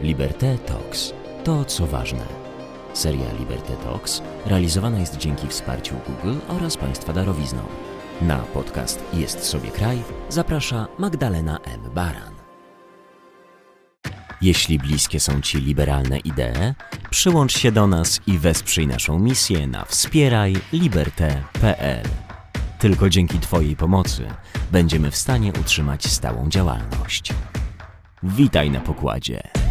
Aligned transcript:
Liberté 0.00 0.58
Talks. 0.58 1.12
To, 1.44 1.64
co 1.64 1.86
ważne. 1.86 2.26
Seria 2.94 3.32
Liberté 3.38 3.76
Talks 3.76 4.22
realizowana 4.46 4.98
jest 4.98 5.16
dzięki 5.16 5.48
wsparciu 5.48 5.94
Google 6.06 6.38
oraz 6.48 6.76
Państwa 6.76 7.12
darowizną. 7.12 7.62
Na 8.22 8.38
podcast 8.38 9.04
Jest 9.12 9.44
sobie 9.44 9.70
kraj 9.70 9.98
zaprasza 10.28 10.86
Magdalena 10.98 11.58
M. 11.64 11.80
Baran. 11.94 12.34
Jeśli 14.40 14.78
bliskie 14.78 15.20
są 15.20 15.40
Ci 15.40 15.58
liberalne 15.58 16.18
idee, 16.18 16.74
przyłącz 17.10 17.58
się 17.58 17.72
do 17.72 17.86
nas 17.86 18.20
i 18.26 18.38
wesprzyj 18.38 18.86
naszą 18.86 19.18
misję 19.18 19.66
na 19.66 19.84
wspierajliberte.pl. 19.84 22.04
Tylko 22.78 23.08
dzięki 23.08 23.38
Twojej 23.38 23.76
pomocy 23.76 24.28
będziemy 24.72 25.10
w 25.10 25.16
stanie 25.16 25.52
utrzymać 25.60 26.06
stałą 26.06 26.48
działalność. 26.48 27.32
Witaj 28.22 28.70
na 28.70 28.80
pokładzie. 28.80 29.67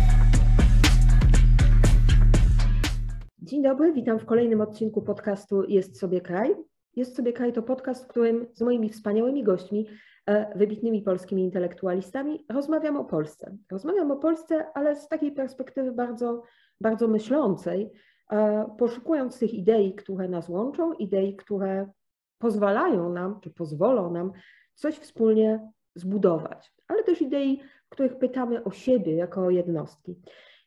Dzień 3.58 3.64
dobry, 3.64 3.94
witam 3.94 4.20
w 4.20 4.26
kolejnym 4.26 4.62
odcinku 4.62 5.02
podcastu 5.02 5.64
Jest 5.64 6.00
sobie 6.00 6.22
kraj. 6.22 6.56
Jest 6.96 7.16
sobie 7.16 7.34
kraj 7.34 7.54
to 7.54 7.64
podcast, 7.64 8.04
w 8.04 8.08
którym 8.08 8.48
z 8.54 8.62
moimi 8.62 8.90
wspaniałymi 8.90 9.44
gośćmi, 9.44 9.88
e, 10.26 10.58
wybitnymi 10.58 11.02
polskimi 11.02 11.44
intelektualistami 11.44 12.46
rozmawiam 12.50 12.98
o 12.98 13.06
Polsce. 13.06 13.58
Rozmawiam 13.72 14.12
o 14.12 14.16
Polsce, 14.16 14.66
ale 14.74 14.96
z 14.96 15.08
takiej 15.08 15.32
perspektywy 15.32 15.92
bardzo, 15.92 16.44
bardzo 16.82 17.08
myślącej, 17.08 17.92
e, 18.32 18.66
poszukując 18.78 19.40
tych 19.40 19.54
idei, 19.54 19.96
które 19.96 20.28
nas 20.28 20.50
łączą, 20.50 20.94
idei, 20.94 21.36
które 21.36 21.90
pozwalają 22.38 23.14
nam, 23.14 23.40
czy 23.40 23.50
pozwolą 23.50 24.12
nam 24.12 24.32
coś 24.74 24.96
wspólnie 24.96 25.72
zbudować, 25.96 26.74
ale 26.88 27.04
też 27.04 27.22
idei, 27.22 27.62
których 27.90 28.18
pytamy 28.18 28.64
o 28.64 28.72
siebie 28.72 29.16
jako 29.16 29.50
jednostki. 29.50 30.16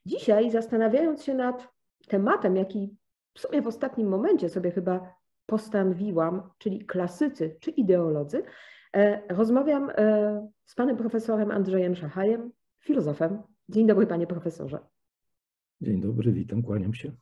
Dzisiaj, 0.06 0.50
zastanawiając 0.50 1.24
się 1.24 1.34
nad 1.34 1.79
tematem, 2.10 2.56
jaki 2.56 2.96
w 3.34 3.40
sumie 3.40 3.62
w 3.62 3.66
ostatnim 3.66 4.08
momencie 4.08 4.48
sobie 4.48 4.70
chyba 4.70 5.14
postanowiłam, 5.46 6.42
czyli 6.58 6.86
klasycy 6.86 7.56
czy 7.60 7.70
ideolodzy, 7.70 8.42
e, 8.96 9.34
rozmawiam 9.34 9.90
e, 9.90 10.48
z 10.66 10.74
panem 10.74 10.96
profesorem 10.96 11.50
Andrzejem 11.50 11.96
Szachajem, 11.96 12.50
filozofem. 12.80 13.42
Dzień 13.68 13.86
dobry, 13.86 14.06
panie 14.06 14.26
profesorze. 14.26 14.78
Dzień 15.80 16.00
dobry, 16.00 16.32
witam, 16.32 16.62
kłaniam 16.62 16.94
się. 16.94 17.12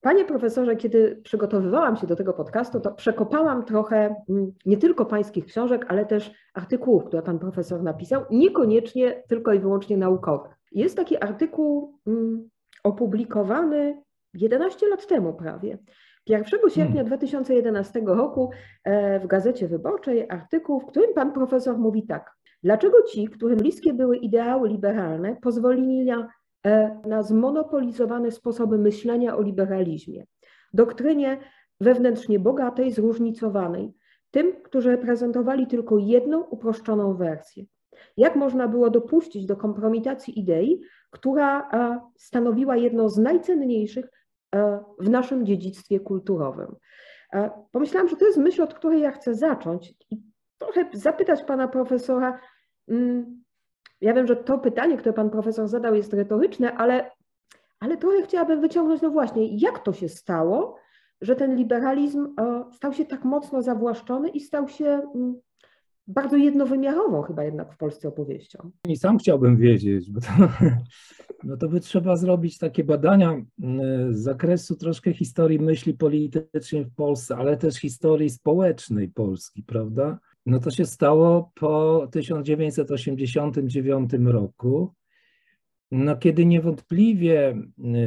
Panie 0.00 0.24
profesorze, 0.24 0.76
kiedy 0.76 1.20
przygotowywałam 1.24 1.96
się 1.96 2.06
do 2.06 2.16
tego 2.16 2.32
podcastu, 2.32 2.80
to 2.80 2.92
przekopałam 2.92 3.64
trochę 3.64 4.14
mm, 4.28 4.52
nie 4.66 4.76
tylko 4.76 5.06
pańskich 5.06 5.46
książek, 5.46 5.86
ale 5.88 6.06
też 6.06 6.32
artykułów, 6.54 7.04
które 7.04 7.22
pan 7.22 7.38
profesor 7.38 7.82
napisał, 7.82 8.24
niekoniecznie 8.30 9.22
tylko 9.28 9.52
i 9.52 9.58
wyłącznie 9.58 9.96
naukowych. 9.96 10.52
Jest 10.72 10.96
taki 10.96 11.22
artykuł 11.22 11.98
mm, 12.06 12.48
opublikowany 12.84 14.03
11 14.34 14.88
lat 14.88 15.06
temu 15.06 15.34
prawie. 15.34 15.78
1 16.26 16.60
sierpnia 16.70 17.04
2011 17.04 17.92
hmm. 17.92 18.18
roku 18.18 18.50
e, 18.84 19.20
w 19.20 19.26
Gazecie 19.26 19.68
Wyborczej 19.68 20.30
artykuł, 20.30 20.80
w 20.80 20.86
którym 20.86 21.14
pan 21.14 21.32
profesor 21.32 21.78
mówi 21.78 22.06
tak. 22.06 22.32
Dlaczego 22.62 23.02
ci, 23.02 23.28
którym 23.28 23.58
bliskie 23.58 23.94
były 23.94 24.16
ideały 24.16 24.68
liberalne, 24.68 25.36
pozwolili 25.36 26.04
na 26.04 26.28
E, 26.66 27.00
na 27.06 27.22
zmonopolizowane 27.22 28.30
sposoby 28.30 28.78
myślenia 28.78 29.36
o 29.36 29.42
liberalizmie, 29.42 30.26
doktrynie 30.72 31.38
wewnętrznie 31.80 32.38
bogatej, 32.38 32.92
zróżnicowanej, 32.92 33.92
tym, 34.30 34.52
którzy 34.62 34.90
reprezentowali 34.90 35.66
tylko 35.66 35.98
jedną 35.98 36.40
uproszczoną 36.40 37.14
wersję. 37.14 37.64
Jak 38.16 38.36
można 38.36 38.68
było 38.68 38.90
dopuścić 38.90 39.46
do 39.46 39.56
kompromitacji 39.56 40.40
idei, 40.40 40.80
która 41.10 41.70
stanowiła 42.16 42.76
jedno 42.76 43.08
z 43.08 43.18
najcenniejszych 43.18 44.10
w 44.98 45.08
naszym 45.10 45.46
dziedzictwie 45.46 46.00
kulturowym? 46.00 46.76
Pomyślałam, 47.72 48.08
że 48.08 48.16
to 48.16 48.24
jest 48.24 48.38
myśl, 48.38 48.62
od 48.62 48.74
której 48.74 49.00
ja 49.00 49.10
chcę 49.10 49.34
zacząć 49.34 49.94
i 50.10 50.22
trochę 50.58 50.88
zapytać 50.92 51.44
pana 51.44 51.68
profesora, 51.68 52.40
mm, 52.88 53.44
ja 54.00 54.14
wiem, 54.14 54.26
że 54.26 54.36
to 54.36 54.58
pytanie, 54.58 54.96
które 54.96 55.12
pan 55.12 55.30
profesor 55.30 55.68
zadał, 55.68 55.94
jest 55.94 56.12
retoryczne, 56.12 56.74
ale, 56.74 57.10
ale 57.80 57.96
trochę 57.96 58.22
chciałabym 58.22 58.60
wyciągnąć, 58.60 59.02
no 59.02 59.10
właśnie, 59.10 59.56
jak 59.56 59.78
to 59.78 59.92
się 59.92 60.08
stało, 60.08 60.76
że 61.20 61.36
ten 61.36 61.56
liberalizm 61.56 62.34
e, 62.40 62.64
stał 62.72 62.92
się 62.92 63.04
tak 63.04 63.24
mocno 63.24 63.62
zawłaszczony 63.62 64.28
i 64.28 64.40
stał 64.40 64.68
się 64.68 64.86
mm, 65.14 65.40
bardzo 66.06 66.36
jednowymiarową 66.36 67.22
chyba 67.22 67.44
jednak 67.44 67.74
w 67.74 67.76
Polsce 67.76 68.08
opowieścią. 68.08 68.70
I 68.88 68.96
sam 68.96 69.18
chciałbym 69.18 69.56
wiedzieć, 69.56 70.10
bo 70.10 70.20
to, 70.20 70.28
no 71.44 71.56
to 71.56 71.68
by 71.68 71.80
trzeba 71.80 72.16
zrobić 72.16 72.58
takie 72.58 72.84
badania 72.84 73.30
mm, 73.62 74.14
z 74.14 74.18
zakresu 74.18 74.76
troszkę 74.76 75.12
historii 75.12 75.58
myśli 75.58 75.94
politycznej 75.94 76.84
w 76.84 76.94
Polsce, 76.94 77.36
ale 77.36 77.56
też 77.56 77.74
historii 77.74 78.30
społecznej 78.30 79.08
Polski, 79.08 79.62
prawda? 79.62 80.18
No 80.46 80.60
to 80.60 80.70
się 80.70 80.86
stało 80.86 81.52
po 81.54 82.06
1989 82.12 84.10
roku, 84.24 84.94
no 85.90 86.16
kiedy 86.16 86.46
niewątpliwie 86.46 87.56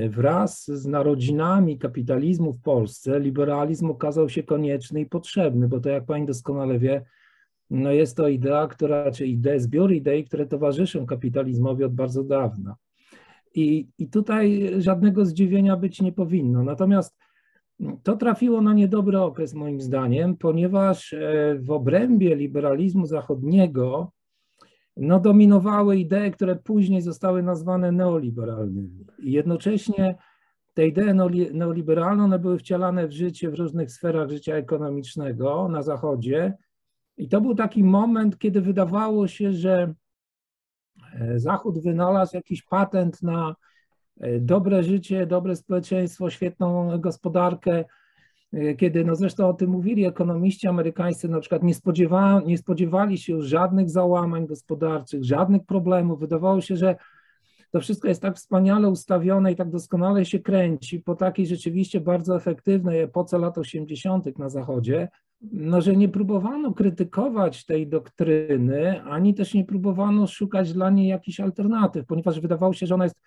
y, 0.06 0.10
wraz 0.10 0.66
z 0.66 0.86
narodzinami 0.86 1.78
kapitalizmu 1.78 2.54
w 2.54 2.62
Polsce 2.62 3.20
liberalizm 3.20 3.90
okazał 3.90 4.30
się 4.30 4.44
konieczny 4.44 5.02
i 5.02 5.06
potrzebny, 5.06 5.68
bo 5.68 5.80
to 5.80 5.90
jak 5.90 6.06
pani 6.06 6.26
doskonale 6.26 6.80
wie, 6.80 7.06
no 7.70 7.92
jest 7.92 8.18
to 8.18 8.28
idea, 8.28 8.68
która, 8.68 9.12
czy 9.12 9.28
idea, 9.28 9.60
zbiór 9.60 9.94
idei, 9.94 10.24
które 10.24 10.46
towarzyszą 10.46 11.06
kapitalizmowi 11.06 11.84
od 11.84 11.94
bardzo 11.94 12.24
dawna. 12.24 12.76
I, 13.56 13.88
I 13.98 14.10
tutaj 14.10 14.72
żadnego 14.78 15.26
zdziwienia 15.26 15.78
być 15.78 16.02
nie 16.02 16.12
powinno. 16.12 16.64
Natomiast 16.64 17.18
to 18.04 18.18
trafiło 18.18 18.62
na 18.62 18.74
niedobry 18.74 19.20
okres, 19.20 19.54
moim 19.54 19.82
zdaniem, 19.82 20.38
ponieważ 20.38 21.14
e, 21.14 21.56
w 21.60 21.72
obrębie 21.72 22.36
liberalizmu 22.36 23.06
zachodniego 23.06 24.12
no, 24.98 25.20
dominowały 25.20 25.98
idee, 25.98 26.32
które 26.32 26.56
później 26.56 27.02
zostały 27.02 27.44
nazwane 27.44 27.92
neoliberalnymi. 27.92 29.06
I 29.20 29.32
jednocześnie 29.32 30.16
te 30.74 30.88
idee 30.88 31.14
neoliberalne 31.54 32.24
one 32.24 32.40
były 32.40 32.58
wcielane 32.58 33.08
w 33.08 33.12
życie 33.12 33.50
w 33.50 33.54
różnych 33.54 33.92
sferach 33.92 34.30
życia 34.30 34.56
ekonomicznego 34.56 35.68
na 35.68 35.82
Zachodzie. 35.82 36.54
I 37.18 37.30
to 37.30 37.42
był 37.42 37.56
taki 37.56 37.84
moment, 37.84 38.38
kiedy 38.40 38.62
wydawało 38.62 39.28
się, 39.28 39.54
że 39.54 39.94
e, 41.14 41.40
Zachód 41.40 41.84
wynalazł 41.84 42.36
jakiś 42.36 42.64
patent 42.64 43.24
na 43.24 43.56
E, 44.20 44.40
dobre 44.40 44.84
życie, 44.84 45.28
dobre 45.28 45.56
społeczeństwo, 45.56 46.30
świetną 46.30 47.00
gospodarkę, 47.00 47.86
e, 48.54 48.76
kiedy, 48.76 49.06
no 49.06 49.16
zresztą 49.16 49.50
o 49.50 49.54
tym 49.54 49.70
mówili 49.70 50.06
ekonomiści 50.06 50.68
amerykańscy, 50.68 51.30
na 51.30 51.40
przykład 51.40 51.64
nie, 51.64 51.74
spodziewa, 51.74 52.42
nie 52.46 52.58
spodziewali 52.58 53.18
się 53.18 53.34
już 53.34 53.46
żadnych 53.46 53.90
załamań 53.90 54.48
gospodarczych, 54.48 55.24
żadnych 55.24 55.66
problemów. 55.66 56.20
Wydawało 56.20 56.62
się, 56.62 56.76
że 56.76 56.96
to 57.72 57.80
wszystko 57.80 58.08
jest 58.08 58.22
tak 58.22 58.36
wspaniale 58.36 58.90
ustawione 58.90 59.52
i 59.52 59.56
tak 59.56 59.70
doskonale 59.70 60.26
się 60.26 60.40
kręci 60.40 61.00
po 61.00 61.16
takiej 61.16 61.48
rzeczywiście 61.48 62.02
bardzo 62.02 62.36
efektywnej 62.36 63.02
epoce 63.02 63.38
lat 63.38 63.58
80. 63.58 64.40
na 64.40 64.50
Zachodzie, 64.50 65.08
no, 65.42 65.82
że 65.82 65.96
nie 65.96 66.10
próbowano 66.10 66.74
krytykować 66.74 67.66
tej 67.66 67.88
doktryny, 67.88 69.04
ani 69.04 69.34
też 69.34 69.54
nie 69.54 69.66
próbowano 69.66 70.28
szukać 70.28 70.74
dla 70.74 70.90
niej 70.90 71.08
jakichś 71.08 71.40
alternatyw, 71.40 72.06
ponieważ 72.06 72.40
wydawało 72.40 72.74
się, 72.74 72.88
że 72.88 72.96
ona 72.96 73.04
jest 73.04 73.20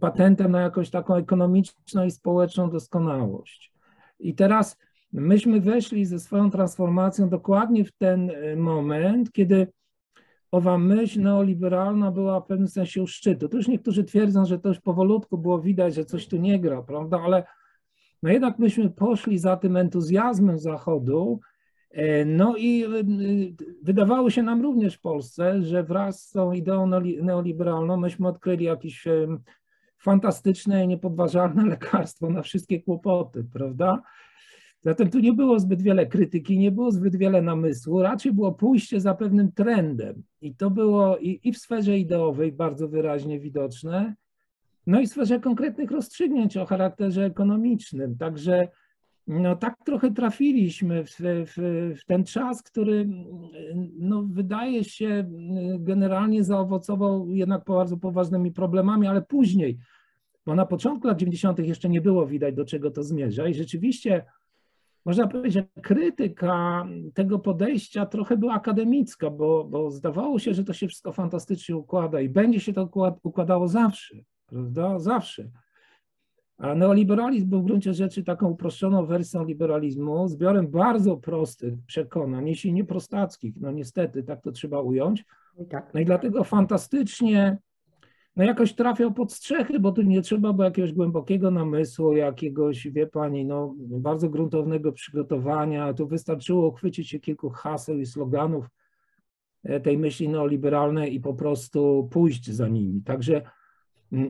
patentem 0.00 0.52
na 0.52 0.60
jakąś 0.60 0.90
taką 0.90 1.14
ekonomiczną 1.14 2.04
i 2.04 2.10
społeczną 2.10 2.70
doskonałość. 2.70 3.72
I 4.20 4.34
teraz 4.34 4.76
myśmy 5.12 5.60
weszli 5.60 6.06
ze 6.06 6.18
swoją 6.18 6.50
transformacją 6.50 7.28
dokładnie 7.28 7.84
w 7.84 7.92
ten 7.92 8.30
e, 8.30 8.56
moment, 8.56 9.32
kiedy 9.32 9.66
owa 10.50 10.78
myśl 10.78 11.22
neoliberalna 11.22 12.10
była 12.10 12.40
w 12.40 12.46
pewnym 12.46 12.68
sensie 12.68 13.02
u 13.02 13.06
szczytu. 13.06 13.48
To 13.48 13.56
już 13.56 13.68
niektórzy 13.68 14.04
twierdzą, 14.04 14.44
że 14.44 14.58
to 14.58 14.68
już 14.68 14.80
powolutku 14.80 15.38
było 15.38 15.60
widać, 15.60 15.94
że 15.94 16.04
coś 16.04 16.26
tu 16.26 16.36
nie 16.36 16.60
gra, 16.60 16.82
prawda? 16.82 17.20
Ale 17.24 17.44
no 18.22 18.30
jednak 18.30 18.58
myśmy 18.58 18.90
poszli 18.90 19.38
za 19.38 19.56
tym 19.56 19.76
entuzjazmem 19.76 20.58
Zachodu, 20.58 21.40
e, 21.90 22.24
no 22.24 22.56
i 22.56 22.84
e, 22.84 22.88
wydawało 23.82 24.30
się 24.30 24.42
nam 24.42 24.62
również 24.62 24.94
w 24.94 25.00
Polsce, 25.00 25.62
że 25.62 25.82
wraz 25.82 26.22
z 26.22 26.30
tą 26.30 26.52
ideą 26.52 26.86
neoliberalną 27.22 27.96
myśmy 27.96 28.28
odkryli 28.28 28.64
jakiś 28.64 29.04
fantastyczne 29.98 30.84
i 30.84 30.88
niepodważalne 30.88 31.66
lekarstwo 31.74 32.30
na 32.30 32.42
wszystkie 32.42 32.82
kłopoty, 32.82 33.44
prawda? 33.52 34.02
Zatem 34.82 35.10
tu 35.10 35.18
nie 35.18 35.32
było 35.32 35.60
zbyt 35.60 35.82
wiele 35.82 36.06
krytyki, 36.06 36.58
nie 36.58 36.72
było 36.72 36.90
zbyt 36.90 37.16
wiele 37.16 37.42
namysłu, 37.42 38.02
raczej 38.02 38.32
było 38.32 38.52
pójście 38.52 39.00
za 39.00 39.14
pewnym 39.14 39.52
trendem. 39.52 40.22
I 40.40 40.54
to 40.54 40.70
było 40.70 41.16
i, 41.18 41.40
i 41.44 41.52
w 41.52 41.58
sferze 41.58 41.98
ideowej 41.98 42.52
bardzo 42.52 42.88
wyraźnie 42.88 43.40
widoczne, 43.40 44.14
no 44.86 45.00
i 45.00 45.06
w 45.06 45.10
sferze 45.10 45.40
konkretnych 45.40 45.90
rozstrzygnięć 45.90 46.56
o 46.56 46.66
charakterze 46.66 47.24
ekonomicznym. 47.24 48.16
Także 48.16 48.68
no 49.26 49.56
tak 49.56 49.76
trochę 49.84 50.10
trafiliśmy 50.10 51.04
w, 51.04 51.10
w, 51.18 51.54
w, 52.00 52.04
ten 52.06 52.24
czas, 52.24 52.62
który 52.62 53.08
no, 53.98 54.22
wydaje 54.22 54.84
się 54.84 55.30
generalnie 55.78 56.44
zaowocował 56.44 57.28
jednak 57.28 57.64
bardzo 57.64 57.96
poważnymi 57.96 58.52
problemami, 58.52 59.06
ale 59.06 59.22
później, 59.22 59.78
bo 60.46 60.54
na 60.54 60.66
początku 60.66 61.08
lat 61.08 61.18
90. 61.18 61.58
jeszcze 61.58 61.88
nie 61.88 62.00
było 62.00 62.26
widać, 62.26 62.54
do 62.54 62.64
czego 62.64 62.90
to 62.90 63.02
zmierza 63.02 63.48
i 63.48 63.54
rzeczywiście 63.54 64.24
można 65.04 65.26
powiedzieć, 65.26 65.52
że 65.52 65.82
krytyka 65.82 66.86
tego 67.14 67.38
podejścia 67.38 68.06
trochę 68.06 68.36
była 68.36 68.54
akademicka, 68.54 69.30
bo, 69.30 69.64
bo 69.64 69.90
zdawało 69.90 70.38
się, 70.38 70.54
że 70.54 70.64
to 70.64 70.72
się 70.72 70.88
wszystko 70.88 71.12
fantastycznie 71.12 71.76
układa 71.76 72.20
i 72.20 72.28
będzie 72.28 72.60
się 72.60 72.72
to 72.72 72.90
układało 73.22 73.68
zawsze, 73.68 74.16
prawda? 74.46 74.98
Zawsze. 74.98 75.50
A 76.58 76.74
neoliberalizm 76.74 77.48
był 77.48 77.62
w 77.62 77.64
gruncie 77.64 77.94
rzeczy 77.94 78.24
taką 78.24 78.48
uproszczoną 78.48 79.06
wersją 79.06 79.44
liberalizmu, 79.44 80.28
zbiorem 80.28 80.68
bardzo 80.68 81.16
prostych 81.16 81.74
przekonań, 81.86 82.48
jeśli 82.48 82.72
nie 82.72 82.84
prostackich, 82.84 83.54
no 83.60 83.70
niestety, 83.70 84.22
tak 84.22 84.42
to 84.42 84.52
trzeba 84.52 84.80
ująć. 84.80 85.24
Tak. 85.70 85.94
No 85.94 86.00
i 86.00 86.04
dlatego 86.04 86.44
fantastycznie, 86.44 87.58
no 88.36 88.44
jakoś 88.44 88.72
trafiał 88.74 89.12
pod 89.12 89.32
strzechy, 89.32 89.80
bo 89.80 89.92
tu 89.92 90.02
nie 90.02 90.22
trzeba 90.22 90.52
było 90.52 90.64
jakiegoś 90.64 90.92
głębokiego 90.92 91.50
namysłu, 91.50 92.12
jakiegoś, 92.12 92.88
wie 92.88 93.06
pani, 93.06 93.44
no 93.44 93.74
bardzo 93.78 94.28
gruntownego 94.28 94.92
przygotowania. 94.92 95.94
Tu 95.94 96.06
wystarczyło 96.06 96.68
uchwycić 96.68 97.08
się 97.08 97.20
kilku 97.20 97.50
haseł 97.50 97.98
i 97.98 98.06
sloganów 98.06 98.66
e, 99.64 99.80
tej 99.80 99.98
myśli 99.98 100.28
neoliberalnej 100.28 101.14
i 101.14 101.20
po 101.20 101.34
prostu 101.34 102.08
pójść 102.12 102.50
za 102.50 102.68
nimi. 102.68 103.02
Także 103.02 103.42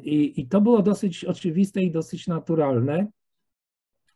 i, 0.02 0.40
I 0.40 0.48
to 0.48 0.60
było 0.60 0.82
dosyć 0.82 1.24
oczywiste 1.24 1.82
i 1.82 1.90
dosyć 1.90 2.26
naturalne, 2.26 3.06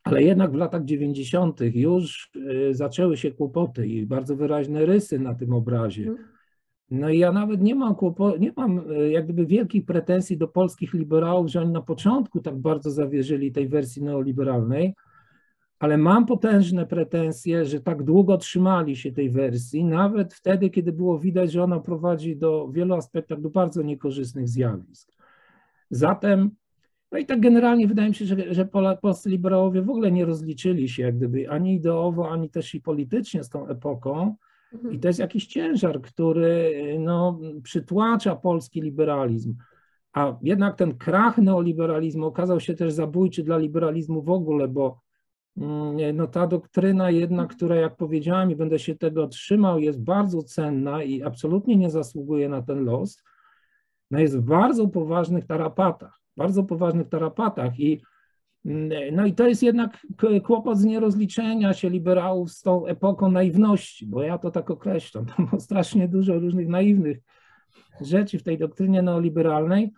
ale 0.03 0.23
jednak 0.23 0.53
w 0.53 0.55
latach 0.55 0.85
90. 0.85 1.61
już 1.61 2.31
y, 2.37 2.75
zaczęły 2.75 3.17
się 3.17 3.33
kłopoty 3.33 3.87
i 3.87 4.07
bardzo 4.07 4.37
wyraźne 4.37 4.87
rysy 4.87 5.19
na 5.19 5.35
tym 5.35 5.53
obrazie. 5.53 6.15
No 6.91 7.11
i 7.11 7.19
ja 7.19 7.33
nawet 7.33 7.63
nie 7.63 7.75
mam, 7.75 7.95
kłopo- 7.95 8.41
nie 8.41 8.53
mam 8.57 8.91
y, 8.91 9.11
jak 9.11 9.25
gdyby 9.25 9.47
wielkich 9.47 9.85
pretensji 9.85 10.39
do 10.39 10.49
polskich 10.49 10.95
liberałów, 10.95 11.51
że 11.51 11.61
oni 11.61 11.73
na 11.73 11.83
początku 11.83 12.41
tak 12.41 12.59
bardzo 12.59 12.91
zawierzyli 12.91 13.53
tej 13.53 13.69
wersji 13.69 14.03
neoliberalnej, 14.03 14.95
ale 15.79 15.97
mam 15.99 16.27
potężne 16.27 16.87
pretensje, 16.87 17.65
że 17.65 17.81
tak 17.81 18.03
długo 18.03 18.37
trzymali 18.37 18.97
się 18.97 19.13
tej 19.13 19.31
wersji, 19.31 19.85
nawet 19.85 20.35
wtedy, 20.35 20.71
kiedy 20.71 20.93
było 20.93 21.19
widać, 21.19 21.53
że 21.53 21.63
ona 21.63 21.81
prowadzi 21.81 22.37
do 22.37 22.69
wielu 22.69 22.95
aspektach 22.95 23.41
do 23.41 23.51
bardzo 23.51 23.83
niekorzystnych 23.83 24.49
zjawisk. 24.49 25.13
Zatem, 25.91 26.51
no 27.13 27.19
i 27.19 27.27
tak 27.27 27.41
generalnie 27.41 27.89
wydaje 27.89 28.09
mi 28.09 28.15
się, 28.15 28.25
że, 28.25 28.55
że 28.55 28.69
polscy 29.03 29.31
liberałowie 29.31 29.83
w 29.83 29.91
ogóle 29.91 30.13
nie 30.13 30.25
rozliczyli 30.25 30.89
się 30.89 31.03
jak 31.03 31.17
gdyby 31.17 31.51
ani 31.51 31.75
ideowo, 31.75 32.31
ani 32.31 32.51
też 32.51 32.75
i 32.75 32.81
politycznie 32.81 33.45
z 33.45 33.49
tą 33.49 33.69
epoką. 33.69 34.35
Mhm. 34.75 34.95
I 34.95 34.99
to 34.99 35.09
jest 35.09 35.21
jakiś 35.21 35.47
ciężar, 35.47 36.01
który 36.01 36.75
no, 37.01 37.41
przytłacza 37.63 38.37
polski 38.37 38.81
liberalizm. 38.81 39.55
A 40.13 40.37
jednak 40.43 40.77
ten 40.77 40.99
krach 40.99 41.39
neoliberalizmu 41.39 42.27
okazał 42.27 42.61
się 42.61 42.75
też 42.75 42.93
zabójczy 42.93 43.43
dla 43.43 43.59
liberalizmu 43.59 44.23
w 44.23 44.31
ogóle, 44.31 44.69
bo 44.69 45.01
mm, 45.57 46.17
no, 46.17 46.27
ta 46.27 46.47
doktryna 46.47 47.11
jednak, 47.11 47.57
która 47.57 47.77
jak 47.77 47.97
powiedziałem 47.97 48.51
i 48.51 48.57
będę 48.57 48.79
się 48.79 48.95
tego 48.95 49.29
trzymał, 49.29 49.79
jest 49.79 50.03
bardzo 50.03 50.43
cenna 50.43 51.03
i 51.03 51.23
absolutnie 51.23 51.77
nie 51.77 51.91
zasługuje 51.91 52.49
na 52.49 52.63
ten 52.63 52.85
los 52.85 53.23
no 54.11 54.21
jest 54.21 54.39
w 54.39 54.43
bardzo 54.43 54.89
poważnych 54.89 55.47
tarapatach, 55.47 56.21
bardzo 56.37 56.65
poważnych 56.65 57.09
tarapatach 57.09 57.81
i 57.81 58.03
no 59.13 59.27
i 59.27 59.33
to 59.33 59.49
jest 59.49 59.63
jednak 59.63 60.07
kłopot 60.45 60.79
z 60.79 60.85
nierozliczenia 60.85 61.73
się 61.73 61.91
liberałów 61.91 62.53
z 62.53 62.63
tą 62.63 62.87
epoką 62.87 63.31
naiwności, 63.31 64.07
bo 64.07 64.23
ja 64.23 64.39
to 64.39 64.51
tak 64.51 64.71
określam. 64.71 65.27
Tam 65.27 65.47
było 65.47 65.61
strasznie 65.61 66.09
dużo 66.09 66.39
różnych 66.39 66.69
naiwnych 66.69 67.19
rzeczy 68.01 68.39
w 68.39 68.43
tej 68.43 68.59
doktrynie 68.59 69.03
neoliberalnej. 69.03 69.93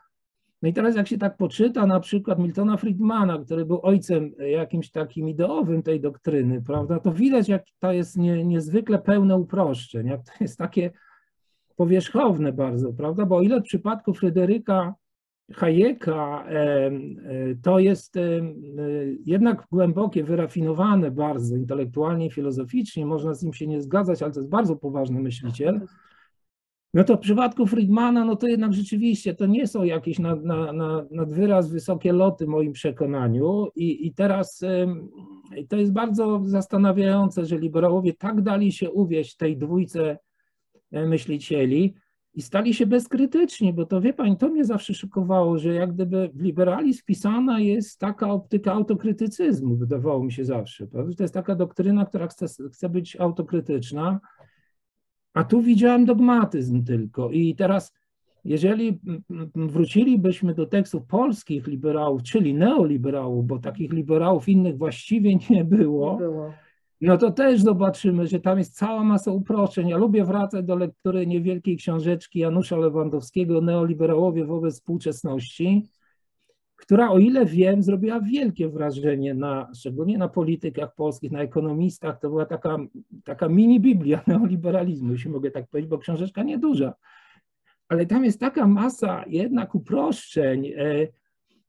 No 0.62 0.68
i 0.68 0.72
teraz 0.72 0.96
jak 0.96 1.08
się 1.08 1.18
tak 1.18 1.36
poczyta 1.36 1.86
na 1.86 2.00
przykład 2.00 2.38
Miltona 2.38 2.76
Friedmana, 2.76 3.38
który 3.38 3.64
był 3.64 3.80
ojcem 3.82 4.32
jakimś 4.38 4.90
takim 4.90 5.28
ideowym 5.28 5.82
tej 5.82 6.00
doktryny, 6.00 6.62
prawda, 6.62 7.00
to 7.00 7.12
widać 7.12 7.48
jak 7.48 7.64
to 7.78 7.92
jest 7.92 8.16
nie, 8.16 8.44
niezwykle 8.44 8.98
pełne 8.98 9.36
uproszczeń, 9.36 10.06
jak 10.06 10.24
to 10.24 10.32
jest 10.40 10.58
takie 10.58 10.90
powierzchowne 11.76 12.52
bardzo, 12.52 12.92
prawda? 12.92 13.26
Bo 13.26 13.36
o 13.36 13.42
ile 13.42 13.60
w 13.60 13.64
przypadku 13.64 14.14
Fryderyka 14.14 14.94
Hayeka 15.54 16.44
e, 16.48 16.90
to 17.62 17.78
jest 17.78 18.16
e, 18.16 18.20
jednak 19.26 19.66
głębokie, 19.72 20.24
wyrafinowane 20.24 21.10
bardzo 21.10 21.56
intelektualnie, 21.56 22.30
filozoficznie, 22.30 23.06
można 23.06 23.34
z 23.34 23.42
nim 23.42 23.52
się 23.52 23.66
nie 23.66 23.82
zgadzać, 23.82 24.22
ale 24.22 24.32
to 24.32 24.40
jest 24.40 24.50
bardzo 24.50 24.76
poważny 24.76 25.20
myśliciel. 25.20 25.80
No 26.94 27.04
to 27.04 27.16
w 27.16 27.20
przypadku 27.20 27.66
Friedmana, 27.66 28.24
no 28.24 28.36
to 28.36 28.48
jednak 28.48 28.72
rzeczywiście 28.72 29.34
to 29.34 29.46
nie 29.46 29.66
są 29.66 29.82
jakieś 29.82 30.18
nad, 30.18 30.44
nad, 30.44 31.10
nad 31.10 31.32
wyraz 31.32 31.70
wysokie 31.70 32.12
loty 32.12 32.46
moim 32.46 32.72
przekonaniu 32.72 33.66
i, 33.76 34.06
i 34.06 34.14
teraz 34.14 34.60
to 35.68 35.76
jest 35.76 35.92
bardzo 35.92 36.40
zastanawiające, 36.44 37.46
że 37.46 37.58
liberałowie 37.58 38.12
tak 38.12 38.42
dali 38.42 38.72
się 38.72 38.90
uwieść 38.90 39.36
tej 39.36 39.58
dwójce 39.58 40.18
E, 40.92 41.06
myślicieli 41.06 41.94
i 42.36 42.42
stali 42.42 42.74
się 42.74 42.86
bezkrytyczni, 42.86 43.72
bo 43.72 43.86
to 43.86 44.00
wie 44.00 44.12
pani, 44.12 44.36
to 44.36 44.48
mnie 44.48 44.64
zawsze 44.64 44.94
szokowało, 44.94 45.58
że 45.58 45.74
jak 45.74 45.92
gdyby 45.92 46.30
w 46.34 46.42
liberalizm 46.42 47.00
wpisana 47.00 47.60
jest 47.60 47.98
taka 47.98 48.30
optyka 48.30 48.72
autokrytycyzmu, 48.72 49.76
wydawało 49.76 50.24
mi 50.24 50.32
się 50.32 50.44
zawsze. 50.44 50.86
Prawda? 50.86 51.16
To 51.16 51.24
jest 51.24 51.34
taka 51.34 51.54
doktryna, 51.54 52.06
która 52.06 52.26
chce, 52.26 52.46
chce 52.72 52.88
być 52.88 53.16
autokrytyczna, 53.16 54.20
a 55.34 55.44
tu 55.44 55.62
widziałem 55.62 56.04
dogmatyzm 56.04 56.84
tylko. 56.84 57.30
I 57.30 57.54
teraz, 57.54 57.92
jeżeli 58.44 59.00
wrócilibyśmy 59.54 60.54
do 60.54 60.66
tekstów 60.66 61.06
polskich 61.06 61.66
liberałów, 61.66 62.22
czyli 62.22 62.54
neoliberałów, 62.54 63.46
bo 63.46 63.58
takich 63.58 63.92
liberałów 63.92 64.48
innych 64.48 64.78
właściwie 64.78 65.36
nie 65.50 65.64
było, 65.64 66.12
nie 66.12 66.18
było 66.18 66.52
no 67.00 67.18
to 67.18 67.30
też 67.30 67.62
zobaczymy, 67.62 68.26
że 68.26 68.40
tam 68.40 68.58
jest 68.58 68.76
cała 68.76 69.04
masa 69.04 69.30
uproszczeń. 69.30 69.88
Ja 69.88 69.96
lubię 69.96 70.24
wracać 70.24 70.66
do 70.66 70.76
lektury 70.76 71.26
niewielkiej 71.26 71.76
książeczki 71.76 72.38
Janusza 72.38 72.76
Lewandowskiego, 72.76 73.60
Neoliberałowie 73.60 74.44
wobec 74.44 74.74
współczesności, 74.74 75.88
która, 76.76 77.10
o 77.10 77.18
ile 77.18 77.46
wiem, 77.46 77.82
zrobiła 77.82 78.20
wielkie 78.20 78.68
wrażenie 78.68 79.34
na, 79.34 79.70
szczególnie 79.74 80.18
na 80.18 80.28
politykach 80.28 80.94
polskich, 80.94 81.30
na 81.30 81.40
ekonomistach. 81.40 82.20
To 82.20 82.28
była 82.28 82.46
taka, 82.46 82.78
taka 83.24 83.48
mini 83.48 83.80
Biblia 83.80 84.20
neoliberalizmu, 84.26 85.12
jeśli 85.12 85.30
mogę 85.30 85.50
tak 85.50 85.68
powiedzieć, 85.68 85.90
bo 85.90 85.98
książeczka 85.98 86.42
nieduża. 86.42 86.94
Ale 87.88 88.06
tam 88.06 88.24
jest 88.24 88.40
taka 88.40 88.66
masa 88.66 89.24
jednak 89.26 89.74
uproszczeń, 89.74 90.66
e, 90.66 91.08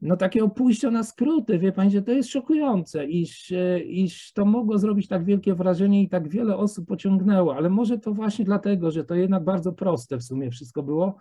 no 0.01 0.17
takiego 0.17 0.49
pójścia 0.49 0.91
na 0.91 1.03
skróty, 1.03 1.59
wie 1.59 1.71
pani, 1.71 1.91
że 1.91 2.01
to 2.01 2.11
jest 2.11 2.29
szokujące, 2.29 3.05
iż, 3.05 3.53
iż 3.85 4.33
to 4.33 4.45
mogło 4.45 4.77
zrobić 4.77 5.07
tak 5.07 5.25
wielkie 5.25 5.55
wrażenie 5.55 6.01
i 6.01 6.09
tak 6.09 6.27
wiele 6.27 6.57
osób 6.57 6.87
pociągnęło, 6.87 7.55
ale 7.55 7.69
może 7.69 7.97
to 7.97 8.13
właśnie 8.13 8.45
dlatego, 8.45 8.91
że 8.91 9.03
to 9.03 9.15
jednak 9.15 9.43
bardzo 9.43 9.73
proste 9.73 10.17
w 10.17 10.23
sumie 10.23 10.51
wszystko 10.51 10.83
było 10.83 11.15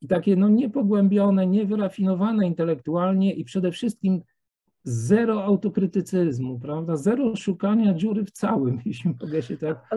i 0.00 0.08
takie 0.08 0.36
no 0.36 0.48
niepogłębione, 0.48 1.46
niewyrafinowane 1.46 2.46
intelektualnie 2.46 3.34
i 3.34 3.44
przede 3.44 3.72
wszystkim 3.72 4.22
zero 4.84 5.44
autokrytycyzmu, 5.44 6.58
prawda? 6.58 6.96
Zero 6.96 7.36
szukania 7.36 7.94
dziury 7.94 8.24
w 8.24 8.30
całym, 8.30 8.80
jeśli 8.86 9.14
mogę 9.20 9.42
się 9.42 9.56
tak 9.56 9.90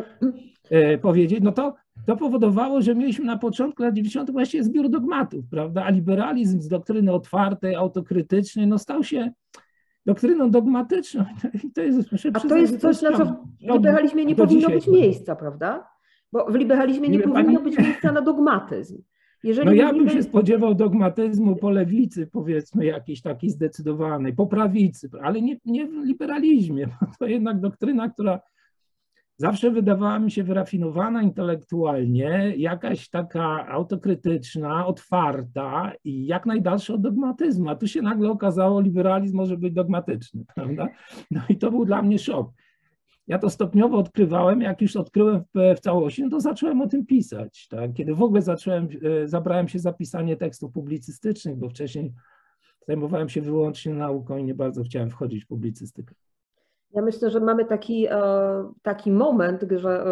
e, 0.70 0.98
powiedzieć. 0.98 1.40
No 1.44 1.52
to, 1.52 1.76
to 2.06 2.18
powodowało, 2.18 2.82
że 2.82 2.96
mieliśmy 2.96 3.26
na 3.26 3.38
początku 3.38 3.84
lat 3.84 3.94
90. 3.94 4.32
właściwie 4.32 4.64
zbiór 4.64 4.90
dogmatów, 4.90 5.46
prawda? 5.50 5.84
A 5.84 5.90
liberalizm 5.90 6.62
z 6.62 6.68
doktryny 6.68 7.14
otwartej, 7.14 7.76
autokrytycznej, 7.76 8.68
no 8.68 8.78
stał 8.78 9.04
się 9.04 9.32
doktryną 10.06 10.52
dogmatyczną. 10.52 11.26
I 11.64 11.72
to 11.72 11.82
jest, 11.82 12.10
A 12.34 12.40
to 12.40 12.58
jest 12.58 12.82
coś, 12.82 13.02
na 13.02 13.12
co 13.12 13.26
w 13.26 13.74
liberalizmie 13.74 14.26
nie 14.26 14.36
powinno 14.36 14.70
być 14.70 14.88
miejsca, 14.88 15.36
prawda? 15.36 15.88
Bo 16.32 16.46
w 16.46 16.56
liberalizmie 16.56 17.10
nie 17.10 17.20
powinno 17.20 17.62
być 17.62 17.78
miejsca 17.78 18.12
na 18.12 18.22
dogmatyzm. 18.22 19.02
Jeżeli 19.46 19.66
no 19.66 19.74
ja 19.74 19.94
bym 19.94 20.10
się 20.10 20.24
spodziewał 20.24 20.76
dogmatyzmu 20.76 21.56
po 21.56 21.70
lewicy, 21.70 22.28
powiedzmy, 22.28 22.86
jakiejś 22.86 23.22
takiej 23.22 23.50
zdecydowanej, 23.50 24.34
po 24.34 24.48
prawicy, 24.48 25.10
ale 25.22 25.42
nie, 25.42 25.58
nie 25.66 25.88
w 25.88 26.06
liberalizmie. 26.06 26.88
To 27.20 27.28
jednak 27.28 27.60
doktryna, 27.60 28.10
która 28.10 28.40
zawsze 29.38 29.72
wydawała 29.72 30.20
mi 30.20 30.32
się 30.32 30.44
wyrafinowana 30.44 31.22
intelektualnie, 31.22 32.54
jakaś 32.58 33.10
taka 33.10 33.68
autokrytyczna, 33.68 34.86
otwarta 34.86 35.92
i 36.04 36.26
jak 36.26 36.46
najdalsza 36.46 36.94
od 36.94 37.02
dogmatyzmu. 37.02 37.70
A 37.70 37.76
tu 37.76 37.88
się 37.88 38.02
nagle 38.02 38.30
okazało, 38.30 38.82
liberalizm 38.82 39.38
może 39.38 39.58
być 39.58 39.74
dogmatyczny, 39.74 40.46
prawda? 40.56 40.88
No 41.32 41.42
i 41.50 41.58
to 41.58 41.72
był 41.72 41.86
dla 41.86 42.02
mnie 42.02 42.20
szok. 42.20 42.52
Ja 43.28 43.40
to 43.40 43.50
stopniowo 43.50 43.98
odkrywałem, 43.98 44.62
jak 44.62 44.82
już 44.82 44.96
odkryłem 44.96 45.44
w, 45.56 45.76
w 45.78 45.80
całości, 45.80 46.24
no 46.24 46.30
to 46.30 46.40
zacząłem 46.40 46.82
o 46.82 46.88
tym 46.88 47.06
pisać. 47.06 47.68
Tak? 47.68 47.94
Kiedy 47.94 48.16
w 48.16 48.22
ogóle 48.22 48.42
zacząłem, 48.42 48.88
e, 49.24 49.28
zabrałem 49.28 49.68
się 49.68 49.80
za 49.80 49.94
pisanie 49.94 50.38
tekstów 50.38 50.72
publicystycznych, 50.72 51.56
bo 51.56 51.70
wcześniej 51.70 52.14
zajmowałem 52.88 53.30
się 53.30 53.42
wyłącznie 53.42 53.94
nauką 53.94 54.38
i 54.38 54.44
nie 54.44 54.56
bardzo 54.56 54.84
chciałem 54.84 55.10
wchodzić 55.10 55.44
w 55.44 55.48
publicystykę. 55.48 56.16
Ja 56.92 57.02
myślę, 57.02 57.30
że 57.30 57.40
mamy 57.40 57.66
taki, 57.66 58.08
taki 58.82 59.12
moment, 59.12 59.66
że, 59.72 60.06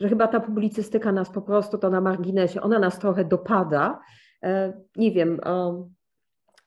że 0.00 0.08
chyba 0.08 0.28
ta 0.28 0.40
publicystyka 0.40 1.12
nas 1.12 1.30
po 1.30 1.42
prostu 1.42 1.78
to 1.78 1.90
na 1.90 2.00
marginesie, 2.00 2.60
ona 2.60 2.78
nas 2.78 2.98
trochę 2.98 3.24
dopada. 3.24 4.00
Nie 4.96 5.12
wiem, 5.12 5.40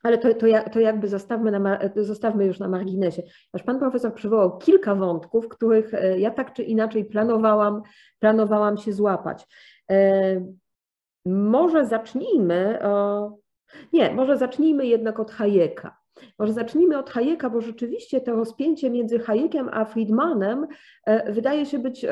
ale 0.03 0.17
to, 0.17 0.33
to, 0.33 0.45
to 0.71 0.79
jakby 0.79 1.07
zostawmy, 1.07 1.51
na, 1.51 1.79
zostawmy 1.95 2.45
już 2.45 2.59
na 2.59 2.67
marginesie. 2.67 3.21
Aż 3.53 3.63
pan 3.63 3.79
profesor 3.79 4.13
przywołał 4.13 4.57
kilka 4.57 4.95
wątków, 4.95 5.47
których 5.47 5.93
e, 5.93 6.19
ja 6.19 6.31
tak 6.31 6.53
czy 6.53 6.63
inaczej 6.63 7.05
planowałam, 7.05 7.81
planowałam 8.19 8.77
się 8.77 8.93
złapać. 8.93 9.47
E, 9.91 10.45
może 11.25 11.85
zacznijmy, 11.85 12.79
nie, 13.93 14.13
może 14.13 14.37
zacznijmy 14.37 14.87
jednak 14.87 15.19
od 15.19 15.31
Hayeka. 15.31 15.97
Może 16.39 16.53
zacznijmy 16.53 16.97
od 16.97 17.09
Hayeka, 17.09 17.49
bo 17.49 17.61
rzeczywiście 17.61 18.21
to 18.21 18.35
rozpięcie 18.35 18.89
między 18.89 19.19
Hayekiem 19.19 19.69
a 19.71 19.85
Friedmanem 19.85 20.67
e, 21.05 21.33
wydaje 21.33 21.65
się 21.65 21.79
być 21.79 22.05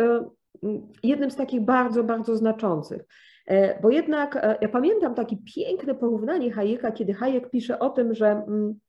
jednym 1.04 1.32
z 1.32 1.36
takich 1.36 1.62
bardzo, 1.62 2.04
bardzo 2.04 2.36
znaczących. 2.36 3.02
E, 3.50 3.82
bo 3.82 3.90
jednak 3.90 4.36
e, 4.36 4.58
ja 4.62 4.70
pamiętam 4.70 5.16
takie 5.16 5.38
piękne 5.56 5.96
porównanie 5.96 6.52
Hayeka, 6.52 6.92
kiedy 6.92 7.14
Hayek 7.14 7.50
pisze 7.50 7.80
o 7.80 7.90
tym, 7.90 8.14
że 8.14 8.28
mm, 8.28 8.80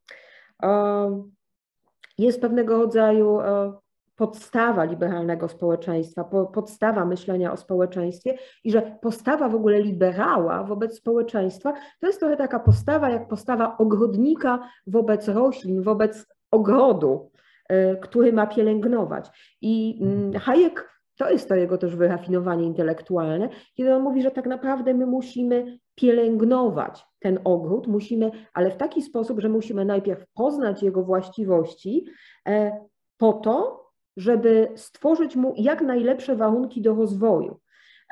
jest 2.19 2.41
pewnego 2.41 2.79
rodzaju 2.79 3.39
podstawa 4.21 4.85
liberalnego 4.85 5.49
społeczeństwa, 5.49 6.25
podstawa 6.53 7.05
myślenia 7.05 7.53
o 7.53 7.57
społeczeństwie 7.57 8.39
i 8.65 8.73
że 8.73 8.99
postawa 9.03 9.49
w 9.49 9.55
ogóle 9.55 9.83
liberała 9.83 10.65
wobec 10.65 10.97
społeczeństwa 10.97 11.73
to 12.01 12.07
jest 12.07 12.21
trochę 12.21 12.37
taka 12.37 12.61
postawa 12.61 13.11
jak 13.11 13.29
postawa 13.29 13.77
ogrodnika 13.79 14.69
wobec 14.87 15.29
roślin, 15.29 15.83
wobec 15.83 16.27
ogrodu, 16.51 17.31
e, 17.69 17.97
który 17.97 18.33
ma 18.33 18.47
pielęgnować. 18.47 19.31
I 19.61 20.01
mm, 20.03 20.33
Hayek 20.33 21.00
to 21.21 21.31
jest 21.31 21.49
to 21.49 21.55
jego 21.55 21.79
też 21.79 21.97
wyrafinowanie 21.97 22.65
intelektualne, 22.65 23.49
kiedy 23.75 23.95
on 23.95 24.03
mówi, 24.03 24.23
że 24.23 24.31
tak 24.31 24.47
naprawdę 24.47 24.95
my 24.95 25.07
musimy 25.07 25.79
pielęgnować 25.95 27.07
ten 27.19 27.39
ogród, 27.45 27.87
musimy, 27.87 28.31
ale 28.55 28.71
w 28.71 28.77
taki 28.77 29.03
sposób, 29.03 29.41
że 29.41 29.49
musimy 29.49 29.85
najpierw 29.85 30.27
poznać 30.35 30.83
jego 30.83 31.03
właściwości, 31.03 32.07
e, 32.49 32.81
po 33.17 33.33
to, 33.33 33.87
żeby 34.17 34.69
stworzyć 34.77 35.37
mu 35.37 35.55
jak 35.57 35.83
najlepsze 35.83 36.37
warunki 36.37 36.83
do 36.83 36.95
rozwoju. 36.95 37.61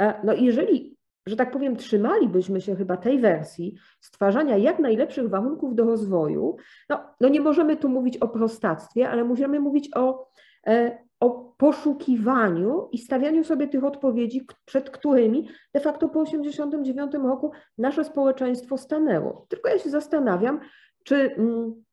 E, 0.00 0.14
no 0.24 0.34
jeżeli, 0.34 0.96
że 1.26 1.36
tak 1.36 1.50
powiem, 1.50 1.76
trzymalibyśmy 1.76 2.60
się 2.60 2.76
chyba 2.76 2.96
tej 2.96 3.18
wersji 3.18 3.78
stwarzania 4.00 4.56
jak 4.56 4.78
najlepszych 4.78 5.28
warunków 5.28 5.74
do 5.74 5.84
rozwoju, 5.84 6.56
no, 6.88 7.00
no 7.20 7.28
nie 7.28 7.40
możemy 7.40 7.76
tu 7.76 7.88
mówić 7.88 8.16
o 8.16 8.28
prostactwie, 8.28 9.10
ale 9.10 9.24
możemy 9.24 9.60
mówić 9.60 9.90
o 9.96 10.28
e, 10.66 11.07
o 11.20 11.54
poszukiwaniu 11.56 12.88
i 12.92 12.98
stawianiu 12.98 13.44
sobie 13.44 13.68
tych 13.68 13.84
odpowiedzi, 13.84 14.46
przed 14.64 14.90
którymi 14.90 15.48
de 15.72 15.80
facto 15.80 16.08
po 16.08 16.24
1989 16.24 17.12
roku 17.26 17.52
nasze 17.78 18.04
społeczeństwo 18.04 18.78
stanęło. 18.78 19.46
Tylko 19.48 19.68
ja 19.68 19.78
się 19.78 19.90
zastanawiam, 19.90 20.60
czy, 21.04 21.34
mm, 21.34 21.84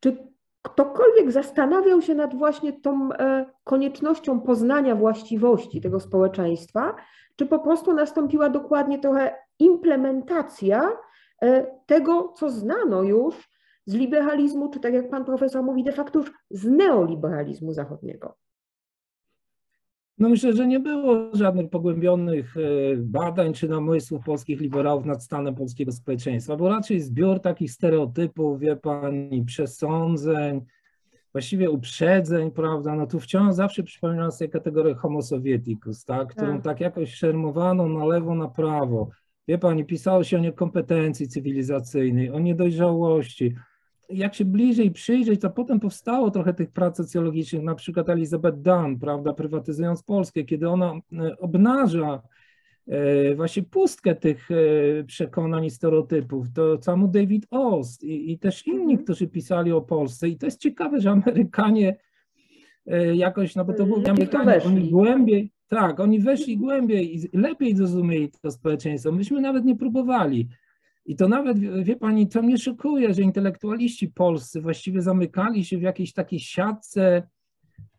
czy 0.00 0.30
ktokolwiek 0.62 1.32
zastanawiał 1.32 2.02
się 2.02 2.14
nad 2.14 2.34
właśnie 2.34 2.72
tą 2.72 3.12
e, 3.12 3.46
koniecznością 3.64 4.40
poznania 4.40 4.94
właściwości 4.94 5.80
tego 5.80 6.00
społeczeństwa, 6.00 6.96
czy 7.36 7.46
po 7.46 7.58
prostu 7.58 7.94
nastąpiła 7.94 8.48
dokładnie 8.48 8.98
trochę 8.98 9.34
implementacja 9.58 10.92
e, 11.42 11.66
tego, 11.86 12.32
co 12.36 12.50
znano 12.50 13.02
już 13.02 13.50
z 13.86 13.94
liberalizmu, 13.94 14.70
czy 14.70 14.80
tak 14.80 14.94
jak 14.94 15.10
pan 15.10 15.24
profesor 15.24 15.62
mówi, 15.62 15.84
de 15.84 15.92
facto 15.92 16.18
już 16.18 16.32
z 16.50 16.64
neoliberalizmu 16.64 17.72
zachodniego. 17.72 18.36
No 20.20 20.28
myślę, 20.28 20.52
że 20.52 20.66
nie 20.66 20.80
było 20.80 21.36
żadnych 21.36 21.70
pogłębionych 21.70 22.56
e, 22.56 22.60
badań 22.96 23.52
czy 23.52 23.68
namysłów 23.68 24.24
polskich 24.24 24.60
liberałów 24.60 25.04
nad 25.04 25.24
stanem 25.24 25.54
polskiego 25.54 25.92
społeczeństwa, 25.92 26.56
bo 26.56 26.68
raczej 26.68 27.00
zbiór 27.00 27.40
takich 27.40 27.70
stereotypów, 27.70 28.60
wie 28.60 28.76
pani, 28.76 29.44
przesądzeń, 29.44 30.60
właściwie 31.32 31.70
uprzedzeń, 31.70 32.50
prawda, 32.50 32.94
no 32.94 33.06
tu 33.06 33.20
wciąż 33.20 33.54
zawsze 33.54 33.82
przypominam 33.82 34.32
sobie 34.32 34.48
kategorię 34.48 34.94
homo 34.94 35.22
sovieticus, 35.22 36.04
tak, 36.04 36.28
którą 36.28 36.52
tak. 36.52 36.62
tak 36.62 36.80
jakoś 36.80 37.14
szermowano 37.14 37.88
na 37.88 38.04
lewo, 38.04 38.34
na 38.34 38.48
prawo. 38.48 39.08
Wie 39.48 39.58
pani, 39.58 39.84
pisało 39.84 40.24
się 40.24 40.36
o 40.36 40.40
niekompetencji 40.40 41.28
cywilizacyjnej, 41.28 42.30
o 42.30 42.38
niedojrzałości, 42.38 43.54
jak 44.12 44.34
się 44.34 44.44
bliżej 44.44 44.90
przyjrzeć, 44.90 45.40
to 45.40 45.50
potem 45.50 45.80
powstało 45.80 46.30
trochę 46.30 46.54
tych 46.54 46.70
prac 46.70 46.96
socjologicznych, 46.96 47.62
na 47.62 47.74
przykład 47.74 48.08
Elizabeth 48.08 48.58
Dunn, 48.58 48.98
prawda, 48.98 49.32
prywatyzując 49.32 50.02
Polskę, 50.02 50.44
kiedy 50.44 50.68
ona 50.68 50.92
e, 50.92 51.38
obnaża 51.38 52.22
e, 52.86 53.34
właśnie 53.34 53.62
pustkę 53.62 54.14
tych 54.14 54.48
e, 54.50 54.54
przekonań 55.04 55.64
i 55.64 55.70
stereotypów. 55.70 56.46
To 56.54 56.82
samo 56.82 57.08
David 57.08 57.46
Ost 57.50 58.04
i, 58.04 58.32
i 58.32 58.38
też 58.38 58.66
inni, 58.66 58.82
mhm. 58.82 59.04
którzy 59.04 59.28
pisali 59.28 59.72
o 59.72 59.80
Polsce. 59.80 60.28
I 60.28 60.36
to 60.36 60.46
jest 60.46 60.60
ciekawe, 60.60 61.00
że 61.00 61.10
Amerykanie 61.10 61.96
jakoś, 63.14 63.56
no 63.56 63.64
bo 63.64 63.72
to 63.72 63.86
byli 63.86 64.06
Amerykanie, 64.06 64.62
oni 64.64 64.90
głębiej, 64.90 65.52
tak, 65.68 66.00
oni 66.00 66.20
weszli 66.20 66.56
głębiej 66.56 67.16
i 67.16 67.28
lepiej 67.32 67.76
zrozumieli 67.76 68.30
to 68.42 68.50
społeczeństwo. 68.50 69.12
Myśmy 69.12 69.40
nawet 69.40 69.64
nie 69.64 69.76
próbowali. 69.76 70.48
I 71.10 71.16
to 71.16 71.28
nawet, 71.28 71.58
wie 71.58 71.96
pani, 71.96 72.28
to 72.28 72.42
mnie 72.42 72.58
szokuje, 72.58 73.14
że 73.14 73.22
intelektualiści 73.22 74.08
polscy 74.08 74.60
właściwie 74.60 75.02
zamykali 75.02 75.64
się 75.64 75.78
w 75.78 75.82
jakiejś 75.82 76.12
takiej 76.12 76.40
siatce, 76.40 77.22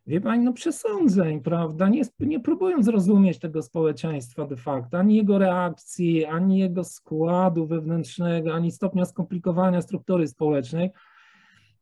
wie 0.06 0.20
pani, 0.20 0.44
no 0.44 0.52
przesądzeń, 0.52 1.40
prawda, 1.40 1.88
nie, 1.88 2.02
nie 2.20 2.40
próbują 2.40 2.82
zrozumieć 2.82 3.38
tego 3.38 3.62
społeczeństwa 3.62 4.46
de 4.46 4.56
facto, 4.56 4.98
ani 4.98 5.16
jego 5.16 5.38
reakcji, 5.38 6.24
ani 6.24 6.58
jego 6.58 6.84
składu 6.84 7.66
wewnętrznego, 7.66 8.54
ani 8.54 8.70
stopnia 8.70 9.04
skomplikowania 9.04 9.82
struktury 9.82 10.28
społecznej. 10.28 10.90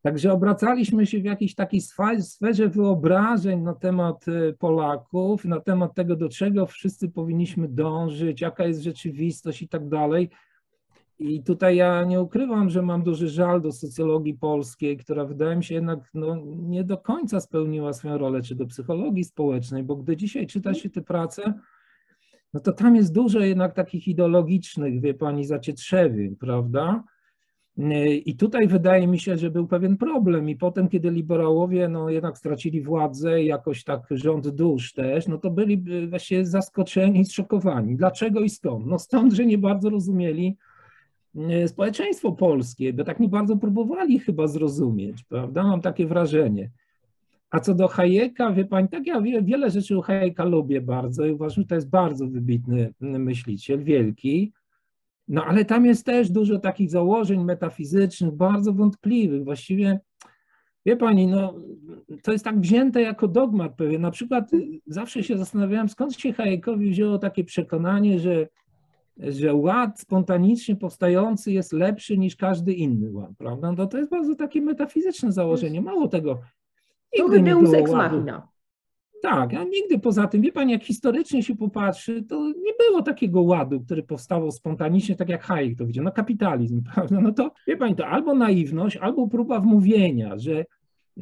Także 0.01 0.33
obracaliśmy 0.33 1.05
się 1.05 1.19
w 1.19 1.25
jakiejś 1.25 1.55
takiej 1.55 1.81
sferze 2.21 2.69
wyobrażeń 2.69 3.61
na 3.61 3.73
temat 3.73 4.27
y, 4.27 4.55
Polaków, 4.59 5.45
na 5.45 5.59
temat 5.59 5.95
tego, 5.95 6.15
do 6.15 6.29
czego 6.29 6.65
wszyscy 6.65 7.09
powinniśmy 7.09 7.67
dążyć, 7.67 8.41
jaka 8.41 8.65
jest 8.65 8.81
rzeczywistość 8.81 9.61
i 9.61 9.67
tak 9.67 9.89
dalej. 9.89 10.29
I 11.21 11.43
tutaj 11.43 11.75
ja 11.75 12.03
nie 12.03 12.21
ukrywam, 12.21 12.69
że 12.69 12.81
mam 12.81 13.03
duży 13.03 13.29
żal 13.29 13.61
do 13.61 13.71
socjologii 13.71 14.33
polskiej, 14.33 14.97
która 14.97 15.25
wydaje 15.25 15.55
mi 15.55 15.63
się 15.63 15.75
jednak 15.75 15.99
no, 16.13 16.37
nie 16.45 16.83
do 16.83 16.97
końca 16.97 17.39
spełniła 17.39 17.93
swoją 17.93 18.17
rolę, 18.17 18.41
czy 18.41 18.55
do 18.55 18.65
psychologii 18.65 19.23
społecznej, 19.23 19.83
bo 19.83 19.95
gdy 19.95 20.17
dzisiaj 20.17 20.47
czyta 20.47 20.73
się 20.73 20.89
te 20.89 21.01
prace, 21.01 21.53
no 22.53 22.59
to 22.59 22.71
tam 22.71 22.95
jest 22.95 23.13
dużo 23.13 23.39
jednak 23.39 23.73
takich 23.73 24.07
ideologicznych, 24.07 25.01
wie 25.01 25.13
pani, 25.13 25.45
zacietrzewień, 25.45 26.35
prawda? 26.35 27.03
I 28.25 28.35
tutaj 28.35 28.67
wydaje 28.67 29.07
mi 29.07 29.19
się, 29.19 29.37
że 29.37 29.51
był 29.51 29.67
pewien 29.67 29.97
problem 29.97 30.49
i 30.49 30.55
potem, 30.55 30.89
kiedy 30.89 31.11
liberałowie 31.11 31.87
no, 31.87 32.09
jednak 32.09 32.37
stracili 32.37 32.81
władzę, 32.81 33.43
jakoś 33.43 33.83
tak 33.83 34.01
rząd 34.11 34.47
dusz 34.47 34.93
też, 34.93 35.27
no 35.27 35.37
to 35.37 35.51
byli 35.51 35.83
właśnie 36.09 36.45
zaskoczeni, 36.45 37.25
zszokowani. 37.25 37.95
Dlaczego 37.95 38.39
i 38.39 38.49
skąd? 38.49 38.85
No 38.85 38.99
stąd, 38.99 39.33
że 39.33 39.45
nie 39.45 39.57
bardzo 39.57 39.89
rozumieli, 39.89 40.57
społeczeństwo 41.67 42.31
polskie, 42.31 42.93
bo 42.93 43.03
tak 43.03 43.19
nie 43.19 43.29
bardzo 43.29 43.57
próbowali 43.57 44.19
chyba 44.19 44.47
zrozumieć, 44.47 45.23
prawda? 45.23 45.63
Mam 45.63 45.81
takie 45.81 46.07
wrażenie. 46.07 46.69
A 47.49 47.59
co 47.59 47.75
do 47.75 47.87
Hayeka, 47.87 48.51
wie 48.51 48.65
pani, 48.65 48.89
tak 48.89 49.07
ja 49.07 49.21
wiele 49.21 49.69
rzeczy 49.69 49.97
u 49.97 50.01
Hayeka 50.01 50.45
lubię 50.45 50.81
bardzo 50.81 51.25
i 51.25 51.31
uważam, 51.31 51.63
że 51.63 51.67
to 51.67 51.75
jest 51.75 51.89
bardzo 51.89 52.27
wybitny 52.27 52.93
myśliciel, 52.99 53.83
wielki. 53.83 54.53
No 55.27 55.45
ale 55.45 55.65
tam 55.65 55.85
jest 55.85 56.05
też 56.05 56.29
dużo 56.29 56.59
takich 56.59 56.89
założeń 56.89 57.43
metafizycznych, 57.43 58.33
bardzo 58.33 58.73
wątpliwych. 58.73 59.43
Właściwie, 59.43 59.99
wie 60.85 60.97
pani, 60.97 61.27
no 61.27 61.53
to 62.23 62.31
jest 62.31 62.45
tak 62.45 62.59
wzięte 62.59 63.01
jako 63.01 63.27
dogmat 63.27 63.75
pewien. 63.75 64.01
Na 64.01 64.11
przykład 64.11 64.51
zawsze 64.87 65.23
się 65.23 65.37
zastanawiałem, 65.37 65.89
skąd 65.89 66.13
się 66.13 66.33
Hayekowi 66.33 66.89
wzięło 66.89 67.17
takie 67.17 67.43
przekonanie, 67.43 68.19
że 68.19 68.47
że 69.17 69.53
ład 69.53 69.99
spontanicznie 69.99 70.75
powstający 70.75 71.51
jest 71.51 71.73
lepszy 71.73 72.17
niż 72.17 72.35
każdy 72.35 72.73
inny 72.73 73.11
ład, 73.11 73.31
prawda? 73.37 73.71
No 73.71 73.87
to 73.87 73.97
jest 73.97 74.09
bardzo 74.09 74.35
takie 74.35 74.61
metafizyczne 74.61 75.31
założenie. 75.31 75.81
Mało 75.81 76.07
tego. 76.07 76.41
Nigdy 77.19 77.41
nie 77.41 77.55
było 77.55 77.77
ex 77.77 77.91
machina. 77.91 78.47
Tak, 79.21 79.53
a 79.53 79.63
nigdy 79.63 79.99
poza 79.99 80.27
tym, 80.27 80.41
wie 80.41 80.51
Pani, 80.51 80.71
jak 80.71 80.83
historycznie 80.83 81.43
się 81.43 81.55
popatrzy, 81.55 82.23
to 82.23 82.47
nie 82.47 82.73
było 82.79 83.01
takiego 83.01 83.41
ładu, 83.41 83.81
który 83.81 84.03
powstawał 84.03 84.51
spontanicznie, 84.51 85.15
tak 85.15 85.29
jak 85.29 85.43
Hayek 85.43 85.77
to 85.77 85.85
widział, 85.85 86.05
no 86.05 86.11
kapitalizm, 86.11 86.83
prawda? 86.93 87.21
No 87.21 87.31
to, 87.31 87.51
wie 87.67 87.77
Pani, 87.77 87.95
to 87.95 88.07
albo 88.07 88.33
naiwność, 88.33 88.97
albo 88.97 89.27
próba 89.27 89.59
wmówienia, 89.59 90.37
że 90.37 90.65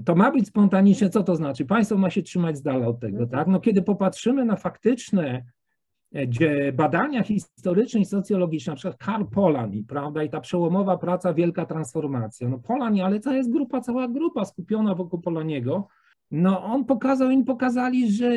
to 0.06 0.16
ma 0.16 0.32
być 0.32 0.48
spontanicznie, 0.48 1.10
co 1.10 1.24
to 1.24 1.36
znaczy? 1.36 1.66
Państwo 1.66 1.98
ma 1.98 2.10
się 2.10 2.22
trzymać 2.22 2.58
z 2.58 2.62
dala 2.62 2.88
od 2.88 3.00
tego, 3.00 3.28
tak? 3.28 3.48
No 3.48 3.60
kiedy 3.60 3.82
popatrzymy 3.82 4.46
na 4.46 4.56
faktyczne 4.56 5.44
badania 6.74 7.24
historyczne 7.24 8.02
i 8.02 8.06
socjologiczne, 8.06 8.72
na 8.72 8.76
przykład 8.76 8.98
Karl 8.98 9.24
Polani, 9.26 9.84
prawda, 9.84 10.24
i 10.24 10.30
ta 10.30 10.40
przełomowa 10.40 10.98
praca 10.98 11.34
Wielka 11.34 11.66
Transformacja. 11.66 12.50
No 12.50 12.60
Polani, 12.60 13.02
ale 13.02 13.20
to 13.20 13.34
jest 13.34 13.52
grupa, 13.52 13.82
cała 13.82 14.08
grupa 14.08 14.46
skupiona 14.46 14.96
wokół 14.96 15.22
Polaniego, 15.22 15.88
no 16.32 16.64
on 16.64 16.86
pokazał, 16.86 17.28
oni 17.28 17.44
pokazali, 17.44 18.12
że 18.12 18.32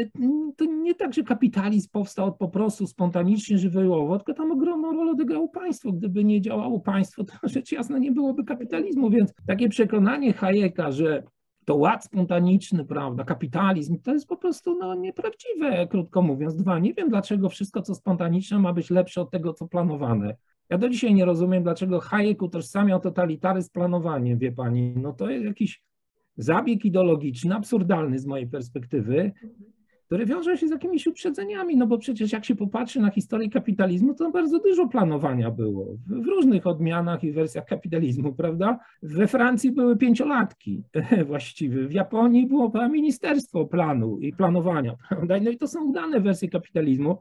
to 0.56 0.64
nie 0.64 0.94
tak, 0.94 1.14
że 1.14 1.22
kapitalizm 1.22 1.88
powstał 1.92 2.36
po 2.36 2.48
prostu 2.48 2.86
spontanicznie, 2.86 3.58
żywiołowo, 3.58 4.18
tylko 4.18 4.34
tam 4.34 4.52
ogromną 4.52 4.92
rolę 4.92 5.10
odegrało 5.10 5.48
państwo. 5.48 5.92
Gdyby 5.92 6.24
nie 6.24 6.40
działało 6.40 6.80
państwo, 6.80 7.24
to 7.24 7.32
rzecz 7.42 7.72
jasna 7.72 7.98
nie 7.98 8.12
byłoby 8.12 8.44
kapitalizmu, 8.44 9.10
więc 9.10 9.34
takie 9.46 9.68
przekonanie 9.68 10.32
Hayeka, 10.32 10.92
że 10.92 11.22
to 11.64 11.76
ład 11.76 12.04
spontaniczny, 12.04 12.84
prawda, 12.84 13.24
kapitalizm, 13.24 13.98
to 13.98 14.12
jest 14.12 14.26
po 14.26 14.36
prostu 14.36 14.78
no, 14.78 14.94
nieprawdziwe, 14.94 15.86
krótko 15.86 16.22
mówiąc. 16.22 16.56
Dwa, 16.56 16.78
nie 16.78 16.94
wiem 16.94 17.08
dlaczego 17.08 17.48
wszystko, 17.48 17.82
co 17.82 17.94
spontaniczne 17.94 18.58
ma 18.58 18.72
być 18.72 18.90
lepsze 18.90 19.20
od 19.20 19.30
tego, 19.30 19.52
co 19.52 19.68
planowane. 19.68 20.36
Ja 20.70 20.78
do 20.78 20.88
dzisiaj 20.88 21.14
nie 21.14 21.24
rozumiem, 21.24 21.62
dlaczego 21.62 22.00
Hayek 22.00 22.42
utożsamiał 22.42 23.00
totalitaryzm 23.00 23.68
z 23.68 23.70
planowaniem, 23.70 24.38
wie 24.38 24.52
pani. 24.52 24.94
No 24.96 25.12
to 25.12 25.30
jest 25.30 25.44
jakiś 25.44 25.82
zabieg 26.36 26.84
ideologiczny, 26.84 27.54
absurdalny 27.54 28.18
z 28.18 28.26
mojej 28.26 28.46
perspektywy, 28.46 29.32
który 30.12 30.26
wiąże 30.26 30.56
się 30.56 30.68
z 30.68 30.70
jakimiś 30.70 31.06
uprzedzeniami, 31.06 31.76
no 31.76 31.86
bo 31.86 31.98
przecież 31.98 32.32
jak 32.32 32.44
się 32.44 32.54
popatrzy 32.54 33.00
na 33.00 33.10
historię 33.10 33.50
kapitalizmu, 33.50 34.14
to 34.14 34.30
bardzo 34.30 34.58
dużo 34.58 34.88
planowania 34.88 35.50
było 35.50 35.86
w 36.06 36.26
różnych 36.26 36.66
odmianach 36.66 37.24
i 37.24 37.32
wersjach 37.32 37.64
kapitalizmu, 37.64 38.32
prawda? 38.32 38.78
We 39.02 39.26
Francji 39.26 39.70
były 39.70 39.96
pięciolatki 39.96 40.82
właściwie, 41.26 41.88
w 41.88 41.92
Japonii 41.92 42.46
było 42.46 42.88
ministerstwo 42.88 43.66
planu 43.66 44.18
i 44.18 44.32
planowania, 44.32 44.96
prawda? 45.08 45.40
No 45.40 45.50
i 45.50 45.56
to 45.56 45.66
są 45.66 45.84
udane 45.84 46.20
wersje 46.20 46.48
kapitalizmu. 46.48 47.18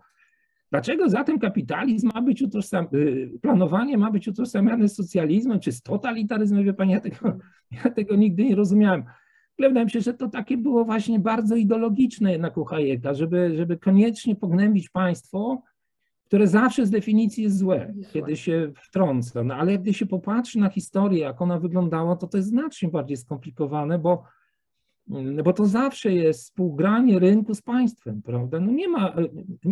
Dlaczego 0.72 1.10
zatem 1.10 1.40
kapitalizm 1.40 2.10
ma 2.16 2.22
być 2.22 2.42
utożsam, 2.42 2.88
y, 2.94 3.32
planowanie 3.42 3.98
ma 3.98 4.12
być 4.12 4.28
utożsamiane 4.28 4.88
z 4.88 4.96
socjalizmem 4.96 5.60
czy 5.60 5.72
z 5.72 5.82
totalitaryzmem? 5.82 6.64
Wie 6.64 6.74
ja 6.86 7.00
tego, 7.00 7.38
ja 7.84 7.92
tego 7.92 8.16
nigdy 8.16 8.44
nie 8.44 8.56
rozumiałem. 8.56 9.04
Wydaje 9.60 9.86
mi 9.86 9.92
się, 9.92 10.02
że 10.02 10.14
to 10.14 10.30
takie 10.30 10.58
było 10.58 10.86
właśnie 10.86 11.20
bardzo 11.20 11.56
ideologiczne 11.56 12.32
jednak 12.32 12.58
u 12.58 12.66
Hayeka, 12.66 13.14
żeby, 13.14 13.58
żeby 13.58 13.78
koniecznie 13.78 14.36
pognębić 14.36 14.90
państwo, 14.90 15.62
które 16.26 16.48
zawsze 16.48 16.86
z 16.86 16.90
definicji 16.90 17.44
jest 17.44 17.58
złe, 17.58 17.94
kiedy 18.14 18.38
się 18.38 18.72
wtrąca. 18.76 19.44
No 19.44 19.56
ale 19.56 19.78
gdy 19.78 19.94
się 19.94 20.06
popatrzy 20.06 20.60
na 20.60 20.70
historię, 20.70 21.20
jak 21.20 21.42
ona 21.42 21.60
wyglądała, 21.60 22.16
to 22.16 22.28
to 22.28 22.38
jest 22.38 22.50
znacznie 22.50 22.90
bardziej 22.90 23.18
skomplikowane, 23.18 24.00
bo 24.00 24.24
Mm, 25.10 25.44
bo 25.44 25.54
to 25.54 25.66
zawsze 25.66 26.14
jest 26.14 26.44
współgranie 26.44 27.20
rynku 27.20 27.54
z 27.54 27.62
państwem, 27.62 28.22
prawda? 28.22 28.60
No 28.60 28.72
nie 28.72 28.88
ma, 28.88 29.16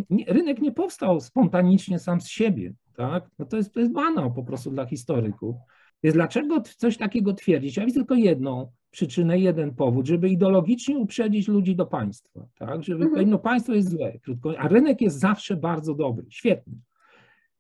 nie, 0.10 0.26
rynek 0.26 0.62
nie 0.62 0.72
powstał 0.72 1.20
spontanicznie 1.20 2.00
sam 2.00 2.22
z 2.22 2.28
siebie, 2.28 2.74
tak? 2.96 3.30
No 3.40 3.46
to 3.46 3.58
jest, 3.58 3.74
to 3.74 3.80
jest 3.80 3.92
banał 3.92 4.34
po 4.34 4.44
prostu 4.44 4.72
dla 4.72 4.86
historyków. 4.86 5.56
Więc 6.04 6.14
dlaczego 6.14 6.62
coś 6.62 6.98
takiego 6.98 7.34
twierdzić? 7.34 7.78
Ja 7.78 7.86
widzę 7.86 8.00
tylko 8.00 8.16
jedną 8.16 8.72
przyczynę, 8.92 9.40
jeden 9.40 9.76
powód, 9.76 10.08
żeby 10.08 10.30
ideologicznie 10.30 10.98
uprzedzić 10.98 11.48
ludzi 11.48 11.76
do 11.76 11.86
państwa, 11.86 12.46
tak? 12.58 12.84
Żeby 12.84 13.06
mhm. 13.06 13.30
no 13.30 13.40
państwo 13.40 13.74
jest 13.74 13.90
złe, 13.90 14.20
krótko, 14.20 14.54
a 14.60 14.68
rynek 14.68 15.02
jest 15.02 15.20
zawsze 15.20 15.56
bardzo 15.56 15.96
dobry, 15.96 16.26
świetny. 16.30 16.74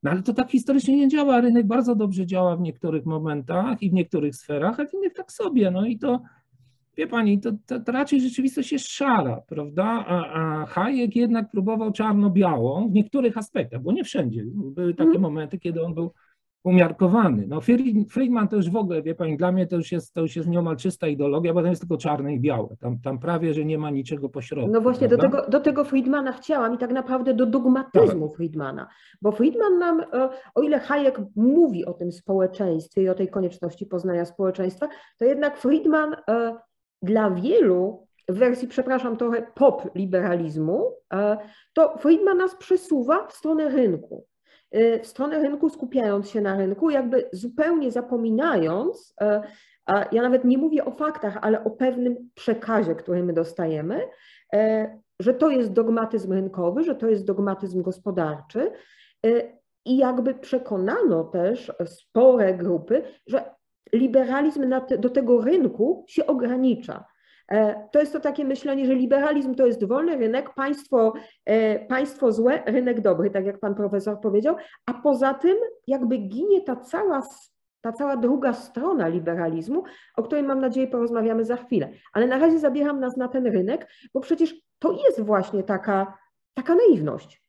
No 0.03 0.11
ale 0.11 0.23
to 0.23 0.33
tak 0.33 0.51
historycznie 0.51 0.97
nie 0.97 1.07
działa. 1.07 1.41
Rynek 1.41 1.67
bardzo 1.67 1.95
dobrze 1.95 2.25
działa 2.25 2.55
w 2.55 2.61
niektórych 2.61 3.05
momentach 3.05 3.83
i 3.83 3.89
w 3.89 3.93
niektórych 3.93 4.35
sferach, 4.35 4.79
a 4.79 4.85
w 4.85 4.93
innych 4.93 5.13
tak 5.13 5.31
sobie. 5.31 5.71
No 5.71 5.85
i 5.85 5.97
to 5.97 6.21
Wie 6.99 7.07
pani, 7.07 7.39
to, 7.39 7.51
to, 7.65 7.79
to, 7.79 7.91
raczej 7.91 8.21
rzeczywistość 8.21 8.71
jest 8.71 8.87
szara, 8.87 9.41
prawda? 9.47 10.05
A, 10.07 10.33
a 10.33 10.65
Hayek 10.65 11.15
jednak 11.15 11.51
próbował 11.51 11.91
czarno-białą 11.91 12.89
w 12.89 12.93
niektórych 12.93 13.37
aspektach, 13.37 13.81
bo 13.81 13.91
nie 13.91 14.03
wszędzie. 14.03 14.43
Były 14.45 14.93
takie 14.93 15.09
mm. 15.09 15.21
momenty, 15.21 15.59
kiedy 15.59 15.83
on 15.83 15.93
był 15.93 16.11
umiarkowany. 16.63 17.47
No 17.47 17.61
Friedman 18.09 18.47
to 18.47 18.55
już 18.55 18.69
w 18.69 18.75
ogóle, 18.75 19.01
wie 19.01 19.15
pani, 19.15 19.37
dla 19.37 19.51
mnie 19.51 19.67
to 19.67 19.75
już 19.75 19.91
jest, 19.91 20.13
to 20.13 20.21
już 20.21 20.35
jest 20.35 20.49
nieomal 20.49 20.77
czysta 20.77 21.07
ideologia, 21.07 21.53
bo 21.53 21.61
tam 21.61 21.69
jest 21.69 21.81
tylko 21.81 21.97
czarne 21.97 22.33
i 22.33 22.39
białe. 22.39 22.75
Tam, 22.79 22.99
tam 22.99 23.19
prawie, 23.19 23.53
że 23.53 23.65
nie 23.65 23.77
ma 23.77 23.89
niczego 23.89 24.29
pośrodku. 24.29 24.71
No 24.71 24.81
właśnie 24.81 25.07
do 25.07 25.17
tego, 25.17 25.45
do 25.49 25.59
tego 25.59 25.83
Friedmana 25.83 26.31
chciałam 26.31 26.75
i 26.75 26.77
tak 26.77 26.91
naprawdę 26.91 27.33
do 27.33 27.45
dogmatyzmu 27.45 28.27
tak. 28.27 28.37
Friedmana. 28.37 28.87
Bo 29.21 29.31
Friedman 29.31 29.79
nam, 29.79 29.99
e, 29.99 30.29
o 30.55 30.61
ile 30.61 30.79
Hayek 30.79 31.21
mówi 31.35 31.85
o 31.85 31.93
tym 31.93 32.11
społeczeństwie 32.11 33.01
i 33.01 33.09
o 33.09 33.15
tej 33.15 33.27
konieczności 33.27 33.85
poznania 33.85 34.25
społeczeństwa, 34.25 34.87
to 35.17 35.25
jednak 35.25 35.57
Friedman 35.57 36.15
e, 36.29 36.55
dla 37.01 37.31
wielu 37.31 38.07
w 38.29 38.37
wersji, 38.37 38.67
przepraszam, 38.67 39.17
trochę 39.17 39.41
pop-liberalizmu, 39.55 40.91
e, 41.13 41.37
to 41.73 41.97
Friedman 41.97 42.37
nas 42.37 42.55
przesuwa 42.55 43.27
w 43.27 43.33
stronę 43.33 43.69
rynku. 43.69 44.25
E, 44.71 44.99
w 44.99 45.07
stronę 45.07 45.39
rynku, 45.39 45.69
skupiając 45.69 46.29
się 46.29 46.41
na 46.41 46.57
rynku, 46.57 46.89
jakby 46.89 47.29
zupełnie 47.31 47.91
zapominając, 47.91 49.13
e, 49.21 49.43
ja 50.11 50.21
nawet 50.21 50.45
nie 50.45 50.57
mówię 50.57 50.85
o 50.85 50.91
faktach, 50.91 51.37
ale 51.41 51.63
o 51.63 51.71
pewnym 51.71 52.29
przekazie, 52.35 52.95
który 52.95 53.23
my 53.23 53.33
dostajemy, 53.33 54.07
że 55.19 55.33
to 55.33 55.49
jest 55.49 55.73
dogmatyzm 55.73 56.33
rynkowy, 56.33 56.83
że 56.83 56.95
to 56.95 57.07
jest 57.07 57.25
dogmatyzm 57.25 57.81
gospodarczy. 57.81 58.71
I 59.85 59.97
jakby 59.97 60.33
przekonano 60.33 61.23
też 61.23 61.71
spore 61.85 62.53
grupy, 62.53 63.03
że 63.27 63.55
liberalizm 63.93 64.73
do 64.99 65.09
tego 65.09 65.41
rynku 65.41 66.05
się 66.07 66.25
ogranicza. 66.25 67.05
E, 67.51 67.87
to 67.91 67.99
jest 67.99 68.13
to 68.13 68.19
takie 68.19 68.45
myślenie, 68.45 68.85
że 68.85 68.95
liberalizm 68.95 69.55
to 69.55 69.65
jest 69.65 69.85
wolny 69.85 70.17
rynek, 70.17 70.53
państwo, 70.53 71.13
e, 71.45 71.79
państwo 71.85 72.31
złe, 72.31 72.63
rynek 72.65 73.01
dobry, 73.01 73.29
tak 73.29 73.45
jak 73.45 73.59
pan 73.59 73.75
profesor 73.75 74.21
powiedział, 74.21 74.55
a 74.85 74.93
poza 74.93 75.33
tym 75.33 75.57
jakby 75.87 76.17
ginie 76.17 76.61
ta 76.61 76.75
cała, 76.75 77.21
ta 77.81 77.91
cała 77.91 78.17
druga 78.17 78.53
strona 78.53 79.07
liberalizmu, 79.07 79.83
o 80.15 80.23
której 80.23 80.43
mam 80.43 80.59
nadzieję 80.59 80.87
porozmawiamy 80.87 81.45
za 81.45 81.55
chwilę. 81.55 81.89
Ale 82.13 82.27
na 82.27 82.37
razie 82.37 82.59
zabieram 82.59 82.99
nas 82.99 83.17
na 83.17 83.27
ten 83.27 83.45
rynek, 83.45 83.87
bo 84.13 84.19
przecież 84.19 84.55
to 84.79 84.91
jest 84.91 85.21
właśnie 85.21 85.63
taka, 85.63 86.17
taka 86.53 86.75
naiwność 86.75 87.43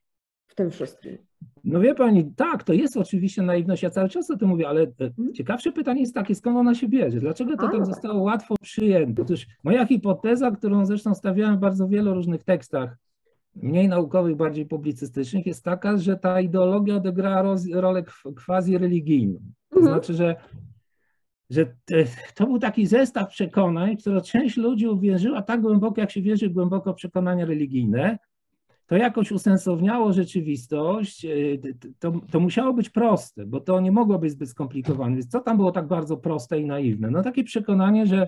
w 0.47 0.55
tym 0.55 0.71
wszystkim. 0.71 1.30
No 1.63 1.79
wie 1.79 1.95
pani, 1.95 2.33
tak, 2.35 2.63
to 2.63 2.73
jest 2.73 2.97
oczywiście 2.97 3.41
naiwność, 3.41 3.83
ja 3.83 3.89
cały 3.89 4.09
czas 4.09 4.31
o 4.31 4.37
tym 4.37 4.49
mówię, 4.49 4.67
ale 4.67 4.81
e, 4.81 5.33
ciekawsze 5.33 5.71
pytanie 5.71 6.01
jest 6.01 6.13
takie, 6.13 6.35
skąd 6.35 6.57
ona 6.57 6.75
się 6.75 6.87
bierze? 6.87 7.19
Dlaczego 7.19 7.57
to 7.57 7.69
tak 7.69 7.85
zostało 7.85 8.21
łatwo 8.21 8.55
przyjęte? 8.61 9.21
Otóż 9.21 9.47
moja 9.63 9.85
hipoteza, 9.85 10.51
którą 10.51 10.85
zresztą 10.85 11.15
stawiałem 11.15 11.57
w 11.57 11.59
bardzo 11.59 11.87
wielu 11.87 12.13
różnych 12.13 12.43
tekstach, 12.43 12.97
mniej 13.55 13.87
naukowych, 13.87 14.35
bardziej 14.35 14.65
publicystycznych, 14.65 15.45
jest 15.45 15.63
taka, 15.63 15.97
że 15.97 16.17
ta 16.17 16.41
ideologia 16.41 16.95
odegrała 16.95 17.55
rolę 17.73 18.03
quasi-religijną. 18.45 19.39
To 19.69 19.79
mhm. 19.79 19.93
znaczy, 19.93 20.13
że, 20.13 20.35
że 21.49 21.73
to 22.35 22.45
był 22.45 22.59
taki 22.59 22.85
zestaw 22.85 23.29
przekonań, 23.29 23.97
które 23.97 24.21
część 24.21 24.57
ludzi 24.57 24.87
uwierzyła 24.87 25.41
tak 25.41 25.61
głęboko, 25.61 26.01
jak 26.01 26.11
się 26.11 26.21
wierzy 26.21 26.49
głęboko 26.49 26.93
w 26.93 26.95
przekonania 26.95 27.45
religijne, 27.45 28.17
to 28.91 28.97
jakoś 28.97 29.31
usensowniało 29.31 30.13
rzeczywistość, 30.13 31.25
e, 31.25 31.29
to, 31.99 32.13
to 32.31 32.39
musiało 32.39 32.73
być 32.73 32.89
proste, 32.89 33.45
bo 33.45 33.59
to 33.59 33.79
nie 33.79 33.91
mogło 33.91 34.19
być 34.19 34.31
zbyt 34.31 34.49
skomplikowane. 34.49 35.15
Więc 35.15 35.27
co 35.27 35.39
tam 35.39 35.57
było 35.57 35.71
tak 35.71 35.87
bardzo 35.87 36.17
proste 36.17 36.59
i 36.59 36.65
naiwne? 36.65 37.11
No 37.11 37.23
takie 37.23 37.43
przekonanie, 37.43 38.05
że 38.05 38.27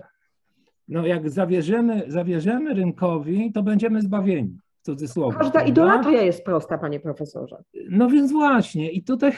no 0.88 1.06
jak 1.06 1.30
zawierzymy, 1.30 2.04
zawierzymy 2.08 2.74
rynkowi, 2.74 3.52
to 3.52 3.64
będziemy 3.64 4.02
zbawieni. 4.02 4.58
W 4.82 4.86
cudzysłowie. 4.86 5.38
Każda 5.38 5.52
prawda? 5.52 5.70
idolatria 5.70 6.22
jest 6.22 6.44
prosta, 6.44 6.78
panie 6.78 7.00
profesorze. 7.00 7.64
No 7.90 8.08
więc 8.08 8.32
właśnie, 8.32 8.92
i 8.92 9.04
tutaj, 9.04 9.32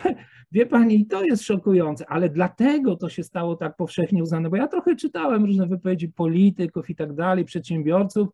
wie 0.52 0.66
pani, 0.66 1.06
to 1.06 1.24
jest 1.24 1.42
szokujące, 1.42 2.04
ale 2.08 2.28
dlatego 2.28 2.96
to 2.96 3.08
się 3.08 3.22
stało 3.22 3.56
tak 3.56 3.76
powszechnie 3.76 4.22
uznane, 4.22 4.50
bo 4.50 4.56
ja 4.56 4.68
trochę 4.68 4.96
czytałem 4.96 5.44
różne 5.44 5.66
wypowiedzi 5.66 6.08
polityków 6.08 6.90
i 6.90 6.94
tak 6.94 7.12
dalej, 7.12 7.44
przedsiębiorców, 7.44 8.28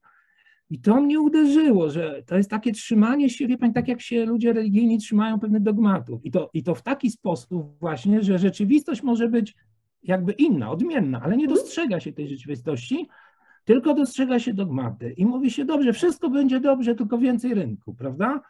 i 0.75 0.79
to 0.79 1.01
mnie 1.01 1.21
uderzyło, 1.21 1.91
że 1.91 2.23
to 2.27 2.37
jest 2.37 2.51
takie 2.51 2.73
trzymanie 2.73 3.31
się, 3.31 3.47
wie 3.47 3.59
pani, 3.59 3.73
tak 3.73 3.89
jak 3.89 4.01
się 4.01 4.25
ludzie 4.25 4.53
religijni 4.53 4.99
trzymają 4.99 5.41
pewnych 5.41 5.63
dogmatów. 5.63 6.25
I 6.25 6.31
to, 6.31 6.51
I 6.55 6.63
to 6.63 6.75
w 6.75 6.83
taki 6.83 7.11
sposób 7.11 7.79
właśnie, 7.81 8.23
że 8.23 8.39
rzeczywistość 8.39 9.03
może 9.03 9.29
być 9.29 9.55
jakby 10.03 10.33
inna, 10.33 10.71
odmienna, 10.71 11.21
ale 11.23 11.37
nie 11.37 11.45
mhm. 11.45 11.61
dostrzega 11.61 12.01
się 12.01 12.13
tej 12.13 12.29
rzeczywistości, 12.29 13.09
tylko 13.65 13.95
dostrzega 13.95 14.39
się 14.39 14.55
dogmaty. 14.55 15.13
I 15.17 15.27
mówi 15.27 15.51
się, 15.51 15.65
dobrze, 15.65 15.93
wszystko 15.93 16.31
będzie 16.31 16.61
dobrze, 16.61 16.95
tylko 16.95 17.19
więcej 17.19 17.55
rynku, 17.55 17.95
prawda? 17.95 18.41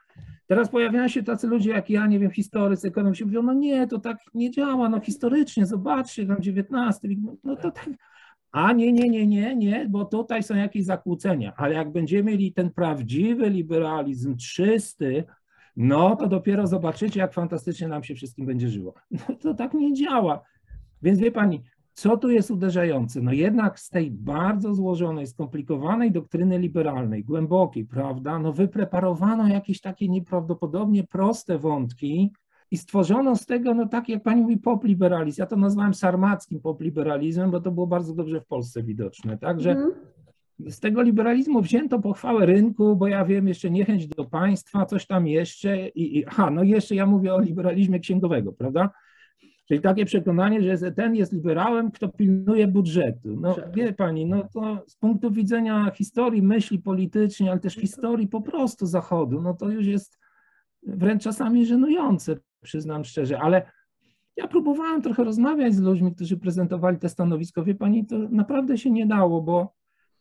Teraz 0.47 0.69
pojawiają 0.69 1.09
się 1.09 1.23
tacy 1.23 1.47
ludzie 1.47 1.71
jak 1.71 1.91
ja, 1.91 2.07
nie 2.07 2.19
wiem, 2.19 2.31
historycy, 2.31 2.89
ekonomiści, 2.89 3.25
mówią, 3.25 3.43
no 3.43 3.53
nie, 3.53 3.87
to 3.87 3.99
tak 3.99 4.17
nie 4.35 4.51
działa, 4.51 4.89
no 4.89 5.01
historycznie, 5.01 5.67
zobaczcie, 5.67 6.27
tam 6.27 6.37
XIX, 6.37 7.17
no 7.45 7.57
to 7.57 7.71
tak 7.71 7.91
a 8.55 8.73
nie, 8.73 8.93
nie, 8.93 9.09
nie, 9.09 9.27
nie, 9.27 9.57
nie, 9.57 9.87
bo 9.90 10.05
tutaj 10.05 10.43
są 10.43 10.57
jakieś 10.57 10.85
zakłócenia. 10.85 11.53
Ale 11.57 11.75
jak 11.75 11.93
będziemy 11.93 12.31
mieli 12.31 12.53
ten 12.53 12.71
prawdziwy 12.71 13.51
liberalizm 13.51 14.37
czysty, 14.37 15.25
no 15.77 16.17
to 16.17 16.29
dopiero 16.29 16.67
zobaczycie, 16.67 17.21
jak 17.21 17.33
fantastycznie 17.33 17.88
nam 17.88 18.05
się 18.05 18.14
wszystkim 18.14 18.47
będzie 18.47 18.69
żyło. 18.69 18.95
No 19.29 19.37
to 19.37 19.55
tak 19.55 19.75
nie 19.75 19.95
działa. 19.95 20.43
Więc 21.03 21.19
wie 21.19 21.33
pani, 21.33 21.62
co 21.93 22.17
tu 22.17 22.31
jest 22.31 22.51
uderzające? 22.51 23.21
No 23.21 23.33
jednak 23.33 23.81
z 23.81 23.90
tej 23.90 24.11
bardzo 24.11 24.75
złożonej, 24.75 25.27
skomplikowanej 25.27 26.12
doktryny 26.12 26.59
liberalnej, 26.59 27.25
głębokiej, 27.25 27.85
prawda, 27.85 28.38
no 28.38 28.53
wypreparowano 28.53 29.49
jakieś 29.49 29.81
takie 29.81 30.09
nieprawdopodobnie 30.09 31.05
proste 31.05 31.59
wątki, 31.59 32.33
i 32.70 32.77
stworzono 32.77 33.37
z 33.37 33.46
tego, 33.46 33.74
no 33.74 33.88
tak 33.88 34.09
jak 34.09 34.22
pani 34.22 34.42
mówi, 34.42 34.59
popliberalizm. 34.59 35.40
Ja 35.40 35.46
to 35.46 35.57
nazwałem 35.57 35.94
sarmackim 35.94 36.61
popliberalizmem, 36.61 37.50
bo 37.50 37.61
to 37.61 37.70
było 37.70 37.87
bardzo 37.87 38.14
dobrze 38.14 38.40
w 38.40 38.46
Polsce 38.46 38.83
widoczne, 38.83 39.38
tak, 39.38 39.61
że, 39.61 39.70
mm. 39.70 39.92
z 40.66 40.81
tego 40.81 41.03
liberalizmu 41.03 41.62
wzięto 41.62 41.98
pochwałę 41.98 42.46
rynku, 42.46 42.96
bo 42.96 43.07
ja 43.07 43.24
wiem, 43.24 43.48
jeszcze 43.48 43.70
niechęć 43.70 44.09
do 44.09 44.24
państwa, 44.24 44.87
coś 44.87 45.07
tam 45.07 45.27
jeszcze. 45.27 45.88
I, 45.88 46.18
i, 46.18 46.27
aha, 46.27 46.50
no 46.50 46.62
jeszcze 46.62 46.94
ja 46.94 47.07
mówię 47.07 47.35
o 47.35 47.40
liberalizmie 47.40 48.00
księgowego, 48.00 48.53
prawda? 48.53 48.90
Czyli 49.68 49.81
takie 49.81 50.05
przekonanie, 50.05 50.77
że 50.77 50.92
ten 50.92 51.14
jest 51.14 51.33
liberałem, 51.33 51.90
kto 51.90 52.09
pilnuje 52.09 52.68
budżetu. 52.68 53.37
No 53.40 53.57
wie 53.74 53.92
pani, 53.92 54.27
no 54.27 54.48
to 54.53 54.85
z 54.87 54.96
punktu 54.96 55.31
widzenia 55.31 55.90
historii, 55.94 56.42
myśli 56.42 56.79
politycznej, 56.79 57.50
ale 57.50 57.61
też 57.61 57.74
historii 57.74 58.29
po 58.29 58.40
prostu 58.40 58.87
Zachodu, 58.87 59.42
no 59.42 59.55
to 59.55 59.70
już 59.70 59.87
jest 59.87 60.18
wręcz 60.87 61.22
czasami 61.22 61.66
żenujące, 61.66 62.37
przyznam 62.64 63.05
szczerze, 63.05 63.38
ale 63.40 63.62
ja 64.37 64.48
próbowałem 64.48 65.03
trochę 65.03 65.24
rozmawiać 65.24 65.74
z 65.74 65.81
ludźmi, 65.81 66.14
którzy 66.14 66.37
prezentowali 66.37 66.98
te 66.98 67.09
stanowisko. 67.09 67.64
Wie 67.64 67.74
pani, 67.74 68.07
to 68.07 68.18
naprawdę 68.18 68.79
się 68.79 68.90
nie 68.90 69.07
dało, 69.07 69.42
bo 69.42 69.74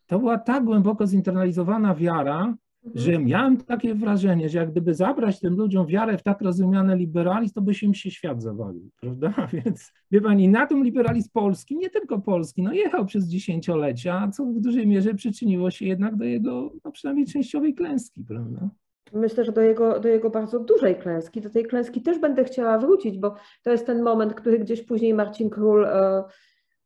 to 0.07 0.19
była 0.19 0.37
tak 0.37 0.63
głęboko 0.63 1.07
zinternalizowana 1.07 1.95
wiara, 1.95 2.55
Mhm. 2.85 3.05
że 3.05 3.19
miałem 3.19 3.57
takie 3.57 3.95
wrażenie, 3.95 4.49
że 4.49 4.57
jak 4.57 4.71
gdyby 4.71 4.93
zabrać 4.93 5.39
tym 5.39 5.55
ludziom 5.55 5.87
wiarę 5.87 6.17
w 6.17 6.23
tak 6.23 6.41
rozumiany 6.41 6.97
liberalizm, 6.97 7.53
to 7.53 7.61
by 7.61 7.73
się 7.73 7.85
im 7.87 7.93
się 7.93 8.11
świat 8.11 8.41
zawalił, 8.41 8.89
prawda? 9.01 9.47
Więc 9.53 9.91
wie 10.11 10.21
pani, 10.21 10.49
na 10.49 10.67
tym 10.67 10.83
liberalizm 10.83 11.29
polski, 11.33 11.77
nie 11.77 11.89
tylko 11.89 12.19
polski, 12.21 12.63
no 12.63 12.73
jechał 12.73 13.05
przez 13.05 13.27
dziesięciolecia, 13.27 14.29
co 14.33 14.45
w 14.45 14.59
dużej 14.59 14.87
mierze 14.87 15.13
przyczyniło 15.13 15.71
się 15.71 15.85
jednak 15.85 16.15
do 16.15 16.23
jego, 16.23 16.73
no 16.85 16.91
przynajmniej 16.91 17.25
częściowej 17.27 17.73
klęski, 17.75 18.23
prawda? 18.23 18.69
Myślę, 19.13 19.45
że 19.45 19.51
do 19.51 19.61
jego, 19.61 19.99
do 19.99 20.07
jego 20.07 20.29
bardzo 20.29 20.59
dużej 20.59 20.95
klęski, 20.95 21.41
do 21.41 21.49
tej 21.49 21.65
klęski 21.65 22.01
też 22.01 22.19
będę 22.19 22.43
chciała 22.43 22.77
wrócić, 22.77 23.17
bo 23.17 23.35
to 23.63 23.71
jest 23.71 23.85
ten 23.85 24.03
moment, 24.03 24.33
który 24.33 24.59
gdzieś 24.59 24.81
później 24.81 25.13
Marcin 25.13 25.49
Król 25.49 25.85
e, 25.85 26.23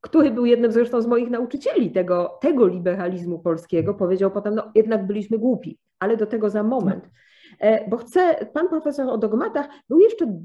który 0.01 0.31
był 0.31 0.45
jednym 0.45 0.71
zresztą 0.71 1.01
z 1.01 1.07
moich 1.07 1.29
nauczycieli 1.29 1.91
tego, 1.91 2.37
tego 2.41 2.67
liberalizmu 2.67 3.39
polskiego, 3.39 3.93
powiedział 3.93 4.31
potem, 4.31 4.55
no 4.55 4.71
jednak 4.75 5.07
byliśmy 5.07 5.37
głupi, 5.37 5.79
ale 5.99 6.17
do 6.17 6.25
tego 6.25 6.49
za 6.49 6.63
moment. 6.63 7.09
E, 7.59 7.89
bo 7.89 7.97
chcę, 7.97 8.45
pan 8.53 8.69
profesor 8.69 9.09
o 9.09 9.17
dogmatach, 9.17 9.67
był 9.89 9.99
jeszcze 9.99 10.41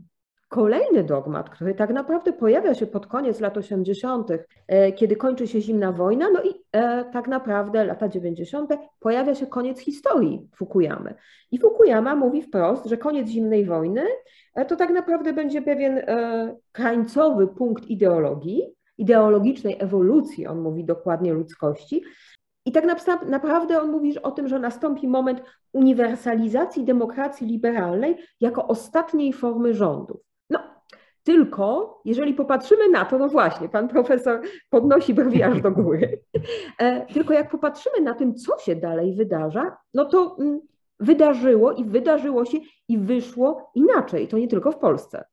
kolejny 0.53 1.05
dogmat, 1.05 1.51
który 1.51 1.75
tak 1.75 1.91
naprawdę 1.91 2.33
pojawia 2.33 2.75
się 2.75 2.87
pod 2.87 3.07
koniec 3.07 3.41
lat 3.41 3.57
80., 3.57 4.29
e, 4.69 4.93
kiedy 4.93 5.17
kończy 5.17 5.47
się 5.49 5.61
zimna 5.61 5.93
wojna, 5.93 6.31
no 6.31 6.43
i 6.43 6.55
e, 6.73 7.05
tak 7.05 7.29
naprawdę 7.29 7.85
lata 7.85 8.09
90. 8.09 8.71
pojawia 9.01 9.35
się 9.35 9.47
koniec 9.47 9.81
historii 9.81 10.49
Fukuyamy. 10.57 11.15
I 11.51 11.59
Fukuyama 11.59 12.17
mówi 12.17 12.43
wprost, 12.43 12.87
że 12.87 12.97
koniec 12.97 13.29
zimnej 13.29 13.65
wojny 13.65 14.03
to 14.69 14.77
tak 14.77 14.91
naprawdę 14.91 15.33
będzie 15.33 15.63
pewien 15.63 16.03
krańcowy 16.73 17.49
punkt 17.49 17.87
ideologii, 17.87 18.75
ideologicznej 18.99 19.77
ewolucji, 19.79 20.47
on 20.47 20.61
mówi 20.61 20.85
dokładnie 20.85 21.33
ludzkości. 21.33 22.03
I 22.65 22.73
tak 22.73 22.85
naprawdę 23.29 23.83
on 23.83 23.91
mówi 23.91 24.23
o 24.23 24.31
tym, 24.31 24.49
że 24.49 24.59
nastąpi 24.59 25.09
moment 25.09 25.43
uniwersalizacji 25.73 26.85
demokracji 26.85 27.47
liberalnej 27.47 28.17
jako 28.41 28.69
ostatniej 28.69 29.33
formy 29.33 29.75
rządów. 29.75 30.32
Tylko 31.25 32.01
jeżeli 32.05 32.35
popatrzymy 32.35 32.89
na 32.89 33.05
to, 33.05 33.19
no 33.19 33.29
właśnie, 33.29 33.69
pan 33.69 33.89
profesor 33.89 34.41
podnosi 34.71 35.15
brwi 35.15 35.43
aż 35.43 35.61
do 35.61 35.71
góry, 35.71 36.23
e, 36.79 37.07
tylko 37.07 37.35
jak 37.35 37.51
popatrzymy 37.51 38.01
na 38.01 38.15
tym, 38.15 38.35
co 38.35 38.59
się 38.59 38.77
dalej 38.77 39.15
wydarza, 39.15 39.77
no 39.95 40.05
to 40.05 40.37
mm, 40.41 40.61
wydarzyło 41.01 41.73
i 41.73 41.85
wydarzyło 41.85 42.45
się 42.45 42.59
i 42.89 42.99
wyszło 42.99 43.71
inaczej. 43.75 44.29
To 44.29 44.39
nie 44.39 44.49
tylko 44.49 44.73
w 44.73 44.79
Polsce. 44.79 45.25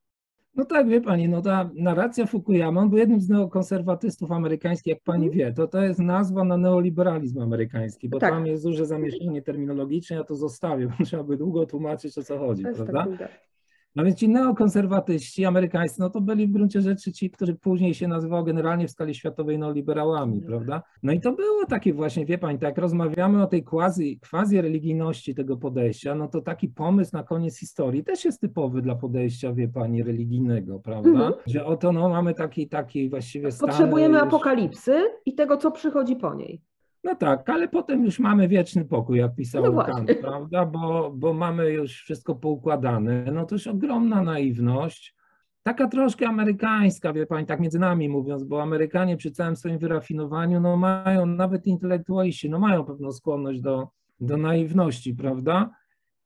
No 0.54 0.64
tak, 0.64 0.88
wie 0.88 1.00
pani, 1.00 1.28
no 1.28 1.42
ta 1.42 1.70
narracja 1.74 2.26
Fukuyama, 2.26 2.80
on 2.80 2.90
był 2.90 2.98
jednym 2.98 3.20
z 3.20 3.28
neokonserwatystów 3.28 4.32
amerykańskich, 4.32 4.90
jak 4.90 5.02
pani 5.02 5.26
mhm. 5.26 5.38
wie, 5.38 5.52
to 5.52 5.66
to 5.66 5.82
jest 5.82 6.00
nazwa 6.00 6.44
na 6.44 6.56
neoliberalizm 6.56 7.40
amerykański, 7.40 8.08
bo 8.08 8.18
tak. 8.18 8.30
tam 8.30 8.46
jest 8.46 8.64
duże 8.64 8.86
zamieszanie 8.86 9.42
terminologiczne, 9.42 10.16
ja 10.16 10.24
to 10.24 10.34
zostawię, 10.34 10.86
bo 10.98 11.04
trzeba 11.04 11.22
by 11.22 11.36
długo 11.36 11.66
tłumaczyć, 11.66 12.18
o 12.18 12.22
co 12.22 12.38
chodzi, 12.38 12.62
prawda? 12.62 13.06
Tak 13.18 13.49
no 13.96 14.04
więc 14.04 14.18
ci 14.18 14.28
neokonserwatyści 14.28 15.44
amerykańscy, 15.44 16.00
no 16.00 16.10
to 16.10 16.20
byli 16.20 16.46
w 16.46 16.52
gruncie 16.52 16.80
rzeczy 16.80 17.12
ci, 17.12 17.30
którzy 17.30 17.54
później 17.54 17.94
się 17.94 18.08
nazywał 18.08 18.44
generalnie 18.44 18.88
w 18.88 18.90
skali 18.90 19.14
światowej 19.14 19.58
neoliberałami, 19.58 20.34
mhm. 20.34 20.46
prawda? 20.46 20.82
No 21.02 21.12
i 21.12 21.20
to 21.20 21.32
było 21.32 21.66
takie 21.68 21.94
właśnie, 21.94 22.26
wie 22.26 22.38
pani, 22.38 22.58
tak 22.58 22.68
jak 22.68 22.78
rozmawiamy 22.78 23.42
o 23.42 23.46
tej 23.46 23.64
quasi, 23.64 24.20
quasi 24.30 24.60
religijności 24.60 25.34
tego 25.34 25.56
podejścia, 25.56 26.14
no 26.14 26.28
to 26.28 26.40
taki 26.40 26.68
pomysł 26.68 27.10
na 27.12 27.22
koniec 27.22 27.58
historii 27.58 28.04
też 28.04 28.24
jest 28.24 28.40
typowy 28.40 28.82
dla 28.82 28.94
podejścia, 28.94 29.52
wie 29.52 29.68
pani, 29.68 30.02
religijnego, 30.02 30.78
prawda? 30.78 31.10
Mhm. 31.10 31.32
Że 31.46 31.64
oto 31.64 31.92
no 31.92 32.08
mamy 32.08 32.34
taki, 32.34 32.68
taki 32.68 33.10
właściwie 33.10 33.52
stan... 33.52 33.68
Potrzebujemy 33.68 34.22
apokalipsy 34.22 35.02
i 35.26 35.34
tego, 35.34 35.56
co 35.56 35.70
przychodzi 35.70 36.16
po 36.16 36.34
niej. 36.34 36.62
No 37.04 37.14
tak, 37.14 37.48
ale 37.48 37.68
potem 37.68 38.04
już 38.04 38.18
mamy 38.18 38.48
wieczny 38.48 38.84
pokój, 38.84 39.18
jak 39.18 39.34
pisał 39.34 39.72
no 39.72 39.84
Kant, 39.84 40.10
prawda? 40.20 40.66
Bo, 40.66 41.12
bo 41.16 41.34
mamy 41.34 41.70
już 41.70 41.92
wszystko 41.92 42.34
poukładane. 42.34 43.24
No 43.32 43.46
to 43.46 43.54
już 43.54 43.66
ogromna 43.66 44.22
naiwność. 44.22 45.14
Taka 45.62 45.88
troszkę 45.88 46.28
amerykańska, 46.28 47.12
wie 47.12 47.26
pani, 47.26 47.46
tak 47.46 47.60
między 47.60 47.78
nami 47.78 48.08
mówiąc, 48.08 48.44
bo 48.44 48.62
Amerykanie 48.62 49.16
przy 49.16 49.30
całym 49.30 49.56
swoim 49.56 49.78
wyrafinowaniu, 49.78 50.60
no 50.60 50.76
mają, 50.76 51.26
nawet 51.26 51.66
intelektualiści, 51.66 52.50
no 52.50 52.58
mają 52.58 52.84
pewną 52.84 53.12
skłonność 53.12 53.60
do, 53.60 53.88
do 54.20 54.36
naiwności, 54.36 55.14
prawda? 55.14 55.70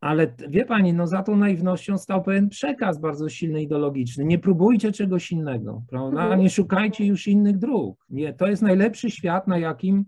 Ale 0.00 0.34
wie 0.48 0.64
pani, 0.64 0.92
no 0.92 1.06
za 1.06 1.22
tą 1.22 1.36
naiwnością 1.36 1.98
stał 1.98 2.22
pewien 2.22 2.48
przekaz 2.48 3.00
bardzo 3.00 3.28
silny 3.28 3.62
ideologiczny. 3.62 4.24
Nie 4.24 4.38
próbujcie 4.38 4.92
czegoś 4.92 5.32
innego, 5.32 5.82
prawda? 5.88 6.22
Mhm. 6.22 6.40
Nie 6.40 6.50
szukajcie 6.50 7.06
już 7.06 7.28
innych 7.28 7.58
dróg. 7.58 8.06
Nie, 8.10 8.32
to 8.32 8.46
jest 8.46 8.62
najlepszy 8.62 9.10
świat, 9.10 9.48
na 9.48 9.58
jakim 9.58 10.04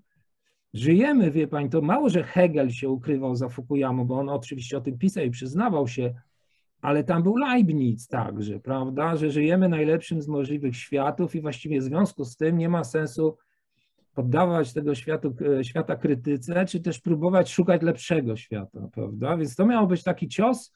Żyjemy, 0.75 1.31
wie 1.31 1.49
pani, 1.49 1.71
to 1.71 1.83
mało, 1.83 2.09
że 2.09 2.23
Hegel 2.23 2.71
się 2.71 2.89
ukrywał 2.89 3.37
za 3.37 3.49
Fukuyamą, 3.49 4.05
bo 4.05 4.19
on 4.19 4.29
oczywiście 4.29 4.79
o 4.79 4.81
tym 4.81 4.99
pisał 4.99 5.25
i 5.25 5.31
przyznawał 5.31 5.89
się, 5.89 6.15
ale 6.81 7.05
tam 7.05 7.23
był 7.23 7.37
Leibniz 7.37 8.09
także, 8.09 8.61
prawda, 8.61 9.17
że 9.17 9.31
żyjemy 9.31 9.69
najlepszym 9.69 10.23
z 10.23 10.29
możliwych 10.29 10.77
światów 10.77 11.35
i 11.35 11.41
właściwie 11.41 11.81
w 11.81 11.83
związku 11.83 12.25
z 12.25 12.37
tym 12.37 12.59
nie 12.59 12.69
ma 12.69 12.85
sensu 12.85 13.37
poddawać 14.15 14.73
tego 14.73 14.95
światu, 14.95 15.35
e, 15.59 15.65
świata 15.65 15.97
krytyce, 15.97 16.67
czy 16.67 16.81
też 16.81 17.01
próbować 17.01 17.53
szukać 17.53 17.83
lepszego 17.83 18.37
świata, 18.37 18.89
prawda? 18.93 19.37
Więc 19.37 19.57
to 19.57 19.67
miał 19.67 19.87
być 19.87 20.03
taki 20.03 20.29
cios 20.29 20.73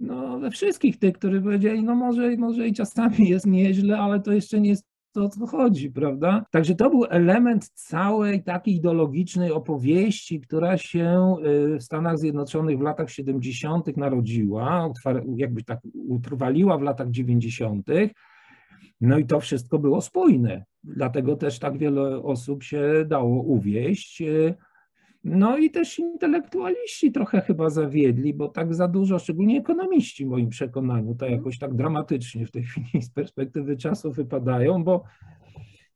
no, 0.00 0.38
we 0.38 0.50
wszystkich 0.50 0.98
tych, 0.98 1.14
którzy 1.14 1.42
powiedzieli, 1.42 1.82
no 1.82 1.94
może, 1.94 2.36
może 2.36 2.68
i 2.68 2.72
czasami 2.72 3.28
jest 3.28 3.46
nieźle, 3.46 3.98
ale 3.98 4.20
to 4.20 4.32
jeszcze 4.32 4.60
nie 4.60 4.70
jest 4.70 4.89
to 5.12 5.24
o 5.24 5.28
co 5.28 5.46
chodzi, 5.46 5.90
prawda? 5.90 6.44
Także 6.50 6.74
to 6.74 6.90
był 6.90 7.04
element 7.04 7.68
całej 7.68 8.42
takiej 8.42 8.74
ideologicznej 8.74 9.52
opowieści, 9.52 10.40
która 10.40 10.78
się 10.78 11.36
y, 11.74 11.78
w 11.78 11.82
Stanach 11.82 12.18
Zjednoczonych 12.18 12.78
w 12.78 12.82
latach 12.82 13.10
70. 13.10 13.96
narodziła, 13.96 14.92
jakby 15.36 15.62
tak 15.64 15.80
utrwaliła 16.08 16.78
w 16.78 16.82
latach 16.82 17.10
90. 17.10 17.86
No 19.00 19.18
i 19.18 19.26
to 19.26 19.40
wszystko 19.40 19.78
było 19.78 20.00
spójne. 20.00 20.64
Dlatego 20.84 21.36
też 21.36 21.58
tak 21.58 21.78
wiele 21.78 22.22
osób 22.22 22.62
się 22.62 23.04
dało 23.06 23.42
uwieść. 23.42 24.22
No 25.24 25.58
i 25.58 25.70
też 25.70 25.98
intelektualiści 25.98 27.12
trochę 27.12 27.40
chyba 27.40 27.70
zawiedli, 27.70 28.34
bo 28.34 28.48
tak 28.48 28.74
za 28.74 28.88
dużo, 28.88 29.18
szczególnie 29.18 29.58
ekonomiści 29.58 30.26
w 30.26 30.28
moim 30.28 30.48
przekonaniu, 30.48 31.14
to 31.14 31.26
jakoś 31.26 31.58
tak 31.58 31.74
dramatycznie 31.74 32.46
w 32.46 32.50
tej 32.50 32.62
chwili 32.62 33.02
z 33.02 33.10
perspektywy 33.10 33.76
czasu 33.76 34.12
wypadają, 34.12 34.84
bo, 34.84 35.04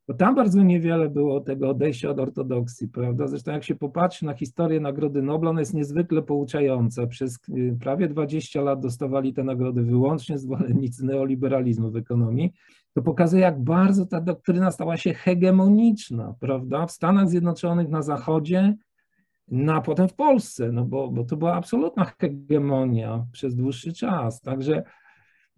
bo 0.08 0.14
tam 0.14 0.34
bardzo 0.34 0.62
niewiele 0.62 1.10
było 1.10 1.40
tego 1.40 1.68
odejścia 1.68 2.10
od 2.10 2.20
ortodoksji, 2.20 2.88
prawda? 2.88 3.26
Zresztą 3.26 3.52
jak 3.52 3.64
się 3.64 3.74
popatrzy 3.74 4.24
na 4.24 4.34
historię 4.34 4.80
Nagrody 4.80 5.22
Nobla, 5.22 5.50
ona 5.50 5.60
jest 5.60 5.74
niezwykle 5.74 6.22
pouczająca. 6.22 7.06
Przez 7.06 7.38
y, 7.48 7.76
prawie 7.80 8.08
20 8.08 8.60
lat 8.60 8.80
dostawali 8.80 9.34
te 9.34 9.44
nagrody 9.44 9.82
wyłącznie 9.82 10.38
zwolennicy 10.38 11.06
neoliberalizmu 11.06 11.90
w 11.90 11.96
ekonomii. 11.96 12.52
To 12.94 13.02
pokazuje, 13.02 13.42
jak 13.42 13.62
bardzo 13.62 14.06
ta 14.06 14.20
doktryna 14.20 14.70
stała 14.70 14.96
się 14.96 15.14
hegemoniczna, 15.14 16.34
prawda? 16.40 16.87
W 16.87 16.92
Stanach 16.92 17.28
Zjednoczonych, 17.28 17.88
na 17.88 18.02
Zachodzie, 18.02 18.74
no 19.48 19.74
a 19.74 19.80
potem 19.80 20.09
w 20.09 20.14
Polsce, 20.14 20.72
no 20.72 20.85
bo, 20.85 21.09
bo 21.09 21.24
to 21.24 21.37
była 21.37 21.54
absolutna 21.54 22.04
hegemonia 22.04 23.26
przez 23.33 23.57
dłuższy 23.57 23.92
czas. 23.92 24.40
Także 24.40 24.83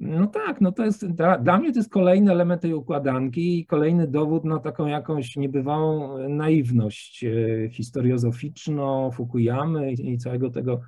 no 0.00 0.26
tak, 0.26 0.60
no 0.60 0.72
to 0.72 0.84
jest, 0.84 1.06
dla, 1.06 1.38
dla 1.38 1.58
mnie 1.58 1.72
to 1.72 1.78
jest 1.78 1.90
kolejny 1.90 2.32
element 2.32 2.62
tej 2.62 2.74
układanki 2.74 3.58
i 3.58 3.66
kolejny 3.66 4.06
dowód 4.06 4.44
na 4.44 4.58
taką 4.58 4.86
jakąś 4.86 5.36
niebywałą 5.36 6.18
naiwność 6.28 7.24
e, 7.24 7.68
historiozoficzną 7.70 9.10
Fukuyamy 9.10 9.92
i, 9.92 10.12
i 10.12 10.18
całego 10.18 10.50
tego, 10.50 10.80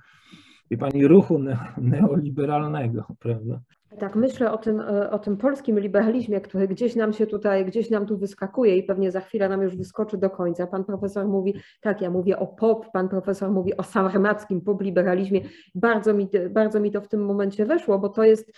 wie 0.70 0.78
pani, 0.78 1.06
ruchu 1.06 1.40
neoliberalnego, 1.76 3.06
prawda? 3.20 3.60
Tak, 3.98 4.16
myślę 4.16 4.52
o 4.52 4.58
tym, 4.58 4.80
e, 4.80 5.10
o 5.10 5.18
tym 5.18 5.36
polskim 5.36 5.78
liberalizmie, 5.78 6.40
który 6.40 6.68
gdzieś 6.68 6.96
nam 6.96 7.12
się 7.12 7.26
tutaj, 7.26 7.64
gdzieś 7.64 7.90
nam 7.90 8.06
tu 8.06 8.18
wyskakuje 8.18 8.76
i 8.76 8.82
pewnie 8.82 9.10
za 9.10 9.20
chwilę 9.20 9.48
nam 9.48 9.62
już 9.62 9.76
wyskoczy 9.76 10.18
do 10.18 10.30
końca. 10.30 10.66
Pan 10.66 10.84
profesor 10.84 11.28
mówi, 11.28 11.54
tak, 11.80 12.00
ja 12.00 12.10
mówię 12.10 12.38
o 12.38 12.46
pop, 12.46 12.92
pan 12.92 13.08
profesor 13.08 13.50
mówi 13.50 13.76
o 13.76 13.82
sarmackim 13.82 14.60
popliberalizmie. 14.60 15.40
Bardzo 15.74 16.14
mi, 16.14 16.28
bardzo 16.50 16.80
mi 16.80 16.90
to 16.90 17.00
w 17.00 17.08
tym 17.08 17.24
momencie 17.24 17.66
weszło, 17.66 17.98
bo 17.98 18.08
to 18.08 18.24
jest, 18.24 18.52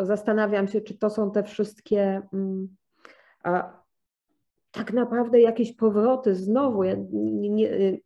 zastanawiam 0.00 0.68
się, 0.68 0.80
czy 0.80 0.98
to 0.98 1.10
są 1.10 1.30
te 1.30 1.42
wszystkie 1.42 2.22
mm, 2.32 2.68
tak 4.76 4.92
naprawdę 4.92 5.40
jakieś 5.40 5.72
powroty 5.72 6.34
znowu. 6.34 6.84
Ja 6.84 6.96
nie, 7.10 7.98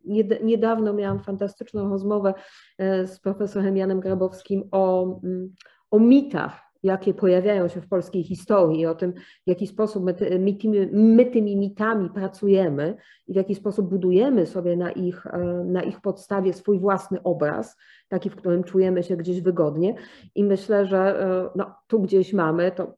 niedawno 0.43 0.93
miałam 0.93 1.19
fantastyczną 1.19 1.89
rozmowę 1.89 2.33
e, 2.77 3.07
z 3.07 3.19
profesorem 3.19 3.77
Janem 3.77 3.99
Grabowskim 3.99 4.67
o, 4.71 5.03
mm, 5.23 5.53
o 5.91 5.99
mitach, 5.99 6.71
jakie 6.83 7.13
pojawiają 7.13 7.67
się 7.67 7.81
w 7.81 7.87
polskiej 7.87 8.23
historii, 8.23 8.85
o 8.85 8.95
tym, 8.95 9.13
w 9.13 9.49
jaki 9.49 9.67
sposób 9.67 10.03
my, 10.03 10.15
my, 10.39 10.53
tymi, 10.53 10.87
my 10.91 11.25
tymi 11.25 11.57
mitami 11.57 12.09
pracujemy 12.09 12.95
i 13.27 13.33
w 13.33 13.35
jaki 13.35 13.55
sposób 13.55 13.89
budujemy 13.89 14.45
sobie 14.45 14.77
na 14.77 14.91
ich, 14.91 15.27
e, 15.27 15.37
na 15.65 15.83
ich 15.83 16.01
podstawie 16.01 16.53
swój 16.53 16.79
własny 16.79 17.23
obraz, 17.23 17.77
taki, 18.07 18.29
w 18.29 18.35
którym 18.35 18.63
czujemy 18.63 19.03
się 19.03 19.17
gdzieś 19.17 19.41
wygodnie. 19.41 19.95
I 20.35 20.43
myślę, 20.43 20.85
że 20.85 21.23
e, 21.23 21.49
no, 21.55 21.75
tu 21.87 21.99
gdzieś 21.99 22.33
mamy, 22.33 22.71
to 22.71 22.93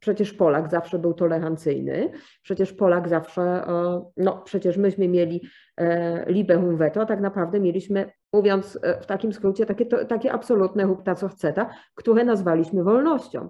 Przecież 0.00 0.32
Polak 0.32 0.70
zawsze 0.70 0.98
był 0.98 1.14
tolerancyjny, 1.14 2.10
przecież 2.42 2.72
Polak 2.72 3.08
zawsze, 3.08 3.42
e, 3.42 4.02
no 4.16 4.42
przecież 4.44 4.76
myśmy 4.76 5.08
mieli 5.08 5.40
e, 5.76 6.32
liberum 6.32 6.76
veto, 6.76 7.06
tak 7.06 7.20
naprawdę 7.20 7.60
mieliśmy, 7.60 8.12
mówiąc 8.32 8.78
e, 8.82 9.00
w 9.00 9.06
takim 9.06 9.32
skrócie, 9.32 9.66
takie, 9.66 9.86
takie 9.86 10.32
absolutne 10.32 10.84
rupta 10.84 11.14
co 11.14 11.28
chceta, 11.28 11.70
które 11.94 12.24
nazwaliśmy 12.24 12.84
wolnością. 12.84 13.48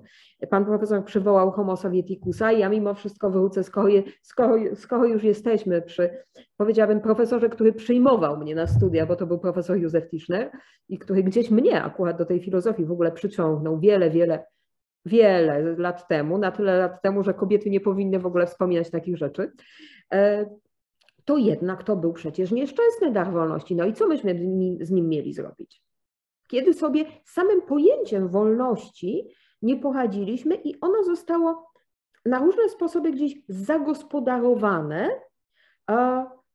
Pan 0.50 0.64
profesor 0.64 1.04
przywołał 1.04 1.50
homo 1.50 1.76
sovieticusa 1.76 2.52
i 2.52 2.58
ja 2.58 2.68
mimo 2.68 2.94
wszystko 2.94 3.30
wrócę, 3.30 3.64
skoro, 3.64 3.88
skoro, 4.22 4.54
skoro 4.74 5.04
już 5.04 5.24
jesteśmy 5.24 5.82
przy, 5.82 6.10
powiedziałabym, 6.56 7.00
profesorze, 7.00 7.48
który 7.48 7.72
przyjmował 7.72 8.36
mnie 8.36 8.54
na 8.54 8.66
studia, 8.66 9.06
bo 9.06 9.16
to 9.16 9.26
był 9.26 9.38
profesor 9.38 9.76
Józef 9.76 10.08
Tischner 10.08 10.50
i 10.88 10.98
który 10.98 11.22
gdzieś 11.22 11.50
mnie 11.50 11.82
akurat 11.82 12.18
do 12.18 12.24
tej 12.24 12.40
filozofii 12.40 12.84
w 12.84 12.92
ogóle 12.92 13.12
przyciągnął 13.12 13.80
wiele, 13.80 14.10
wiele 14.10 14.44
wiele 15.04 15.74
lat 15.78 16.08
temu, 16.08 16.38
na 16.38 16.50
tyle 16.50 16.78
lat 16.78 17.02
temu, 17.02 17.22
że 17.22 17.34
kobiety 17.34 17.70
nie 17.70 17.80
powinny 17.80 18.18
w 18.18 18.26
ogóle 18.26 18.46
wspominać 18.46 18.90
takich 18.90 19.16
rzeczy, 19.16 19.52
e, 20.12 20.50
to 21.24 21.36
jednak 21.36 21.84
to 21.84 21.96
był 21.96 22.12
przecież 22.12 22.50
nieszczęsny 22.50 23.12
dar 23.12 23.32
wolności. 23.32 23.76
No 23.76 23.84
i 23.84 23.92
co 23.92 24.06
myśmy 24.06 24.34
z 24.80 24.90
nim 24.90 25.08
mieli 25.08 25.32
zrobić? 25.32 25.82
Kiedy 26.48 26.74
sobie 26.74 27.04
samym 27.24 27.62
pojęciem 27.62 28.28
wolności 28.28 29.28
nie 29.62 29.76
poradziliśmy 29.76 30.54
i 30.54 30.80
ono 30.80 31.04
zostało 31.04 31.70
na 32.26 32.38
różne 32.38 32.68
sposoby 32.68 33.12
gdzieś 33.12 33.34
zagospodarowane, 33.48 35.10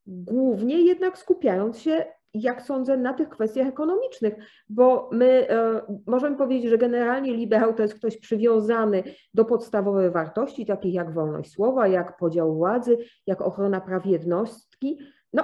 głównie 0.05 0.81
jednak 0.81 1.17
skupiając 1.17 1.79
się 1.79 2.05
jak 2.41 2.61
sądzę, 2.61 2.97
na 2.97 3.13
tych 3.13 3.29
kwestiach 3.29 3.67
ekonomicznych, 3.67 4.35
bo 4.69 5.09
my 5.11 5.49
e, 5.49 5.81
możemy 6.07 6.37
powiedzieć, 6.37 6.69
że 6.69 6.77
generalnie 6.77 7.33
liberał 7.33 7.73
to 7.73 7.81
jest 7.81 7.95
ktoś 7.95 8.17
przywiązany 8.17 9.03
do 9.33 9.45
podstawowych 9.45 10.11
wartości, 10.11 10.65
takich 10.65 10.93
jak 10.93 11.13
wolność 11.13 11.51
słowa, 11.51 11.87
jak 11.87 12.17
podział 12.17 12.55
władzy, 12.55 12.97
jak 13.27 13.41
ochrona 13.41 13.81
praw 13.81 14.05
jednostki, 14.05 14.99
no 15.33 15.43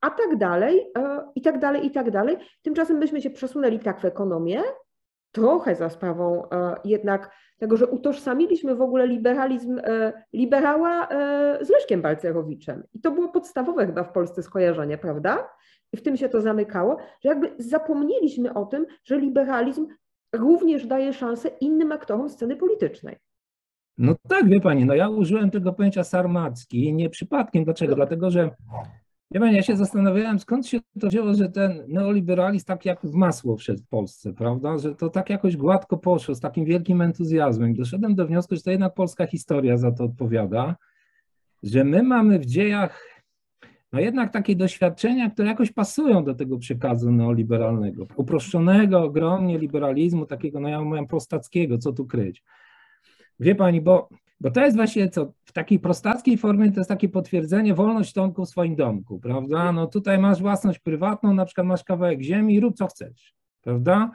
a 0.00 0.10
tak 0.10 0.36
dalej, 0.36 0.90
e, 0.98 1.28
i 1.34 1.42
tak 1.42 1.58
dalej, 1.58 1.86
i 1.86 1.90
tak 1.90 2.10
dalej. 2.10 2.36
Tymczasem 2.62 2.98
myśmy 2.98 3.22
się 3.22 3.30
przesunęli 3.30 3.78
tak 3.78 4.00
w 4.00 4.04
ekonomię, 4.04 4.62
trochę 5.32 5.74
za 5.76 5.90
sprawą 5.90 6.50
e, 6.50 6.74
jednak 6.84 7.30
tego, 7.58 7.76
że 7.76 7.86
utożsamiliśmy 7.86 8.74
w 8.74 8.82
ogóle 8.82 9.06
liberalizm 9.06 9.80
e, 9.84 10.12
liberała 10.32 11.08
e, 11.08 11.58
z 11.64 11.70
Leszkiem 11.70 12.02
Balcerowiczem. 12.02 12.82
I 12.94 13.00
to 13.00 13.10
było 13.10 13.28
podstawowe 13.28 13.86
chyba 13.86 14.04
w 14.04 14.12
Polsce 14.12 14.42
skojarzenie, 14.42 14.98
prawda? 14.98 15.48
I 15.92 15.96
w 15.96 16.02
tym 16.02 16.16
się 16.16 16.28
to 16.28 16.40
zamykało, 16.40 16.96
że 17.24 17.28
jakby 17.28 17.52
zapomnieliśmy 17.58 18.54
o 18.54 18.66
tym, 18.66 18.86
że 19.04 19.18
liberalizm 19.18 19.86
również 20.32 20.86
daje 20.86 21.12
szansę 21.12 21.48
innym 21.60 21.92
aktorom 21.92 22.30
sceny 22.30 22.56
politycznej. 22.56 23.16
No 23.98 24.14
tak, 24.28 24.48
wie 24.48 24.60
pani, 24.60 24.84
no 24.84 24.94
ja 24.94 25.08
użyłem 25.08 25.50
tego 25.50 25.72
pojęcia 25.72 26.04
sarmacki 26.04 26.94
nie 26.94 27.10
przypadkiem. 27.10 27.64
Dlaczego? 27.64 27.94
Dlatego, 27.94 28.30
że 28.30 28.50
Pani, 29.40 29.56
ja 29.56 29.62
się 29.62 29.76
zastanawiałem, 29.76 30.38
skąd 30.38 30.66
się 30.66 30.80
to 31.00 31.08
wzięło, 31.08 31.34
że 31.34 31.48
ten 31.48 31.84
neoliberalizm 31.88 32.66
tak 32.66 32.84
jak 32.84 33.00
w 33.00 33.14
masło 33.14 33.56
wszedł 33.56 33.82
w 33.82 33.88
Polsce, 33.88 34.32
prawda? 34.32 34.78
Że 34.78 34.94
to 34.94 35.08
tak 35.10 35.30
jakoś 35.30 35.56
gładko 35.56 35.98
poszło, 35.98 36.34
z 36.34 36.40
takim 36.40 36.64
wielkim 36.64 37.00
entuzjazmem. 37.00 37.74
Doszedłem 37.74 38.14
do 38.14 38.26
wniosku, 38.26 38.56
że 38.56 38.62
to 38.62 38.70
jednak 38.70 38.94
polska 38.94 39.26
historia 39.26 39.76
za 39.76 39.92
to 39.92 40.04
odpowiada, 40.04 40.76
że 41.62 41.84
my 41.84 42.02
mamy 42.02 42.38
w 42.38 42.46
dziejach 42.46 43.12
no 43.92 44.00
jednak 44.00 44.32
takie 44.32 44.56
doświadczenia, 44.56 45.30
które 45.30 45.48
jakoś 45.48 45.72
pasują 45.72 46.24
do 46.24 46.34
tego 46.34 46.58
przekazu 46.58 47.12
neoliberalnego, 47.12 48.06
uproszczonego 48.16 49.02
ogromnie 49.02 49.58
liberalizmu, 49.58 50.26
takiego, 50.26 50.60
no 50.60 50.68
ja 50.68 50.80
mówię, 50.80 51.06
prostackiego, 51.08 51.78
co 51.78 51.92
tu 51.92 52.06
kryć. 52.06 52.42
Wie 53.40 53.54
pani, 53.54 53.80
bo 53.80 54.08
bo 54.42 54.50
to 54.50 54.60
jest 54.60 54.76
właśnie 54.76 55.08
co, 55.08 55.32
w 55.44 55.52
takiej 55.52 55.78
prostackiej 55.78 56.36
formie 56.36 56.72
to 56.72 56.80
jest 56.80 56.88
takie 56.88 57.08
potwierdzenie 57.08 57.74
wolność 57.74 58.12
Tomku 58.12 58.44
w 58.44 58.48
swoim 58.48 58.76
domku, 58.76 59.20
prawda? 59.20 59.72
No 59.72 59.86
tutaj 59.86 60.18
masz 60.18 60.40
własność 60.40 60.78
prywatną, 60.78 61.34
na 61.34 61.44
przykład 61.44 61.66
masz 61.66 61.84
kawałek 61.84 62.22
ziemi 62.22 62.54
i 62.54 62.60
rób 62.60 62.76
co 62.76 62.86
chcesz, 62.86 63.34
prawda? 63.60 64.10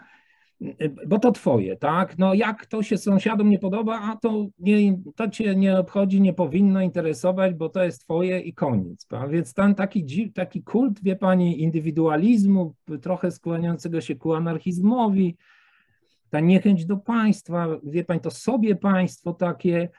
Bo 1.07 1.19
to 1.19 1.31
twoje, 1.31 1.75
tak? 1.75 2.17
No 2.17 2.33
jak 2.33 2.65
to 2.65 2.83
się 2.83 2.97
sąsiadom 2.97 3.49
nie 3.49 3.59
podoba, 3.59 4.01
a 4.01 4.15
to, 4.15 4.47
nie, 4.59 4.97
to 5.15 5.29
cię 5.29 5.55
nie 5.55 5.77
obchodzi, 5.77 6.21
nie 6.21 6.33
powinno 6.33 6.81
interesować, 6.81 7.53
bo 7.53 7.69
to 7.69 7.83
jest 7.83 8.01
twoje 8.01 8.39
i 8.39 8.53
koniec. 8.53 9.05
Prawda? 9.05 9.27
Więc 9.27 9.53
ten 9.53 9.75
taki, 9.75 10.31
taki 10.31 10.63
kult, 10.63 11.03
wie 11.03 11.15
pani, 11.15 11.61
indywidualizmu, 11.61 12.75
trochę 13.01 13.31
skłaniającego 13.31 14.01
się 14.01 14.15
ku 14.15 14.33
anarchizmowi, 14.33 15.37
ta 16.29 16.39
niechęć 16.39 16.85
do 16.85 16.97
państwa, 16.97 17.67
wie 17.83 18.03
pani, 18.03 18.19
to 18.19 18.31
sobie 18.31 18.75
państwo 18.75 19.33
takie, 19.33 19.89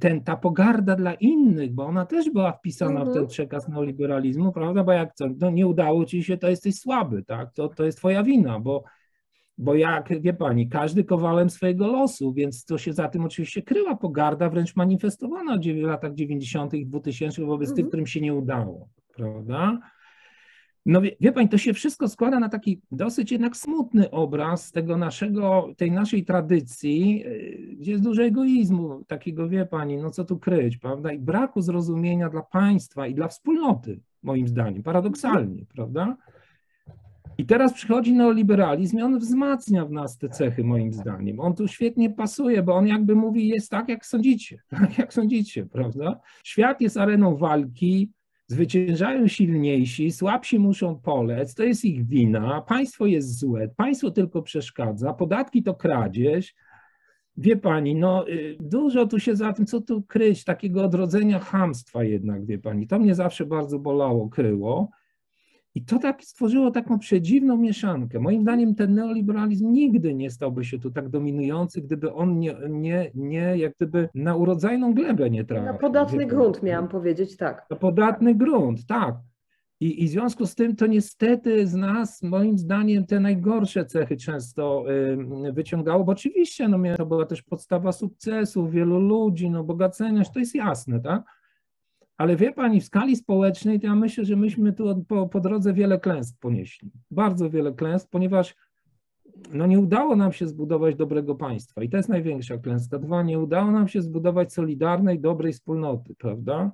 ten, 0.00 0.24
ta 0.24 0.36
pogarda 0.36 0.96
dla 0.96 1.14
innych, 1.14 1.74
bo 1.74 1.86
ona 1.86 2.06
też 2.06 2.30
była 2.30 2.52
wpisana 2.52 2.90
mhm. 2.90 3.06
w 3.06 3.12
ten 3.12 3.22
mhm. 3.22 3.28
przekaz 3.28 3.68
neoliberalizmu, 3.68 4.52
prawda? 4.52 4.84
Bo 4.84 4.92
jak 4.92 5.14
co, 5.14 5.26
no 5.40 5.50
nie 5.50 5.66
udało 5.66 6.04
ci 6.04 6.24
się, 6.24 6.38
to 6.38 6.48
jesteś 6.48 6.74
słaby, 6.74 7.22
tak? 7.22 7.52
To, 7.52 7.68
to 7.68 7.84
jest 7.84 7.98
twoja 7.98 8.22
wina, 8.22 8.60
bo, 8.60 8.84
bo 9.58 9.74
jak 9.74 10.20
wie 10.20 10.34
pani, 10.34 10.68
każdy 10.68 11.04
kowalem 11.04 11.50
swojego 11.50 11.86
losu, 11.86 12.32
więc 12.32 12.64
to 12.64 12.78
się 12.78 12.92
za 12.92 13.08
tym 13.08 13.24
oczywiście 13.24 13.62
kryła 13.62 13.96
pogarda, 13.96 14.50
wręcz 14.50 14.76
manifestowana 14.76 15.58
w 15.58 15.86
latach 15.86 16.14
90. 16.14 16.74
i 16.74 16.86
2000 16.86 17.44
wobec 17.44 17.68
mhm. 17.68 17.76
tych, 17.76 17.88
którym 17.88 18.06
się 18.06 18.20
nie 18.20 18.34
udało, 18.34 18.88
prawda? 19.16 19.78
No 20.86 21.00
wie, 21.00 21.16
wie 21.20 21.32
pani, 21.32 21.48
to 21.48 21.58
się 21.58 21.72
wszystko 21.72 22.08
składa 22.08 22.40
na 22.40 22.48
taki 22.48 22.80
dosyć 22.92 23.32
jednak 23.32 23.56
smutny 23.56 24.10
obraz 24.10 24.72
tego 24.72 24.96
naszego, 24.96 25.68
tej 25.76 25.92
naszej 25.92 26.24
tradycji, 26.24 27.24
y, 27.26 27.76
gdzie 27.76 27.92
jest 27.92 28.04
dużo 28.04 28.22
egoizmu, 28.22 29.04
takiego 29.04 29.48
wie 29.48 29.66
pani, 29.66 29.96
no 29.96 30.10
co 30.10 30.24
tu 30.24 30.38
kryć, 30.38 30.78
prawda? 30.78 31.12
I 31.12 31.18
braku 31.18 31.62
zrozumienia 31.62 32.30
dla 32.30 32.42
państwa 32.42 33.06
i 33.06 33.14
dla 33.14 33.28
wspólnoty, 33.28 34.00
moim 34.22 34.48
zdaniem, 34.48 34.82
paradoksalnie, 34.82 35.66
prawda? 35.74 36.16
I 37.38 37.46
teraz 37.46 37.72
przychodzi 37.72 38.12
neoliberalizm 38.12 38.98
i 38.98 39.02
on 39.02 39.18
wzmacnia 39.18 39.84
w 39.84 39.90
nas 39.90 40.18
te 40.18 40.28
cechy, 40.28 40.64
moim 40.64 40.92
zdaniem. 40.92 41.40
On 41.40 41.54
tu 41.54 41.68
świetnie 41.68 42.10
pasuje, 42.10 42.62
bo 42.62 42.74
on 42.74 42.86
jakby 42.86 43.14
mówi, 43.14 43.48
jest 43.48 43.70
tak, 43.70 43.88
jak 43.88 44.06
sądzicie, 44.06 44.62
tak 44.80 44.98
jak 44.98 45.14
sądzicie, 45.14 45.66
prawda? 45.66 46.20
Świat 46.44 46.80
jest 46.80 46.96
areną 46.96 47.36
walki, 47.36 48.10
Zwyciężają 48.46 49.28
silniejsi, 49.28 50.12
słabsi 50.12 50.58
muszą 50.58 50.98
polec, 51.00 51.54
to 51.54 51.62
jest 51.62 51.84
ich 51.84 52.06
wina, 52.06 52.60
państwo 52.60 53.06
jest 53.06 53.38
złe, 53.38 53.68
państwo 53.76 54.10
tylko 54.10 54.42
przeszkadza, 54.42 55.12
podatki 55.12 55.62
to 55.62 55.74
kradzież. 55.74 56.54
Wie 57.36 57.56
pani, 57.56 57.94
no 57.94 58.28
y, 58.28 58.56
dużo 58.60 59.06
tu 59.06 59.18
się 59.18 59.36
za 59.36 59.52
tym, 59.52 59.66
co 59.66 59.80
tu 59.80 60.02
kryć, 60.02 60.44
takiego 60.44 60.84
odrodzenia 60.84 61.38
hamstwa 61.38 62.04
jednak, 62.04 62.46
wie 62.46 62.58
pani, 62.58 62.86
to 62.86 62.98
mnie 62.98 63.14
zawsze 63.14 63.46
bardzo 63.46 63.78
bolało, 63.78 64.28
kryło. 64.28 64.90
I 65.74 65.84
to 65.84 65.98
tak 65.98 66.24
stworzyło 66.24 66.70
taką 66.70 66.98
przedziwną 66.98 67.56
mieszankę. 67.56 68.20
Moim 68.20 68.42
zdaniem 68.42 68.74
ten 68.74 68.94
neoliberalizm 68.94 69.72
nigdy 69.72 70.14
nie 70.14 70.30
stałby 70.30 70.64
się 70.64 70.78
tu 70.78 70.90
tak 70.90 71.08
dominujący, 71.08 71.82
gdyby 71.82 72.12
on 72.12 72.38
nie, 72.38 72.54
nie, 72.70 73.10
nie 73.14 73.56
jak 73.56 73.72
gdyby 73.76 74.08
na 74.14 74.36
urodzajną 74.36 74.94
glebę 74.94 75.30
nie 75.30 75.44
trafił. 75.44 75.66
Na 75.66 75.74
podatny 75.74 76.26
grunt 76.26 76.62
miałam 76.62 76.88
powiedzieć, 76.88 77.36
tak. 77.36 77.66
Na 77.70 77.76
podatny 77.76 78.34
grunt, 78.34 78.86
tak. 78.86 79.14
I, 79.80 80.04
I 80.04 80.06
w 80.06 80.10
związku 80.10 80.46
z 80.46 80.54
tym 80.54 80.76
to 80.76 80.86
niestety 80.86 81.66
z 81.66 81.74
nas, 81.74 82.22
moim 82.22 82.58
zdaniem, 82.58 83.06
te 83.06 83.20
najgorsze 83.20 83.84
cechy 83.84 84.16
często 84.16 84.84
y, 85.46 85.52
wyciągało, 85.52 86.04
bo 86.04 86.12
oczywiście 86.12 86.68
no, 86.68 86.78
to 86.96 87.06
była 87.06 87.26
też 87.26 87.42
podstawa 87.42 87.92
sukcesu 87.92 88.68
wielu 88.68 88.98
ludzi, 88.98 89.50
no 89.50 89.64
bogacenia 89.64 90.24
to 90.24 90.38
jest 90.38 90.54
jasne, 90.54 91.00
tak? 91.00 91.22
Ale 92.16 92.36
wie 92.36 92.52
pani, 92.52 92.80
w 92.80 92.84
skali 92.84 93.16
społecznej 93.16 93.80
to 93.80 93.86
ja 93.86 93.94
myślę, 93.94 94.24
że 94.24 94.36
myśmy 94.36 94.72
tu 94.72 95.04
po, 95.08 95.28
po 95.28 95.40
drodze 95.40 95.72
wiele 95.72 96.00
klęsk 96.00 96.36
ponieśli. 96.40 96.90
Bardzo 97.10 97.50
wiele 97.50 97.72
klęsk, 97.72 98.08
ponieważ 98.10 98.54
no 99.52 99.66
nie 99.66 99.80
udało 99.80 100.16
nam 100.16 100.32
się 100.32 100.48
zbudować 100.48 100.96
dobrego 100.96 101.34
państwa 101.34 101.82
i 101.82 101.88
to 101.88 101.96
jest 101.96 102.08
największa 102.08 102.58
klęska. 102.58 102.98
Dwa, 102.98 103.22
nie 103.22 103.38
udało 103.38 103.70
nam 103.70 103.88
się 103.88 104.02
zbudować 104.02 104.52
solidarnej, 104.52 105.20
dobrej 105.20 105.52
wspólnoty, 105.52 106.14
prawda? 106.14 106.72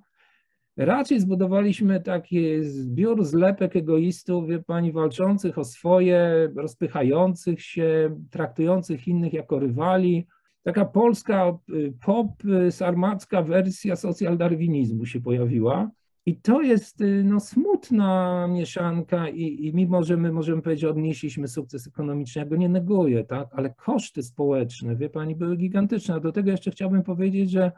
Raczej 0.76 1.20
zbudowaliśmy 1.20 2.00
taki 2.00 2.64
zbiór 2.64 3.24
zlepek 3.24 3.76
egoistów, 3.76 4.48
wie 4.48 4.62
pani, 4.62 4.92
walczących 4.92 5.58
o 5.58 5.64
swoje, 5.64 6.48
rozpychających 6.56 7.62
się, 7.62 8.16
traktujących 8.30 9.08
innych 9.08 9.32
jako 9.32 9.58
rywali, 9.58 10.26
taka 10.62 10.84
polska 10.84 11.58
pop 12.00 12.42
sarmacka 12.70 13.42
wersja 13.42 13.96
socjaldarwinizmu 13.96 15.06
się 15.06 15.20
pojawiła. 15.20 15.90
I 16.26 16.36
to 16.36 16.62
jest 16.62 17.02
no, 17.24 17.40
smutna 17.40 18.46
mieszanka 18.46 19.28
i, 19.28 19.66
i 19.66 19.74
mimo, 19.74 20.02
że 20.02 20.16
my 20.16 20.32
możemy 20.32 20.62
powiedzieć, 20.62 20.84
odnieśliśmy 20.84 21.48
sukces 21.48 21.86
ekonomiczny, 21.86 22.38
ja 22.38 22.46
go 22.46 22.56
nie 22.56 22.68
neguję, 22.68 23.24
tak? 23.24 23.48
ale 23.52 23.74
koszty 23.74 24.22
społeczne, 24.22 24.96
wie 24.96 25.10
pani, 25.10 25.36
były 25.36 25.56
gigantyczne. 25.56 26.14
A 26.14 26.20
do 26.20 26.32
tego 26.32 26.50
jeszcze 26.50 26.70
chciałbym 26.70 27.02
powiedzieć, 27.02 27.50
że 27.50 27.72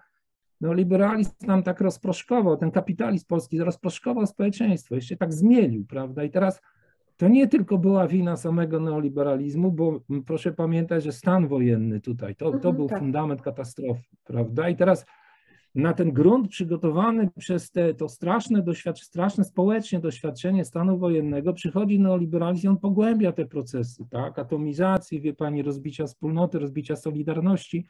no, 0.61 0.75
liberalizm 0.75 1.31
nam 1.47 1.63
tak 1.63 1.81
rozproszkował, 1.81 2.57
ten 2.57 2.71
kapitalizm 2.71 3.27
polski 3.27 3.59
rozproszkował 3.59 4.27
społeczeństwo, 4.27 4.95
jeszcze 4.95 5.17
tak 5.17 5.33
zmielił, 5.33 5.87
prawda? 5.87 6.25
I 6.25 6.31
teraz 6.31 6.61
to 7.17 7.29
nie 7.29 7.49
tylko 7.49 7.79
była 7.79 8.09
wina 8.09 8.37
samego 8.37 8.81
neoliberalizmu, 8.81 9.73
bo 9.73 10.01
proszę 10.27 10.53
pamiętać, 10.53 11.05
że 11.05 11.13
stan 11.13 11.49
wojenny 11.49 12.01
tutaj, 12.01 12.37
to, 12.37 12.51
to 12.51 12.57
mhm, 12.57 12.77
był 12.77 12.89
tak. 12.89 12.99
fundament 12.99 13.43
katastrofy, 13.43 14.03
prawda? 14.25 14.69
I 14.69 14.77
teraz 14.77 15.07
na 15.75 15.93
ten 15.93 16.13
grunt 16.13 16.49
przygotowany 16.49 17.31
przez 17.39 17.71
te, 17.71 17.95
to 17.95 18.09
straszne, 18.09 18.63
doświadczenie, 18.63 19.07
straszne 19.07 19.45
społecznie 19.45 20.01
doświadczenie 20.01 20.65
stanu 20.65 20.99
wojennego 20.99 21.53
przychodzi 21.53 22.01
neoliberalizm 22.01 22.67
i 22.67 22.71
on 22.71 22.79
pogłębia 22.79 23.33
te 23.33 23.47
procesy, 23.47 24.05
tak? 24.11 24.39
Atomizacji, 24.39 25.21
wie 25.21 25.35
pani, 25.35 25.63
rozbicia 25.63 26.07
wspólnoty, 26.07 26.59
rozbicia 26.59 26.97
solidarności. 26.97 27.87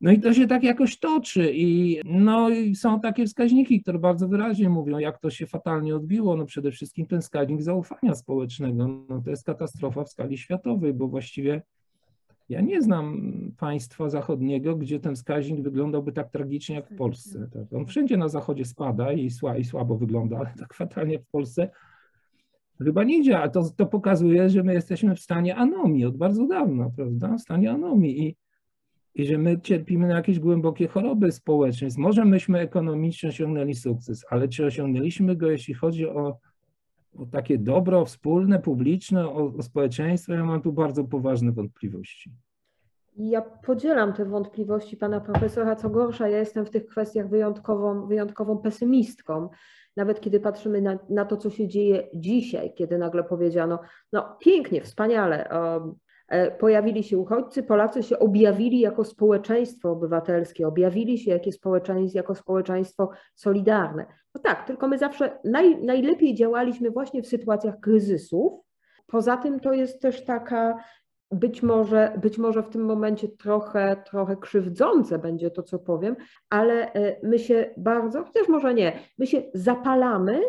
No 0.00 0.12
i 0.12 0.20
to 0.20 0.34
się 0.34 0.46
tak 0.46 0.62
jakoś 0.62 0.98
toczy 0.98 1.52
i 1.54 2.00
no 2.04 2.50
i 2.50 2.74
są 2.74 3.00
takie 3.00 3.26
wskaźniki, 3.26 3.82
które 3.82 3.98
bardzo 3.98 4.28
wyraźnie 4.28 4.68
mówią, 4.68 4.98
jak 4.98 5.18
to 5.18 5.30
się 5.30 5.46
fatalnie 5.46 5.96
odbiło. 5.96 6.36
No 6.36 6.44
przede 6.44 6.70
wszystkim 6.70 7.06
ten 7.06 7.20
wskaźnik 7.20 7.62
zaufania 7.62 8.14
społecznego, 8.14 8.88
no 9.08 9.22
to 9.24 9.30
jest 9.30 9.44
katastrofa 9.44 10.04
w 10.04 10.08
skali 10.08 10.38
światowej, 10.38 10.94
bo 10.94 11.08
właściwie 11.08 11.62
ja 12.48 12.60
nie 12.60 12.82
znam 12.82 13.32
państwa 13.58 14.08
zachodniego, 14.08 14.76
gdzie 14.76 15.00
ten 15.00 15.16
wskaźnik 15.16 15.60
wyglądałby 15.60 16.12
tak 16.12 16.30
tragicznie 16.30 16.74
jak 16.74 16.90
w 16.90 16.96
Polsce. 16.96 17.48
Tak? 17.52 17.72
On 17.72 17.86
wszędzie 17.86 18.16
na 18.16 18.28
zachodzie 18.28 18.64
spada 18.64 19.12
i, 19.12 19.30
sła, 19.30 19.56
i 19.56 19.64
słabo 19.64 19.98
wygląda, 19.98 20.38
ale 20.38 20.52
tak 20.58 20.74
fatalnie 20.74 21.12
jak 21.12 21.22
w 21.22 21.30
Polsce 21.30 21.70
chyba 22.78 23.04
nie 23.04 23.22
działa. 23.22 23.48
To, 23.48 23.70
to 23.76 23.86
pokazuje, 23.86 24.50
że 24.50 24.62
my 24.62 24.74
jesteśmy 24.74 25.14
w 25.14 25.20
stanie 25.20 25.56
anomii 25.56 26.04
od 26.04 26.16
bardzo 26.16 26.46
dawna, 26.46 26.90
prawda? 26.96 27.36
W 27.36 27.40
stanie 27.40 27.70
anomii 27.70 28.26
i, 28.26 28.36
i 29.16 29.26
że 29.26 29.38
my 29.38 29.60
cierpimy 29.60 30.08
na 30.08 30.14
jakieś 30.14 30.38
głębokie 30.38 30.88
choroby 30.88 31.32
społeczne. 31.32 31.88
Może 31.98 32.24
myśmy 32.24 32.58
ekonomicznie 32.58 33.28
osiągnęli 33.28 33.74
sukces, 33.74 34.24
ale 34.30 34.48
czy 34.48 34.66
osiągnęliśmy 34.66 35.36
go, 35.36 35.50
jeśli 35.50 35.74
chodzi 35.74 36.08
o 36.08 36.38
o 37.18 37.26
takie 37.26 37.58
dobro 37.58 38.04
wspólne, 38.04 38.58
publiczne, 38.58 39.28
o, 39.28 39.52
o 39.58 39.62
społeczeństwo, 39.62 40.32
ja 40.32 40.44
mam 40.44 40.62
tu 40.62 40.72
bardzo 40.72 41.04
poważne 41.04 41.52
wątpliwości. 41.52 42.30
Ja 43.16 43.42
podzielam 43.42 44.12
te 44.12 44.24
wątpliwości 44.24 44.96
pana 44.96 45.20
profesora. 45.20 45.76
Co 45.76 45.90
gorsza, 45.90 46.28
ja 46.28 46.38
jestem 46.38 46.66
w 46.66 46.70
tych 46.70 46.86
kwestiach 46.86 47.28
wyjątkową, 47.28 48.06
wyjątkową 48.06 48.58
pesymistką. 48.58 49.48
Nawet 49.96 50.20
kiedy 50.20 50.40
patrzymy 50.40 50.82
na, 50.82 50.98
na 51.10 51.24
to, 51.24 51.36
co 51.36 51.50
się 51.50 51.68
dzieje 51.68 52.08
dzisiaj, 52.14 52.74
kiedy 52.74 52.98
nagle 52.98 53.24
powiedziano, 53.24 53.78
no 54.12 54.36
pięknie, 54.40 54.82
wspaniale, 54.82 55.48
pojawili 56.58 57.04
się 57.04 57.18
uchodźcy, 57.18 57.62
Polacy 57.62 58.02
się 58.02 58.18
objawili 58.18 58.80
jako 58.80 59.04
społeczeństwo 59.04 59.90
obywatelskie, 59.90 60.68
objawili 60.68 61.18
się 61.18 61.30
jako 61.30 61.52
społeczeństwo, 61.52 62.18
jako 62.18 62.34
społeczeństwo 62.34 63.10
solidarne. 63.34 64.06
No 64.34 64.40
tak, 64.40 64.66
tylko 64.66 64.88
my 64.88 64.98
zawsze 64.98 65.38
naj, 65.44 65.84
najlepiej 65.84 66.34
działaliśmy 66.34 66.90
właśnie 66.90 67.22
w 67.22 67.26
sytuacjach 67.26 67.80
kryzysów. 67.80 68.52
Poza 69.06 69.36
tym 69.36 69.60
to 69.60 69.72
jest 69.72 70.02
też 70.02 70.24
taka 70.24 70.78
być 71.30 71.62
może, 71.62 72.12
być 72.22 72.38
może 72.38 72.62
w 72.62 72.68
tym 72.68 72.84
momencie 72.84 73.28
trochę, 73.28 73.96
trochę 74.10 74.36
krzywdzące 74.36 75.18
będzie 75.18 75.50
to, 75.50 75.62
co 75.62 75.78
powiem, 75.78 76.16
ale 76.50 76.92
e, 76.92 77.16
my 77.22 77.38
się 77.38 77.74
bardzo, 77.76 78.24
chociaż 78.24 78.48
może 78.48 78.74
nie, 78.74 78.98
my 79.18 79.26
się 79.26 79.42
zapalamy, 79.54 80.40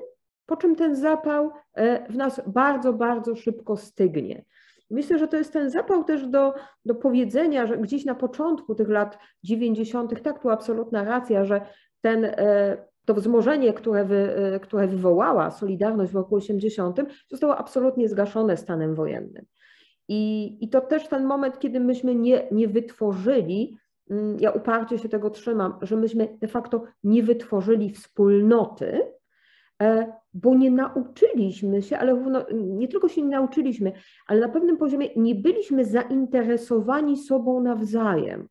po 0.45 0.57
czym 0.57 0.75
ten 0.75 0.95
zapał 0.95 1.51
e, 1.73 2.11
w 2.11 2.17
nas 2.17 2.41
bardzo, 2.47 2.93
bardzo 2.93 3.35
szybko 3.35 3.77
stygnie. 3.77 4.45
Myślę, 4.89 5.19
że 5.19 5.27
to 5.27 5.37
jest 5.37 5.53
ten 5.53 5.69
zapał 5.69 6.03
też 6.03 6.27
do, 6.27 6.53
do 6.85 6.95
powiedzenia, 6.95 7.67
że 7.67 7.77
gdzieś 7.77 8.05
na 8.05 8.15
początku 8.15 8.75
tych 8.75 8.89
lat 8.89 9.17
90., 9.43 10.23
tak, 10.23 10.41
tu 10.41 10.49
absolutna 10.49 11.03
racja, 11.03 11.45
że 11.45 11.61
ten, 12.01 12.25
e, 12.25 12.77
to 13.05 13.13
wzmożenie, 13.13 13.73
które, 13.73 14.05
wy, 14.05 14.35
e, 14.35 14.59
które 14.59 14.87
wywołała 14.87 15.51
Solidarność 15.51 16.11
w 16.11 16.15
roku 16.15 16.35
80., 16.35 16.99
zostało 17.29 17.57
absolutnie 17.57 18.09
zgaszone 18.09 18.57
stanem 18.57 18.95
wojennym. 18.95 19.45
I, 20.07 20.57
I 20.61 20.69
to 20.69 20.81
też 20.81 21.07
ten 21.07 21.25
moment, 21.25 21.59
kiedy 21.59 21.79
myśmy 21.79 22.15
nie, 22.15 22.47
nie 22.51 22.67
wytworzyli, 22.67 23.77
mm, 24.09 24.37
ja 24.39 24.51
uparcie 24.51 24.97
się 24.97 25.09
tego 25.09 25.29
trzymam, 25.29 25.73
że 25.81 25.95
myśmy 25.95 26.37
de 26.41 26.47
facto 26.47 26.83
nie 27.03 27.23
wytworzyli 27.23 27.89
wspólnoty, 27.89 29.16
bo 30.33 30.55
nie 30.55 30.71
nauczyliśmy 30.71 31.81
się, 31.81 31.97
ale 31.97 32.23
nie 32.53 32.87
tylko 32.87 33.07
się 33.07 33.21
nie 33.21 33.29
nauczyliśmy, 33.29 33.91
ale 34.27 34.39
na 34.39 34.49
pewnym 34.49 34.77
poziomie 34.77 35.09
nie 35.15 35.35
byliśmy 35.35 35.85
zainteresowani 35.85 37.17
sobą 37.17 37.61
nawzajem. 37.61 38.47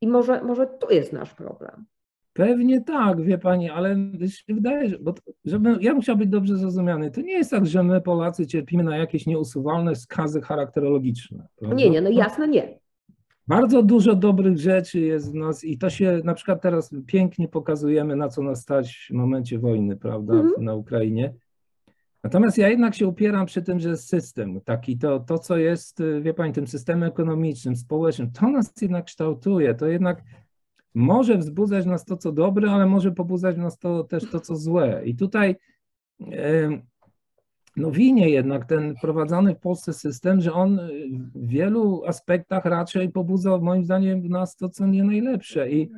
I 0.00 0.08
może, 0.08 0.42
może 0.44 0.66
tu 0.66 0.94
jest 0.94 1.12
nasz 1.12 1.34
problem. 1.34 1.84
Pewnie 2.32 2.80
tak, 2.80 3.22
wie 3.22 3.38
pani, 3.38 3.70
ale 3.70 3.96
się 4.26 4.54
wydaje, 4.54 4.88
że, 4.88 4.98
bo 4.98 5.14
żeby, 5.44 5.76
ja 5.80 6.00
chciał 6.00 6.16
być 6.16 6.28
dobrze 6.28 6.56
zrozumiany. 6.56 7.10
To 7.10 7.20
nie 7.20 7.32
jest 7.32 7.50
tak, 7.50 7.66
że 7.66 7.82
my 7.82 8.00
Polacy 8.00 8.46
cierpimy 8.46 8.84
na 8.84 8.96
jakieś 8.96 9.26
nieusuwalne 9.26 9.94
skazy 9.94 10.40
charakterologiczne. 10.40 11.46
Prawda? 11.56 11.76
Nie, 11.76 11.90
nie, 11.90 12.00
no 12.00 12.10
jasne 12.10 12.48
nie. 12.48 12.78
Bardzo 13.46 13.82
dużo 13.82 14.14
dobrych 14.14 14.58
rzeczy 14.58 15.00
jest 15.00 15.32
w 15.32 15.34
nas 15.34 15.64
i 15.64 15.78
to 15.78 15.90
się 15.90 16.20
na 16.24 16.34
przykład 16.34 16.62
teraz 16.62 16.94
pięknie 17.06 17.48
pokazujemy, 17.48 18.16
na 18.16 18.28
co 18.28 18.42
nas 18.42 18.62
stać 18.62 19.08
w 19.10 19.14
momencie 19.14 19.58
wojny, 19.58 19.96
prawda, 19.96 20.34
mm. 20.34 20.52
na 20.58 20.74
Ukrainie. 20.74 21.34
Natomiast 22.24 22.58
ja 22.58 22.68
jednak 22.68 22.94
się 22.94 23.08
upieram 23.08 23.46
przy 23.46 23.62
tym, 23.62 23.80
że 23.80 23.96
system 23.96 24.60
taki, 24.60 24.98
to, 24.98 25.20
to 25.20 25.38
co 25.38 25.56
jest, 25.56 26.02
wie 26.20 26.34
Pani, 26.34 26.52
tym 26.52 26.66
systemem 26.66 27.08
ekonomicznym, 27.08 27.76
społecznym, 27.76 28.32
to 28.32 28.48
nas 28.48 28.72
jednak 28.82 29.04
kształtuje, 29.04 29.74
to 29.74 29.86
jednak 29.86 30.22
może 30.94 31.38
wzbudzać 31.38 31.86
nas 31.86 32.04
to, 32.04 32.16
co 32.16 32.32
dobre, 32.32 32.70
ale 32.70 32.86
może 32.86 33.12
pobudzać 33.12 33.56
nas 33.56 33.78
to 33.78 34.04
też 34.04 34.30
to, 34.30 34.40
co 34.40 34.56
złe. 34.56 35.02
I 35.04 35.16
tutaj 35.16 35.56
no 37.76 37.90
winie 37.90 38.30
jednak 38.30 38.64
ten 38.64 38.96
wprowadzany 38.96 39.54
w 39.54 39.58
Polsce 39.58 39.92
system, 39.92 40.40
że 40.40 40.52
on 40.52 40.80
w 41.34 41.48
wielu 41.48 42.04
aspektach 42.06 42.64
raczej 42.64 43.08
pobudza 43.08 43.58
moim 43.58 43.84
zdaniem 43.84 44.22
w 44.22 44.30
nas 44.30 44.56
to, 44.56 44.68
co 44.68 44.86
nie 44.86 45.04
najlepsze. 45.04 45.70
I 45.70 45.90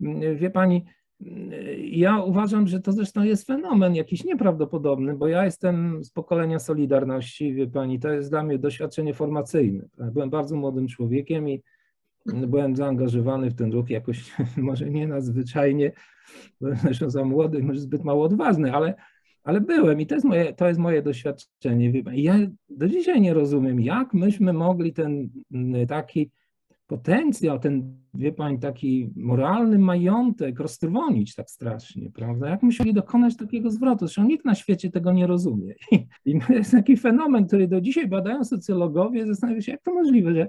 mm, 0.00 0.36
wie 0.36 0.50
pani, 0.50 0.84
mm, 1.20 1.50
ja 1.82 2.22
uważam, 2.22 2.66
że 2.66 2.80
to 2.80 2.92
zresztą 2.92 3.22
jest 3.22 3.46
fenomen 3.46 3.94
jakiś 3.94 4.24
nieprawdopodobny, 4.24 5.16
bo 5.16 5.28
ja 5.28 5.44
jestem 5.44 6.04
z 6.04 6.10
pokolenia 6.10 6.58
Solidarności, 6.58 7.54
wie 7.54 7.66
pani, 7.66 8.00
to 8.00 8.10
jest 8.12 8.30
dla 8.30 8.42
mnie 8.42 8.58
doświadczenie 8.58 9.14
formacyjne. 9.14 9.88
Byłem 10.12 10.30
bardzo 10.30 10.56
młodym 10.56 10.88
człowiekiem 10.88 11.48
i 11.48 11.62
byłem 12.26 12.76
zaangażowany 12.76 13.50
w 13.50 13.54
ten 13.54 13.72
ruch 13.72 13.90
jakoś, 13.90 14.32
może 14.56 14.90
nie 14.90 15.08
nadzwyczajnie, 15.08 15.92
byłem 16.60 16.76
zresztą 16.76 17.10
za 17.10 17.24
młody, 17.24 17.62
może 17.62 17.80
zbyt 17.80 18.04
mało 18.04 18.24
odważny, 18.24 18.74
ale 18.74 18.94
ale 19.44 19.60
byłem 19.60 20.00
i 20.00 20.06
to 20.06 20.14
jest 20.14 20.26
moje, 20.26 20.52
to 20.54 20.68
jest 20.68 20.80
moje 20.80 21.02
doświadczenie. 21.02 21.92
Ja 22.12 22.38
do 22.70 22.88
dzisiaj 22.88 23.20
nie 23.20 23.34
rozumiem, 23.34 23.80
jak 23.80 24.14
myśmy 24.14 24.52
mogli 24.52 24.92
ten 24.92 25.28
mm, 25.52 25.86
taki 25.86 26.30
potencjał, 26.86 27.58
ten, 27.58 27.96
wie 28.14 28.32
pani, 28.32 28.58
taki 28.58 29.10
moralny 29.16 29.78
majątek 29.78 30.60
roztrwonić 30.60 31.34
tak 31.34 31.50
strasznie, 31.50 32.10
prawda? 32.10 32.48
Jak 32.48 32.62
musieli 32.62 32.94
dokonać 32.94 33.36
takiego 33.36 33.70
zwrotu? 33.70 33.98
Zresztą 33.98 34.24
nikt 34.24 34.44
na 34.44 34.54
świecie 34.54 34.90
tego 34.90 35.12
nie 35.12 35.26
rozumie. 35.26 35.74
I, 35.92 36.06
i 36.30 36.40
to 36.40 36.52
jest 36.52 36.70
taki 36.70 36.96
fenomen, 36.96 37.46
który 37.46 37.68
do 37.68 37.80
dzisiaj 37.80 38.08
badają 38.08 38.44
socjologowie, 38.44 39.26
zastanawiają 39.26 39.60
się, 39.60 39.72
jak 39.72 39.82
to 39.82 39.94
możliwe, 39.94 40.34
że 40.34 40.48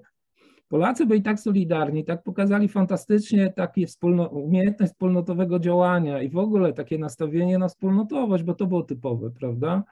Polacy 0.74 1.06
byli 1.06 1.22
tak 1.22 1.40
solidarni, 1.40 2.06
tak 2.06 2.24
pokazali 2.24 2.68
fantastycznie 2.68 3.54
takie 3.56 3.88
wspólno, 3.88 4.28
umiejętność 4.28 4.92
wspólnotowego 4.92 5.60
działania 5.60 6.22
i 6.22 6.30
w 6.30 6.38
ogóle 6.38 6.74
takie 6.74 6.98
nastawienie 6.98 7.58
na 7.58 7.68
wspólnotowość, 7.68 8.44
bo 8.44 8.54
to 8.54 8.68
było 8.68 8.84
typowe, 8.84 9.32
prawda? 9.32 9.84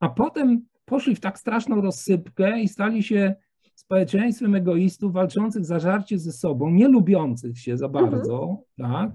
A 0.00 0.08
potem 0.08 0.66
poszli 0.84 1.14
w 1.14 1.20
tak 1.20 1.38
straszną 1.38 1.80
rozsypkę 1.80 2.60
i 2.60 2.68
stali 2.68 3.02
się 3.02 3.34
społeczeństwem 3.74 4.54
egoistów 4.54 5.12
walczących 5.12 5.64
zażarcie 5.64 6.18
ze 6.18 6.32
sobą, 6.32 6.70
nie 6.70 6.88
lubiących 6.88 7.58
się 7.58 7.76
za 7.76 7.86
mhm. 7.86 8.10
bardzo, 8.10 8.58
tak? 8.78 9.10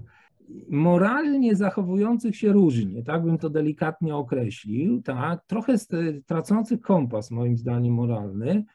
moralnie 0.70 1.56
zachowujących 1.56 2.36
się 2.36 2.52
różnie, 2.52 3.04
tak 3.04 3.24
bym 3.24 3.38
to 3.38 3.50
delikatnie 3.50 4.16
określił, 4.16 5.02
tak? 5.02 5.46
trochę 5.48 5.76
tracących 6.26 6.82
kompas 6.82 7.32
moim 7.32 7.58
zdaniem 7.58 7.94
moralny, 7.94 8.66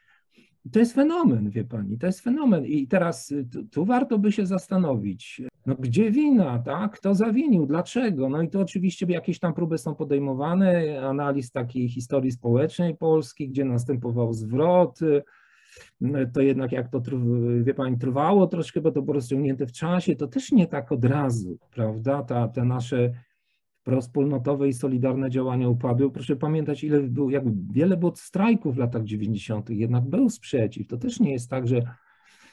to 0.71 0.79
jest 0.79 0.93
fenomen, 0.93 1.49
wie 1.49 1.63
pani, 1.63 1.97
to 1.97 2.05
jest 2.05 2.21
fenomen. 2.21 2.65
I 2.65 2.87
teraz 2.87 3.31
y, 3.31 3.45
tu, 3.45 3.63
tu, 3.63 3.85
warto 3.85 4.19
by 4.19 4.31
się 4.31 4.45
zastanowić, 4.45 5.41
no 5.65 5.75
gdzie 5.75 6.11
wina, 6.11 6.59
tak? 6.59 6.91
Kto 6.91 7.15
zawinił, 7.15 7.65
dlaczego? 7.65 8.29
No 8.29 8.41
i 8.41 8.49
to 8.49 8.59
oczywiście 8.59 9.05
jakieś 9.09 9.39
tam 9.39 9.53
próby 9.53 9.77
są 9.77 9.95
podejmowane, 9.95 11.01
analiz 11.01 11.51
takiej 11.51 11.89
historii 11.89 12.31
społecznej 12.31 12.97
Polski, 12.97 13.49
gdzie 13.49 13.65
następował 13.65 14.33
zwrot, 14.33 15.01
y, 15.01 15.23
to 16.33 16.41
jednak 16.41 16.71
jak 16.71 16.89
to, 16.89 17.01
wie 17.63 17.73
pani, 17.73 17.97
trwało 17.97 18.47
troszkę, 18.47 18.81
bo 18.81 18.91
to 18.91 19.01
było 19.01 19.13
rozciągnięte 19.13 19.67
w 19.67 19.71
czasie, 19.71 20.15
to 20.15 20.27
też 20.27 20.51
nie 20.51 20.67
tak 20.67 20.91
od 20.91 21.05
razu, 21.05 21.57
prawda? 21.75 22.23
Ta, 22.23 22.47
te 22.47 22.65
nasze 22.65 23.11
prospólnotowe 23.83 24.67
i 24.67 24.73
solidarne 24.73 25.29
działania 25.29 25.69
upadły. 25.69 26.11
Proszę 26.11 26.35
pamiętać, 26.35 26.83
ile 26.83 26.99
było, 27.01 27.29
jak 27.29 27.43
wiele 27.71 27.97
było 27.97 28.15
strajków 28.15 28.75
w 28.75 28.77
latach 28.77 29.03
90., 29.03 29.69
jednak 29.69 30.03
był 30.03 30.29
sprzeciw. 30.29 30.87
To 30.87 30.97
też 30.97 31.19
nie 31.19 31.31
jest 31.31 31.49
tak, 31.49 31.67
że 31.67 31.81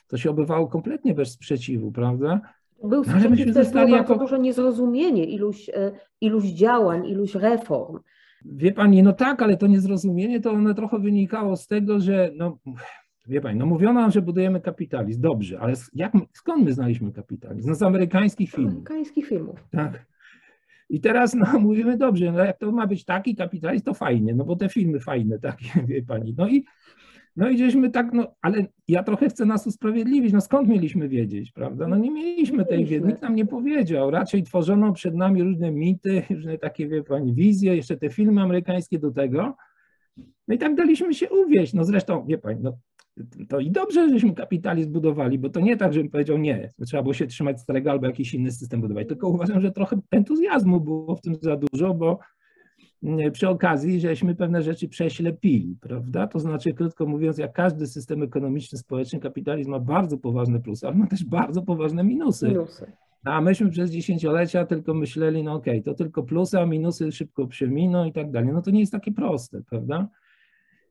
to 0.07 0.17
się 0.17 0.31
obywało 0.31 0.67
kompletnie 0.67 1.15
bez 1.15 1.33
sprzeciwu, 1.33 1.93
prawda? 1.93 2.41
Był 2.85 3.05
No, 3.07 3.13
ale 3.15 3.29
myśmy 3.29 3.53
zostali 3.53 3.93
jako- 3.93 4.19
duże 4.19 4.39
niezrozumienie 4.39 5.25
iluś, 5.25 5.69
e, 5.69 5.93
iluś 6.21 6.45
działań, 6.45 7.07
iluś 7.07 7.35
reform. 7.35 7.99
Wie 8.45 8.73
pani, 8.73 9.03
no 9.03 9.13
tak, 9.13 9.43
ale 9.43 9.57
to 9.57 9.67
niezrozumienie 9.67 10.41
to 10.41 10.51
one 10.51 10.75
trochę 10.75 10.99
wynikało 10.99 11.57
z 11.57 11.67
tego, 11.67 12.01
że 12.01 12.31
no, 12.37 12.59
wie 13.27 13.41
pani, 13.41 13.59
no 13.59 13.67
mówiono 13.67 14.01
nam, 14.01 14.11
że 14.11 14.23
budujemy 14.23 14.61
kapitalizm. 14.61 15.21
Dobrze, 15.21 15.61
ale 15.61 15.75
jak, 15.95 16.13
skąd 16.33 16.65
my 16.65 16.73
znaliśmy 16.73 17.13
kapitalizm? 17.13 17.69
No 17.69 17.75
z 17.75 17.83
amerykańskich 17.83 18.51
filmów. 18.51 18.73
Amerykańskich 18.73 19.27
filmów. 19.29 19.65
Tak. 19.71 20.07
I 20.89 21.01
teraz 21.01 21.35
no, 21.35 21.59
mówimy, 21.61 21.97
dobrze, 21.97 22.33
no 22.33 22.45
jak 22.45 22.59
to 22.59 22.73
ma 22.73 22.87
być 22.87 23.05
taki 23.05 23.37
kapitalizm, 23.37 23.85
to 23.85 23.95
fajnie, 23.95 24.35
no 24.35 24.45
bo 24.45 24.57
te 24.57 24.69
filmy 24.69 25.01
fajne 25.01 25.39
takie, 25.49 25.87
wie 25.87 26.03
pani. 26.03 26.35
No 26.39 26.49
i, 26.49 26.65
no 27.37 27.49
i 27.49 27.59
żeśmy 27.59 27.91
tak, 27.91 28.13
no 28.13 28.35
ale 28.43 28.67
ja 28.89 29.03
trochę 29.03 29.29
chcę 29.29 29.45
nas 29.45 29.67
usprawiedliwić, 29.67 30.33
no 30.33 30.41
skąd 30.41 30.69
mieliśmy 30.69 31.09
wiedzieć, 31.09 31.53
prawda? 31.53 31.89
No 31.89 31.97
nie 31.97 32.11
mieliśmy 32.11 32.65
tej 32.65 32.85
wiedzy, 32.85 33.07
nikt 33.07 33.23
nam 33.23 33.35
nie 33.35 33.47
powiedział, 33.47 34.11
raczej 34.11 34.43
tworzono 34.43 34.93
przed 34.93 35.15
nami 35.15 35.43
różne 35.43 35.71
mity, 35.71 36.23
różne 36.31 36.59
takie, 36.59 36.89
wie 36.89 37.05
pani, 37.05 37.35
wizje, 37.35 37.77
jeszcze 37.77 37.97
te 37.97 38.11
filmy 38.11 38.43
amerykańskie 38.43 38.99
do 38.99 39.11
tego. 39.11 39.57
No 40.49 40.55
i 40.55 40.59
tak 40.59 40.75
daliśmy 40.75 41.15
się 41.15 41.31
uwieść, 41.31 41.75
no 41.75 41.85
zresztą, 41.85 42.27
wie 42.27 42.39
pani, 42.39 42.61
no 42.63 42.79
to 43.49 43.61
i 43.61 43.71
dobrze, 43.71 44.09
żeśmy 44.09 44.35
kapitalizm 44.35 44.93
budowali, 44.93 45.39
bo 45.39 45.49
to 45.51 45.61
nie 45.61 45.77
tak, 45.77 45.93
żebym 45.93 46.11
powiedział 46.11 46.39
nie, 46.39 46.73
trzeba 46.87 47.03
było 47.03 47.15
się 47.15 47.27
trzymać 47.27 47.61
starego 47.61 47.91
albo 47.91 48.07
jakiś 48.07 48.35
inny 48.35 48.53
system 48.53 48.81
budować, 48.81 49.09
tylko 49.09 49.29
uważam, 49.29 49.61
że 49.61 49.73
trochę 49.73 49.99
entuzjazmu 50.11 50.81
było 50.81 51.17
w 51.17 51.21
tym 51.21 51.35
za 51.43 51.57
dużo, 51.57 51.95
bo 51.95 52.19
mm, 53.03 53.33
przy 53.33 53.49
okazji, 53.49 54.01
żeśmy 54.01 54.35
pewne 54.35 54.63
rzeczy 54.63 54.89
prześlepili, 54.89 55.77
prawda? 55.81 56.27
To 56.27 56.39
znaczy, 56.39 56.75
krótko 56.75 57.07
mówiąc, 57.07 57.39
jak 57.39 57.53
każdy 57.53 57.87
system 57.87 58.23
ekonomiczny, 58.23 58.79
społeczny, 58.79 59.21
kapitalizm 59.21 59.71
ma 59.71 59.81
bardzo 59.81 60.19
poważne 60.19 60.61
plusy, 60.61 60.87
ale 60.87 60.97
ma 60.97 61.07
też 61.07 61.25
bardzo 61.25 61.63
poważne 61.63 62.05
minusy. 62.05 62.49
Minusy. 62.49 62.93
A 63.25 63.41
myśmy 63.41 63.71
przez 63.71 63.91
dziesięciolecia 63.91 64.67
tylko 64.67 64.95
myśleli, 64.95 65.43
no 65.43 65.55
okej, 65.55 65.83
to 65.83 65.95
tylko 65.95 66.23
plusy, 66.23 66.59
a 66.61 66.67
minusy 66.67 67.13
szybko 67.13 67.47
przeminą 67.47 68.05
i 68.05 68.13
tak 68.13 68.31
dalej. 68.31 68.53
No 68.53 68.63
to 68.63 68.71
nie 68.71 68.81
jest 68.81 68.93
takie 68.93 69.13
proste, 69.13 69.63
prawda? 69.63 70.09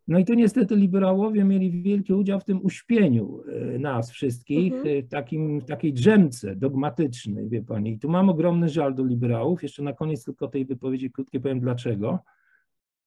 No 0.07 0.19
i 0.19 0.25
tu 0.25 0.33
niestety 0.33 0.75
liberałowie 0.75 1.43
mieli 1.43 1.81
wielki 1.81 2.13
udział 2.13 2.39
w 2.39 2.43
tym 2.43 2.65
uśpieniu 2.65 3.41
e, 3.75 3.79
nas 3.79 4.11
wszystkich, 4.11 4.73
Mhm. 4.73 4.97
e, 4.97 5.01
w 5.01 5.07
takim, 5.09 5.61
takiej 5.61 5.93
drzemce 5.93 6.55
dogmatycznej, 6.55 7.49
wie 7.49 7.63
pani. 7.63 7.91
I 7.93 7.99
tu 7.99 8.09
mam 8.09 8.29
ogromny 8.29 8.69
żal 8.69 8.95
do 8.95 9.05
liberałów. 9.05 9.63
Jeszcze 9.63 9.83
na 9.83 9.93
koniec 9.93 10.23
tylko 10.23 10.47
tej 10.47 10.65
wypowiedzi 10.65 11.11
krótkie 11.11 11.39
powiem 11.39 11.59
dlaczego. 11.59 12.19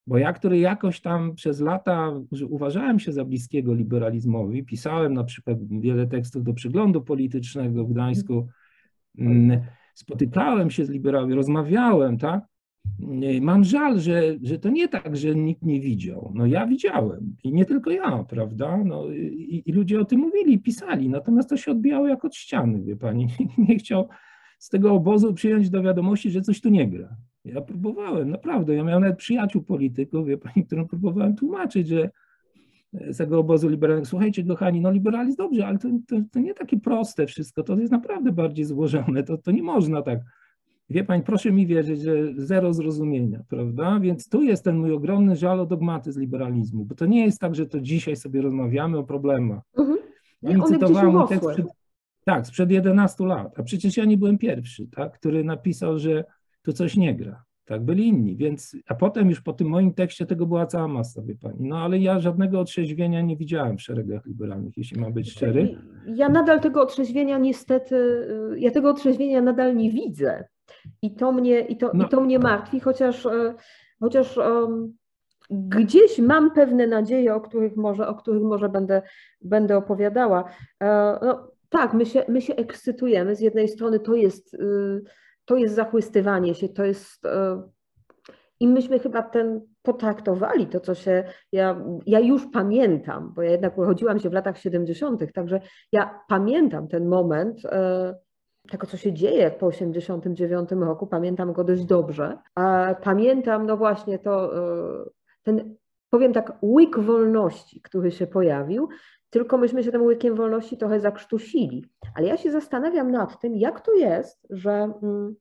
Bo 0.07 0.17
ja, 0.17 0.33
który 0.33 0.59
jakoś 0.59 1.01
tam 1.01 1.35
przez 1.35 1.59
lata 1.59 2.11
uważałem 2.49 2.99
się 2.99 3.11
za 3.11 3.25
bliskiego 3.25 3.73
liberalizmowi, 3.73 4.63
pisałem 4.63 5.13
na 5.13 5.23
przykład 5.23 5.57
wiele 5.69 6.07
tekstów 6.07 6.43
do 6.43 6.53
przeglądu 6.53 7.01
politycznego 7.01 7.85
w 7.85 7.93
Gdańsku, 7.93 8.47
Mm, 9.17 9.61
spotykałem 9.93 10.69
się 10.71 10.85
z 10.85 10.89
liberałami, 10.89 11.33
rozmawiałem, 11.33 12.17
tak? 12.17 12.43
Mm, 12.99 13.43
Mam 13.43 13.63
żal, 13.63 13.99
że, 13.99 14.21
że 14.43 14.59
to 14.59 14.69
nie 14.69 14.87
tak, 14.87 15.17
że 15.17 15.35
nikt 15.35 15.63
nie 15.63 15.79
widział. 15.79 16.31
No 16.35 16.45
ja 16.45 16.67
widziałem 16.67 17.35
i 17.43 17.53
nie 17.53 17.65
tylko 17.65 17.91
ja, 17.91 18.23
prawda? 18.23 18.77
No, 18.85 19.07
i, 19.11 19.63
I 19.65 19.71
ludzie 19.71 19.99
o 19.99 20.05
tym 20.05 20.19
mówili, 20.19 20.59
pisali, 20.59 21.09
natomiast 21.09 21.49
to 21.49 21.57
się 21.57 21.71
odbijało 21.71 22.07
jak 22.07 22.25
od 22.25 22.35
ściany, 22.35 22.81
wie 22.83 22.95
pani. 22.95 23.27
Nikt 23.39 23.57
nie 23.57 23.75
chciał 23.77 24.07
z 24.59 24.69
tego 24.69 24.93
obozu 24.93 25.33
przyjąć 25.33 25.69
do 25.69 25.81
wiadomości, 25.81 26.31
że 26.31 26.41
coś 26.41 26.61
tu 26.61 26.69
nie 26.69 26.87
gra. 26.87 27.15
Ja 27.45 27.61
próbowałem, 27.61 28.29
naprawdę. 28.29 28.75
Ja 28.75 28.83
miałem 28.83 29.03
nawet 29.03 29.17
przyjaciół 29.17 29.63
polityków, 29.63 30.27
wie 30.27 30.37
pani, 30.37 30.65
którym 30.65 30.87
próbowałem 30.87 31.35
tłumaczyć, 31.35 31.87
że 31.87 32.09
z 32.93 33.17
tego 33.17 33.39
obozu 33.39 33.69
liberalnego, 33.69 34.05
słuchajcie 34.05 34.43
kochani, 34.43 34.81
no 34.81 34.91
liberalizm 34.91 35.37
dobrze, 35.37 35.67
ale 35.67 35.77
to, 35.77 35.89
to, 36.07 36.15
to 36.31 36.39
nie 36.39 36.53
takie 36.53 36.79
proste 36.79 37.27
wszystko, 37.27 37.63
to 37.63 37.77
jest 37.77 37.91
naprawdę 37.91 38.31
bardziej 38.31 38.65
złożone, 38.65 39.23
to, 39.23 39.37
to 39.37 39.51
nie 39.51 39.63
można 39.63 40.01
tak. 40.01 40.19
Wie 40.91 41.03
pani, 41.03 41.23
proszę 41.23 41.51
mi 41.51 41.67
wierzyć, 41.67 42.01
że 42.01 42.13
zero 42.35 42.73
zrozumienia, 42.73 43.43
prawda? 43.49 43.99
Więc 43.99 44.29
tu 44.29 44.43
jest 44.43 44.63
ten 44.63 44.77
mój 44.77 44.91
ogromny 44.91 45.35
żal 45.35 45.59
o 45.59 45.65
dogmatyzm 45.65 46.19
liberalizmu, 46.19 46.85
bo 46.85 46.95
to 46.95 47.05
nie 47.05 47.25
jest 47.25 47.39
tak, 47.39 47.55
że 47.55 47.65
to 47.65 47.79
dzisiaj 47.79 48.15
sobie 48.15 48.41
rozmawiamy 48.41 48.97
o 48.97 49.03
problemach. 49.03 49.63
Mhm. 49.77 49.97
Gdzieś 50.43 50.63
cytowała 50.63 51.11
mój 51.11 51.27
tekst 51.27 51.49
przed, 51.49 51.65
tak, 52.25 52.47
sprzed 52.47 52.71
11 52.71 53.25
lat, 53.25 53.59
a 53.59 53.63
przecież 53.63 53.97
ja 53.97 54.05
nie 54.05 54.17
byłem 54.17 54.37
pierwszy, 54.37 54.87
tak, 54.87 55.19
który 55.19 55.43
napisał, 55.43 55.99
że 55.99 56.23
tu 56.61 56.73
coś 56.73 56.97
nie 56.97 57.15
gra. 57.15 57.43
Tak, 57.65 57.85
byli 57.85 58.07
inni, 58.07 58.35
więc, 58.35 58.75
a 58.87 58.95
potem 58.95 59.29
już 59.29 59.41
po 59.41 59.53
tym 59.53 59.67
moim 59.67 59.93
tekście 59.93 60.25
tego 60.25 60.45
była 60.45 60.65
cała 60.65 60.87
masa, 60.87 61.21
wie 61.21 61.35
pani. 61.35 61.57
No 61.59 61.77
ale 61.77 61.99
ja 61.99 62.19
żadnego 62.19 62.59
otrzeźwienia 62.59 63.21
nie 63.21 63.37
widziałem 63.37 63.77
w 63.77 63.81
szeregach 63.81 64.25
liberalnych, 64.25 64.77
jeśli 64.77 65.01
mam 65.01 65.13
być 65.13 65.31
szczery. 65.31 65.77
Ja 66.05 66.29
nadal 66.29 66.59
tego 66.61 66.81
otrzeźwienia 66.81 67.37
niestety, 67.37 67.95
y, 67.95 68.59
ja 68.59 68.71
tego 68.71 68.89
otrzeźwienia 68.89 69.41
nadal 69.41 69.75
nie 69.75 69.91
widzę. 69.91 70.43
I 71.01 71.15
to 71.15 71.31
mnie, 71.31 71.59
i 71.59 71.77
to, 71.77 71.91
No. 71.93 72.05
i 72.05 72.09
to 72.09 72.21
mnie 72.21 72.39
martwi, 72.39 72.79
chociaż, 72.79 73.25
e, 73.25 73.53
chociaż 73.99 74.37
em, 74.37 74.93
gdzieś 75.49 76.19
mam 76.19 76.51
pewne 76.51 76.87
nadzieje, 76.87 77.35
o 77.35 77.41
których 77.41 77.75
może, 77.75 78.07
o 78.07 78.15
których 78.15 78.43
może 78.43 78.69
będę, 78.69 79.01
będę 79.41 79.77
opowiadała. 79.77 80.43
E, 80.83 81.19
No, 81.21 81.51
tak, 81.69 81.93
my 81.93 82.05
się, 82.05 82.25
my 82.27 82.41
się 82.41 82.55
ekscytujemy. 82.55 83.35
Z 83.35 83.39
jednej 83.39 83.67
strony 83.67 83.99
to 83.99 84.15
jest, 84.15 84.53
y, 84.53 85.01
to 85.45 85.55
jest 85.55 85.75
zachłystywanie 85.75 86.55
się, 86.55 86.69
to 86.69 86.85
jest. 86.85 87.23
I 88.59 88.67
myśmy 88.67 88.99
chyba 88.99 89.23
ten 89.23 89.61
potraktowali 89.81 90.67
to, 90.67 90.79
co 90.79 90.95
się. 90.95 91.23
Ja, 91.51 91.81
ja 92.05 92.19
już 92.19 92.47
pamiętam, 92.53 93.33
bo 93.35 93.41
ja 93.41 93.51
jednak 93.51 93.77
urodziłam 93.77 94.19
się 94.19 94.29
w 94.29 94.33
latach 94.33 94.57
70., 94.57 95.33
także 95.33 95.61
ja 95.91 96.19
pamiętam 96.29 96.87
ten 96.87 97.07
moment 97.07 97.61
tego, 98.69 98.87
co 98.87 98.97
się 98.97 99.13
dzieje 99.13 99.51
po 99.51 99.65
89 99.65 100.71
roku, 100.71 101.07
pamiętam 101.07 101.53
go 101.53 101.63
dość 101.63 101.85
dobrze. 101.85 102.37
A 102.55 102.95
pamiętam, 103.03 103.65
no 103.65 103.77
właśnie, 103.77 104.19
to 104.19 104.57
e, 104.57 105.09
ten, 105.43 105.75
powiem 106.09 106.33
tak, 106.33 106.57
łyk 106.63 106.99
wolności, 106.99 107.81
który 107.81 108.11
się 108.11 108.27
pojawił, 108.27 108.89
tylko 109.29 109.57
myśmy 109.57 109.83
się 109.83 109.91
tym 109.91 110.01
łykiem 110.01 110.35
wolności 110.35 110.77
trochę 110.77 110.99
zakrztusili. 110.99 111.85
Ale 112.15 112.27
ja 112.27 112.37
się 112.37 112.51
zastanawiam 112.51 113.11
nad 113.11 113.41
tym, 113.41 113.55
jak 113.55 113.81
to 113.81 113.93
jest, 113.93 114.47
że. 114.49 114.71
mm, 115.03 115.35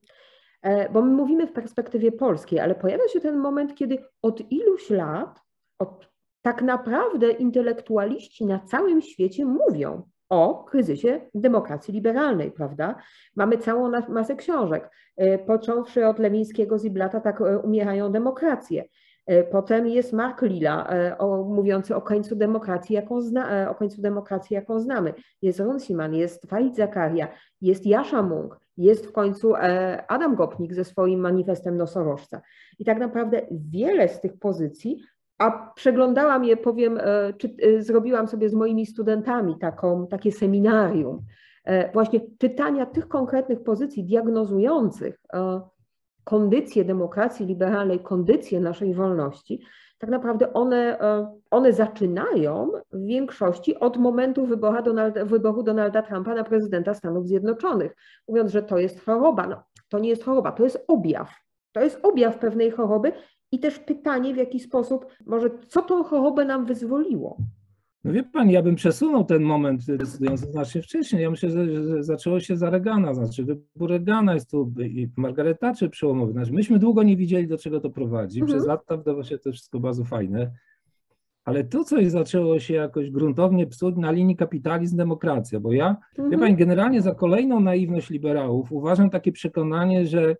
e, 0.63 0.89
Bo 0.89 1.03
my 1.03 1.13
mówimy 1.13 1.47
w 1.47 1.53
perspektywie 1.53 2.13
polskiej, 2.13 2.61
ale 2.61 2.75
pojawia 2.75 3.09
się 3.09 3.21
ten 3.21 3.39
moment, 3.39 3.75
kiedy 3.75 3.99
od 4.23 4.51
iluś 4.51 4.91
lat, 4.91 5.41
od 5.79 6.11
tak 6.43 6.63
naprawdę 6.63 7.31
intelektualiści 7.31 8.47
na 8.47 8.59
całym 8.59 9.03
świecie 9.03 9.45
mówią 9.45 10.03
o 10.31 10.65
kryzysie 10.65 11.21
demokracji 11.35 11.95
liberalnej, 11.95 12.53
prawda? 12.53 12.95
Mamy 13.37 13.59
całą 13.59 13.91
masę 14.09 14.37
książek, 14.37 14.91
e, 15.17 15.39
począwszy 15.39 16.07
od 16.07 16.19
Lewińskiego, 16.19 16.79
Ziblata, 16.79 17.21
tak 17.21 17.41
e, 17.41 17.59
umierają 17.59 18.13
demokracje. 18.13 18.85
E, 19.27 19.45
Potem 19.45 19.87
jest 19.87 20.13
Mark 20.13 20.43
Lilla, 20.43 20.89
e, 20.91 21.19
o, 21.19 21.45
mówiący 21.45 21.97
o 21.97 22.03
końcu 22.03 22.37
demokracji, 22.37 22.95
jaką 22.95 23.21
zna, 23.23 23.71
o 23.71 23.75
końcu 23.75 24.03
demokracji, 24.03 24.55
jaką 24.55 24.81
znamy. 24.81 25.15
Jest 25.43 25.61
Runciman, 25.61 26.15
jest 26.15 26.47
Farid 26.47 26.77
Zakaria, 26.77 27.29
jest 27.61 27.87
Jasza 27.87 28.23
Munk, 28.23 28.61
jest 28.77 29.07
w 29.07 29.13
końcu 29.13 29.55
Adam 30.09 30.35
Gopnik 30.35 30.75
ze 30.75 30.85
swoim 30.85 31.21
manifestem 31.21 31.77
nosorożca. 31.77 32.41
I 32.79 32.85
tak 32.85 32.99
naprawdę 32.99 33.41
wiele 33.51 34.09
z 34.09 34.21
tych 34.21 34.39
pozycji, 34.39 35.03
a 35.41 35.73
przeglądałam 35.75 36.45
je, 36.45 36.57
powiem, 36.57 36.99
e, 36.99 37.33
czy, 37.39 37.57
e, 37.63 37.83
zrobiłam 37.83 38.29
sobie 38.29 38.49
z 38.49 38.55
moimi 38.55 38.87
studentami 38.87 39.59
taką, 39.59 40.07
takie 40.07 40.33
seminarium, 40.33 41.23
e, 41.65 41.93
właśnie 41.93 42.21
czytania 42.39 42.87
tych 42.87 43.09
konkretnych 43.09 43.63
pozycji 43.63 44.05
diagnozujących 44.05 45.21
kondycję 46.25 46.85
demokracji 46.85 47.47
liberalnej, 47.47 48.01
kondycję 48.01 48.61
naszej 48.61 48.95
wolności, 48.95 49.63
tak 49.99 50.11
naprawdę 50.11 50.53
one, 50.53 50.99
one 51.51 51.73
zaczynają 51.73 52.71
w 52.93 53.05
większości 53.05 53.77
od 53.77 53.97
momentu 53.97 54.47
wyboru 54.47 54.83
Donalda, 54.83 55.25
wyboru 55.25 55.63
Donalda 55.63 56.03
Trumpa 56.03 56.35
na 56.35 56.45
prezydenta 56.45 56.95
Stanów 56.95 57.27
Zjednoczonych, 57.27 57.97
mówiąc, 58.29 58.53
że 58.53 58.63
to 58.63 58.79
jest 58.79 59.05
choroba. 59.05 59.47
No, 59.47 59.63
to 59.89 59.99
nie 59.99 60.09
jest 60.09 60.25
choroba, 60.25 60.53
to 60.53 60.65
jest 60.65 60.85
objaw. 60.89 61.35
To 61.73 61.81
jest 61.81 62.01
objaw 62.03 62.39
pewnej 62.39 62.71
choroby 62.71 63.13
i 63.53 63.59
też 63.59 63.79
pytanie, 63.79 64.35
w 64.35 64.37
jaki 64.37 64.61
sposób, 64.61 65.07
może 65.27 65.51
co 65.69 65.83
tą 65.83 66.05
chorobę 66.05 66.45
nam 66.45 66.67
wyzwoliło. 66.67 67.37
No 68.05 68.13
wie 68.13 68.23
pani, 68.23 68.53
ja 68.53 68.63
bym 68.63 68.75
przesunął 68.75 69.25
ten 69.25 69.43
moment 69.43 69.87
decydujący 69.87 70.47
znacznie 70.47 70.83
wcześniej. 70.83 71.23
Ja 71.23 71.31
myślę, 71.31 71.51
że, 71.51 71.85
że 71.85 72.03
zaczęło 72.05 72.41
się 72.41 72.57
za 72.57 72.71
Reagana, 72.71 73.15
znaczy 73.15 73.45
wybór 73.45 73.91
Reagana 73.91 74.35
jest 74.35 74.51
tu 74.51 74.73
i 74.85 75.09
Margaret 75.17 75.61
Thatcher 75.61 75.91
przełomowy. 75.91 76.33
Znaczy, 76.33 76.53
myśmy 76.53 76.79
długo 76.79 77.03
nie 77.03 77.17
widzieli, 77.17 77.49
do 77.49 77.59
czego 77.59 77.81
to 77.81 77.91
prowadzi. 77.91 78.41
Mhm. 78.41 78.57
Przez 78.59 78.69
lata 78.69 78.97
wydawało 78.97 79.25
się 79.25 79.39
to 79.39 79.53
wszystko 79.53 79.81
bardzo 79.81 80.05
fajne. 80.05 80.51
ale 81.45 81.65
to 81.65 81.85
coś 81.85 82.07
zaczęło 82.11 82.59
się 82.59 82.75
jakoś 82.75 83.11
gruntownie 83.11 83.67
psuć 83.67 83.97
na 83.97 84.11
linii 84.11 84.37
kapitalizm-demokracja, 84.37 85.61
bo 85.61 85.73
ja, 85.73 85.97
Mhm. 86.11 86.31
wie 86.31 86.39
pani, 86.39 86.57
generalnie 86.57 87.03
za 87.03 87.15
kolejną 87.15 87.61
naiwność 87.61 88.11
liberałów 88.11 88.73
uważam 88.73 89.11
takie 89.11 89.33
przekonanie, 89.33 90.07
że 90.07 90.37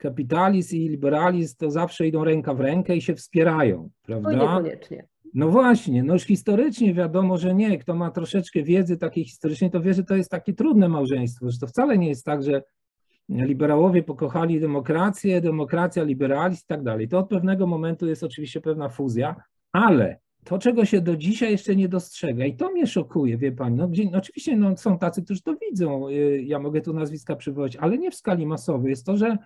kapitalizm 0.00 0.76
i 0.76 0.88
liberalizm 0.88 1.56
to 1.58 1.70
zawsze 1.70 2.06
idą 2.06 2.24
ręka 2.24 2.54
w 2.54 2.60
rękę 2.60 2.96
i 2.96 3.02
się 3.02 3.14
wspierają, 3.14 3.90
prawda? 4.02 4.32
niekoniecznie. 4.32 5.08
No 5.34 5.48
właśnie, 5.48 6.02
no 6.02 6.12
już 6.12 6.22
historycznie 6.22 6.94
wiadomo, 6.94 7.38
że 7.38 7.54
nie. 7.54 7.78
Kto 7.78 7.94
ma 7.94 8.10
troszeczkę 8.10 8.62
wiedzy 8.62 8.96
takiej 8.96 9.24
historycznej, 9.24 9.70
to 9.70 9.80
wie, 9.80 9.94
że 9.94 10.04
to 10.04 10.16
jest 10.16 10.30
takie 10.30 10.52
trudne 10.52 10.88
małżeństwo, 10.88 11.50
że 11.50 11.58
to 11.58 11.66
wcale 11.66 11.98
nie 11.98 12.08
jest 12.08 12.24
tak, 12.24 12.42
że 12.42 12.62
liberałowie 13.28 14.02
pokochali 14.02 14.60
demokrację, 14.60 15.40
demokracja, 15.40 16.02
liberalizm 16.02 16.62
i 16.64 16.66
tak 16.66 16.82
dalej. 16.82 17.08
To 17.08 17.18
od 17.18 17.28
pewnego 17.28 17.66
momentu 17.66 18.06
jest 18.06 18.22
oczywiście 18.22 18.60
pewna 18.60 18.88
fuzja, 18.88 19.36
ale 19.72 20.20
to, 20.44 20.58
czego 20.58 20.84
się 20.84 21.00
do 21.00 21.16
dzisiaj 21.16 21.50
jeszcze 21.50 21.76
nie 21.76 21.88
dostrzega 21.88 22.46
i 22.46 22.56
to 22.56 22.70
mnie 22.70 22.86
szokuje, 22.86 23.38
wie 23.38 23.52
pani, 23.52 23.76
no, 23.76 23.88
gdzie, 23.88 24.10
no 24.10 24.18
oczywiście 24.18 24.56
no, 24.56 24.76
są 24.76 24.98
tacy, 24.98 25.22
którzy 25.22 25.42
to 25.42 25.56
widzą, 25.70 26.08
y, 26.08 26.42
ja 26.46 26.58
mogę 26.58 26.80
tu 26.80 26.92
nazwiska 26.92 27.36
przywołać, 27.36 27.76
ale 27.76 27.98
nie 27.98 28.10
w 28.10 28.14
skali 28.14 28.46
masowej, 28.46 28.90
jest 28.90 29.06
to, 29.06 29.16
że 29.16 29.38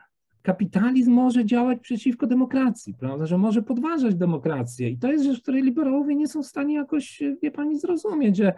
kapitalizm 0.45 1.13
może 1.13 1.45
działać 1.45 1.81
przeciwko 1.81 2.27
demokracji, 2.27 2.95
prawda, 2.95 3.27
że 3.27 3.39
może 3.39 3.63
podważać 3.63 4.15
demokrację 4.15 4.91
i 4.91 4.99
to 4.99 5.13
jest 5.13 5.25
rzecz, 5.25 5.43
której 5.43 5.63
liberałowie 5.63 6.15
nie 6.15 6.29
są 6.29 6.43
w 6.43 6.47
stanie 6.47 6.75
jakoś, 6.75 7.23
wie 7.43 7.51
pani, 7.51 7.79
zrozumieć, 7.79 8.37
że 8.37 8.53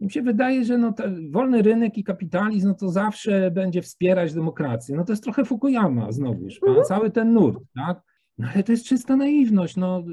im 0.00 0.10
się 0.10 0.22
wydaje, 0.22 0.64
że 0.64 0.78
no, 0.78 0.94
wolny 1.30 1.62
rynek 1.62 1.98
i 1.98 2.04
kapitalizm 2.04 2.68
no 2.68 2.74
to 2.74 2.88
zawsze 2.88 3.50
będzie 3.50 3.82
wspierać 3.82 4.34
demokrację. 4.34 4.96
No 4.96 5.04
to 5.04 5.12
jest 5.12 5.22
trochę 5.22 5.44
Fukuyama 5.44 6.12
znowuż, 6.12 6.60
mhm. 6.66 6.84
cały 6.84 7.10
ten 7.10 7.32
nurt, 7.32 7.62
tak? 7.74 8.02
No 8.38 8.48
ale 8.54 8.62
to 8.62 8.72
jest 8.72 8.84
czysta 8.84 9.16
naiwność. 9.16 9.76
No, 9.76 10.04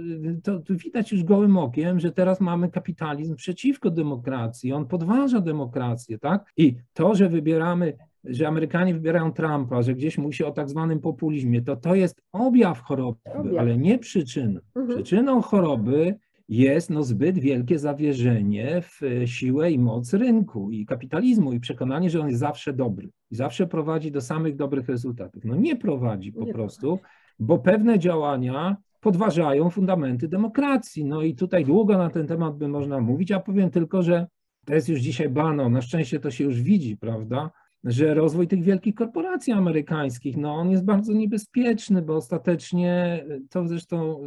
to, 0.44 0.60
to, 0.60 0.76
widać 0.76 1.12
już 1.12 1.24
gołym 1.24 1.58
okiem, 1.58 2.00
że 2.00 2.12
teraz 2.12 2.42
mamy 2.42 2.70
kapitalizm 2.70 3.36
przeciwko 3.36 3.90
demokracji. 3.90 4.74
On 4.74 4.88
podważa 4.88 5.42
demokrację, 5.42 6.20
tak? 6.20 6.52
I 6.58 6.76
to, 6.94 7.16
że 7.16 7.30
wybieramy, 7.30 7.98
że 8.24 8.48
Amerykanie 8.48 8.94
wybierają 8.94 9.34
Trumpa, 9.34 9.82
że 9.82 9.94
gdzieś 9.96 10.18
mówi 10.18 10.34
się 10.34 10.46
o 10.46 10.52
tak 10.52 10.70
zwanym 10.70 11.00
populizmie, 11.00 11.62
to 11.62 11.76
to 11.76 11.96
jest 11.96 12.22
objaw 12.32 12.82
choroby, 12.82 13.20
objaw. 13.36 13.58
ale 13.58 13.78
nie 13.78 14.00
przyczyna. 14.00 14.60
Mhm. 14.76 15.04
Przyczyną 15.04 15.42
choroby 15.42 16.16
jest 16.50 16.90
no, 16.90 17.04
zbyt 17.04 17.40
wielkie 17.40 17.80
zawierzenie 17.80 18.82
w 18.82 19.02
siłę 19.26 19.72
i 19.72 19.80
moc 19.80 20.14
rynku 20.14 20.72
i 20.72 20.86
kapitalizmu 20.86 21.54
i 21.54 21.60
przekonanie, 21.60 22.10
że 22.10 22.22
on 22.22 22.28
jest 22.28 22.40
zawsze 22.40 22.74
dobry 22.74 23.10
i 23.32 23.36
zawsze 23.36 23.68
prowadzi 23.68 24.12
do 24.12 24.22
samych 24.22 24.56
dobrych 24.56 24.90
rezultatów. 24.90 25.46
No 25.46 25.56
nie 25.56 25.76
prowadzi 25.76 26.32
po 26.32 26.44
nie 26.44 26.54
prostu, 26.54 26.82
prowadzi. 26.82 27.04
bo 27.40 27.60
pewne 27.60 28.00
działania 28.00 28.78
podważają 29.00 29.70
fundamenty 29.70 30.28
demokracji. 30.28 31.06
No 31.06 31.22
i 31.22 31.36
tutaj 31.36 31.66
długo 31.66 31.98
na 31.98 32.10
ten 32.10 32.28
temat 32.28 32.58
by 32.58 32.68
można 32.68 33.00
mówić, 33.02 33.32
a 33.32 33.40
powiem 33.40 33.70
tylko, 33.70 34.04
że 34.04 34.28
to 34.66 34.76
jest 34.76 34.90
już 34.90 35.00
dzisiaj 35.00 35.30
bano, 35.30 35.70
na 35.70 35.82
szczęście 35.82 36.20
to 36.20 36.32
się 36.32 36.44
już 36.44 36.62
widzi, 36.62 36.98
prawda? 36.98 37.52
Że 37.84 38.14
rozwój 38.14 38.48
tych 38.48 38.64
wielkich 38.64 38.96
korporacji 38.96 39.54
amerykańskich, 39.54 40.38
no 40.38 40.54
on 40.54 40.70
jest 40.72 40.86
bardzo 40.86 41.14
niebezpieczny, 41.14 42.02
bo 42.02 42.16
ostatecznie, 42.16 43.26
to 43.50 43.68
zresztą 43.68 44.20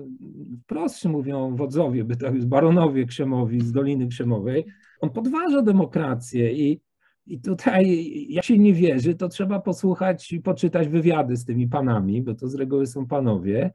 wprost 0.63 1.05
mówią 1.05 1.57
wodzowie, 1.57 2.05
by 2.05 2.17
tak 2.17 2.35
już 2.35 2.47
baronowie 2.47 3.07
Krzemowi 3.07 3.61
z 3.61 3.73
Doliny 3.73 4.07
Krzemowej, 4.07 4.67
on 5.01 5.11
podważa 5.11 5.63
demokrację 5.63 6.53
i, 6.53 6.81
i 7.27 7.41
tutaj 7.41 8.27
jak 8.29 8.45
się 8.45 8.59
nie 8.59 8.73
wierzy, 8.73 9.15
to 9.15 9.29
trzeba 9.29 9.61
posłuchać 9.61 10.33
i 10.33 10.41
poczytać 10.41 10.89
wywiady 10.89 11.37
z 11.37 11.45
tymi 11.45 11.69
panami, 11.69 12.23
bo 12.23 12.35
to 12.35 12.49
z 12.49 12.55
reguły 12.55 12.87
są 12.87 13.07
panowie, 13.07 13.73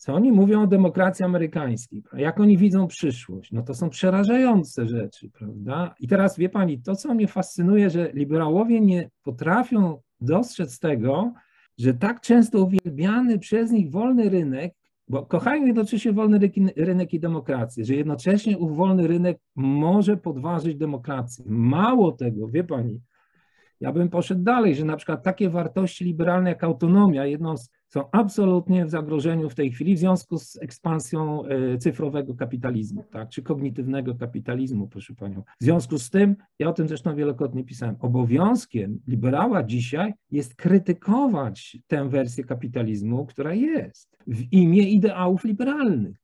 co 0.00 0.14
oni 0.14 0.32
mówią 0.32 0.62
o 0.62 0.66
demokracji 0.66 1.24
amerykańskiej, 1.24 2.02
jak 2.16 2.40
oni 2.40 2.58
widzą 2.58 2.86
przyszłość, 2.86 3.52
no 3.52 3.62
to 3.62 3.74
są 3.74 3.90
przerażające 3.90 4.86
rzeczy, 4.86 5.30
prawda? 5.30 5.94
I 6.00 6.08
teraz 6.08 6.38
wie 6.38 6.48
pani, 6.48 6.82
to 6.82 6.96
co 6.96 7.14
mnie 7.14 7.28
fascynuje, 7.28 7.90
że 7.90 8.10
liberałowie 8.14 8.80
nie 8.80 9.10
potrafią 9.22 10.00
dostrzec 10.20 10.78
tego, 10.78 11.32
że 11.78 11.94
tak 11.94 12.20
często 12.20 12.62
uwielbiany 12.62 13.38
przez 13.38 13.70
nich 13.70 13.90
wolny 13.90 14.28
rynek, 14.28 14.74
bo 15.08 15.26
kochają 15.26 15.66
jednocześnie 15.66 16.12
wolny 16.12 16.50
rynek 16.76 17.14
i 17.14 17.20
demokrację, 17.20 17.84
że 17.84 17.94
jednocześnie 17.94 18.58
ów 18.58 18.76
wolny 18.76 19.06
rynek 19.06 19.38
może 19.56 20.16
podważyć 20.16 20.76
demokrację. 20.76 21.44
Mało 21.48 22.12
tego, 22.12 22.48
wie 22.48 22.64
pani, 22.64 23.00
ja 23.80 23.92
bym 23.92 24.08
poszedł 24.08 24.42
dalej, 24.42 24.74
że 24.74 24.84
na 24.84 24.96
przykład 24.96 25.22
takie 25.22 25.50
wartości 25.50 26.04
liberalne 26.04 26.50
jak 26.50 26.64
autonomia, 26.64 27.26
jedną 27.26 27.56
z 27.56 27.70
są 27.90 28.10
absolutnie 28.12 28.84
w 28.84 28.90
zagrożeniu 28.90 29.50
w 29.50 29.54
tej 29.54 29.72
chwili 29.72 29.94
w 29.94 29.98
związku 29.98 30.38
z 30.38 30.56
ekspansją 30.62 31.44
e, 31.44 31.78
cyfrowego 31.78 32.34
kapitalizmu, 32.34 33.04
tak, 33.10 33.28
czy 33.28 33.42
kognitywnego 33.42 34.14
kapitalizmu, 34.14 34.88
proszę 34.88 35.14
panią. 35.14 35.42
W 35.60 35.64
związku 35.64 35.98
z 35.98 36.10
tym, 36.10 36.36
ja 36.58 36.68
o 36.68 36.72
tym 36.72 36.88
zresztą 36.88 37.14
wielokrotnie 37.14 37.64
pisałem, 37.64 37.96
obowiązkiem 38.00 39.00
liberała 39.08 39.62
dzisiaj 39.62 40.12
jest 40.30 40.54
krytykować 40.54 41.78
tę 41.86 42.08
wersję 42.08 42.44
kapitalizmu, 42.44 43.26
która 43.26 43.54
jest 43.54 44.18
w 44.26 44.52
imię 44.52 44.82
ideałów 44.82 45.44
liberalnych. 45.44 46.16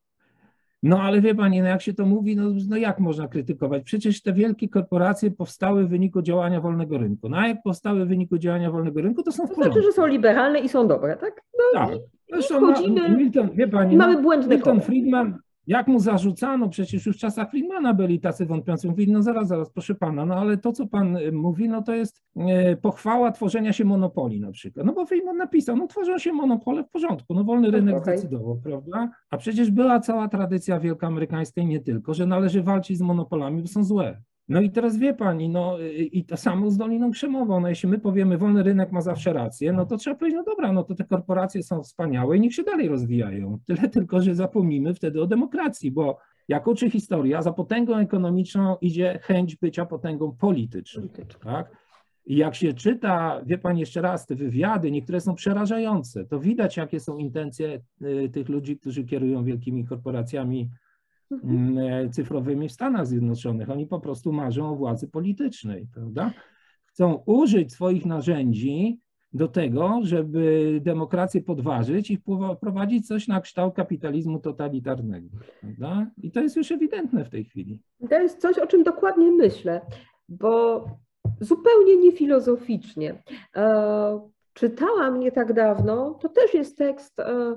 No 0.83 1.03
ale 1.03 1.21
wie 1.21 1.35
pani, 1.35 1.61
no 1.61 1.67
jak 1.67 1.83
się 1.83 1.95
to 1.95 2.07
mówi, 2.07 2.37
no, 2.37 2.43
no 2.69 2.77
jak 2.77 3.01
można 3.01 3.29
krytykować? 3.29 3.83
Przecież 3.83 4.23
te 4.23 4.33
wielkie 4.33 4.69
korporacje 4.69 5.31
powstały 5.31 5.87
w 5.87 5.89
wyniku 5.89 6.23
działania 6.23 6.61
wolnego 6.61 6.99
rynku. 6.99 7.29
No 7.29 7.37
a 7.37 7.49
jak 7.49 7.63
powstały 7.63 8.05
w 8.05 8.09
wyniku 8.09 8.39
działania 8.39 8.71
wolnego 8.71 9.01
rynku, 9.01 9.23
to 9.23 9.33
są 9.33 9.47
w 9.47 9.49
To 9.49 9.55
znaczy, 9.55 9.83
że 9.83 9.93
są 9.93 10.07
liberalne 10.07 10.59
i 10.61 10.69
są 10.69 10.89
dobre, 10.89 11.17
tak? 11.17 11.43
No, 11.59 11.81
tak. 11.81 11.99
Zresztą, 12.33 12.61
no, 12.61 13.09
Milton, 13.09 13.51
wie 13.55 13.69
pani, 13.69 13.97
mamy 13.97 14.23
błędne 14.23 14.55
Milton 14.55 14.81
Friedman, 14.81 15.39
jak 15.67 15.89
mu 15.89 15.99
zarzucano, 15.99 16.69
przecież 16.69 17.07
już 17.07 17.17
w 17.17 17.21
czasach 17.21 17.51
Friedmana 17.51 17.95
byli 17.95 18.21
tacy 18.21 18.47
wątpiący, 18.47 18.89
mówili, 18.89 19.13
no 19.13 19.23
zaraz, 19.23 19.49
zaraz, 19.49 19.71
proszę 19.71 19.95
pana, 19.95 20.27
no 20.27 20.35
ale 20.35 20.57
to, 20.57 20.73
co 20.73 20.87
pan 20.87 21.17
y, 21.17 21.33
mówi, 21.33 21.69
no 21.69 21.83
to 21.83 21.95
jest 21.95 22.23
e, 22.37 22.77
pochwała 22.77 23.33
tworzenia 23.33 23.73
się 23.73 23.85
monopoli 23.85 24.41
na 24.41 24.51
przykład. 24.51 24.87
No 24.87 24.93
bo 24.93 25.07
Friedman 25.07 25.37
napisał, 25.37 25.77
no 25.77 25.87
tworzą 25.87 26.19
się 26.19 26.33
monopole 26.33 26.85
w 26.85 26.91
porządku, 26.91 27.35
no 27.35 27.45
wolny 27.45 27.71
rynek 27.71 27.97
okay. 27.97 28.19
zdecydował, 28.19 28.61
prawda? 28.65 29.11
A 29.31 29.37
przecież 29.37 29.71
była 29.71 30.01
cała 30.01 30.29
tradycja 30.29 30.81
wielkoamerykańska 30.81 31.61
i 31.61 31.67
nie 31.67 31.81
tylko, 31.81 32.15
że 32.15 32.27
należy 32.27 32.63
walczyć 32.63 32.99
z 32.99 33.01
monopolami, 33.01 33.63
bo 33.63 33.69
są 33.69 33.85
złe. 33.85 34.23
No 34.49 34.61
i 34.61 34.71
teraz 34.71 34.99
wie 34.99 35.15
pani, 35.15 35.49
no 35.49 35.79
i 36.13 36.25
to 36.25 36.37
samo 36.37 36.71
z 36.71 36.77
Doliną 36.77 37.11
Krzemową, 37.11 37.61
no 37.61 37.69
jeśli 37.69 37.89
my 37.89 37.99
powiemy, 37.99 38.39
wolny 38.39 38.63
rynek 38.63 38.93
ma 38.93 39.01
zawsze 39.01 39.33
rację, 39.33 39.73
no 39.73 39.87
to 39.87 39.97
trzeba 39.97 40.17
powiedzieć, 40.17 40.37
no 40.37 40.45
dobra, 40.45 40.73
no 40.73 40.85
to 40.85 40.95
te 40.95 41.05
korporacje 41.05 41.63
są 41.63 41.83
wspaniałe 41.83 42.37
i 42.37 42.41
niech 42.41 42.55
się 42.55 42.63
dalej 42.63 42.89
rozwijają. 42.89 43.59
Tyle 43.67 43.89
tylko, 43.89 44.23
że 44.23 44.35
zapomnimy 44.35 44.95
wtedy 44.95 45.23
o 45.23 45.27
demokracji, 45.27 45.91
bo 45.91 46.19
jak 46.49 46.67
uczy 46.67 46.91
historia, 46.91 47.43
za 47.43 47.53
potęgą 47.53 47.97
ekonomiczną 47.97 48.77
idzie 48.81 49.19
chęć 49.23 49.57
bycia 49.57 49.87
potęgą 49.87 50.37
polityczną, 50.41 51.03
tak? 51.45 51.87
I 52.27 52.37
jak 52.37 52.55
się 52.55 52.73
czyta, 52.73 53.41
wie 53.47 53.59
pani 53.59 53.81
jeszcze 53.81 54.01
raz, 54.01 54.27
te 54.27 54.35
wywiady, 54.35 54.91
niektóre 54.91 55.21
są 55.21 55.35
przerażające, 55.35 56.25
to 56.25 56.41
widać, 56.41 56.77
jakie 56.77 57.01
są 57.01 57.19
intencje 57.19 57.81
y, 58.03 58.31
tych 58.33 58.49
ludzi, 58.49 58.79
którzy 58.79 59.05
kierują 59.05 59.45
wielkimi 59.45 59.85
korporacjami 59.85 60.71
cyfrowymi 62.13 62.69
w 62.69 62.73
Stanach 62.73 63.07
Zjednoczonych. 63.07 63.71
Oni 63.71 63.87
po 63.87 64.01
prostu 64.01 64.33
marzą 64.33 64.71
o 64.71 64.77
władzy 64.77 65.09
politycznej, 65.09 65.87
prawda? 65.95 66.33
Chcą 66.87 67.23
użyć 67.27 67.73
swoich 67.73 68.07
narzędzi 68.07 69.01
do 69.33 69.49
tego, 69.49 70.01
żeby 70.03 70.79
demokrację 70.83 71.43
podważyć 71.43 72.11
i 72.11 72.19
wprowadzić 72.57 73.07
coś 73.07 73.29
na 73.29 73.41
kształt 73.41 73.75
kapitalizmu 73.75 74.39
totalitarnego. 74.39 75.29
Prawda? 75.61 76.07
I 76.23 76.31
to 76.31 76.41
jest 76.41 76.57
już 76.57 76.73
ewidentne 76.73 77.25
w 77.25 77.31
tej 77.31 77.45
chwili. 77.45 77.83
To 78.11 78.21
jest 78.21 78.41
coś, 78.41 78.59
o 78.59 78.67
czym 78.67 78.83
dokładnie 78.83 79.31
myślę, 79.31 79.81
bo 80.29 80.85
zupełnie 81.41 81.97
niefilozoficznie. 81.97 83.23
E, 83.57 84.21
czytałam 84.53 85.21
nie 85.21 85.33
tak 85.33 85.53
dawno, 85.53 86.19
to 86.23 86.29
też 86.29 86.55
jest 86.55 86.79
tekst 86.79 87.21
e, 87.21 87.57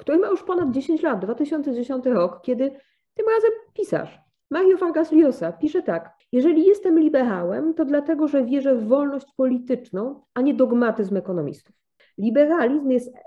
który 0.00 0.18
ma 0.18 0.28
już 0.28 0.42
ponad 0.42 0.70
10 0.70 1.02
lat, 1.02 1.20
2010 1.20 2.06
rok, 2.06 2.42
kiedy 2.42 2.70
tym 3.14 3.26
razem 3.34 3.50
pisarz 3.74 4.20
Mario 4.50 4.76
Vargas 4.76 5.12
Llosa 5.12 5.52
pisze 5.52 5.82
tak: 5.82 6.10
Jeżeli 6.32 6.64
jestem 6.66 6.98
liberałem, 6.98 7.74
to 7.74 7.84
dlatego, 7.84 8.28
że 8.28 8.44
wierzę 8.44 8.74
w 8.74 8.88
wolność 8.88 9.26
polityczną, 9.36 10.22
a 10.34 10.40
nie 10.40 10.54
dogmatyzm 10.54 11.16
ekonomistów. 11.16 11.76
Liberalizm 12.18 12.90
jest 12.90 13.14
e, 13.16 13.20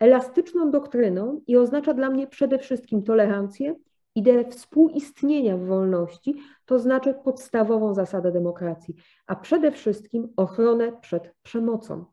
elastyczną 0.00 0.70
doktryną 0.70 1.40
i 1.46 1.56
oznacza 1.56 1.94
dla 1.94 2.10
mnie 2.10 2.26
przede 2.26 2.58
wszystkim 2.58 3.02
tolerancję, 3.02 3.74
ideę 4.14 4.44
współistnienia 4.44 5.56
w 5.56 5.64
wolności, 5.64 6.34
to 6.64 6.78
znaczy 6.78 7.14
podstawową 7.24 7.94
zasadę 7.94 8.32
demokracji, 8.32 8.94
a 9.26 9.36
przede 9.36 9.72
wszystkim 9.72 10.28
ochronę 10.36 10.92
przed 11.00 11.34
przemocą. 11.42 12.04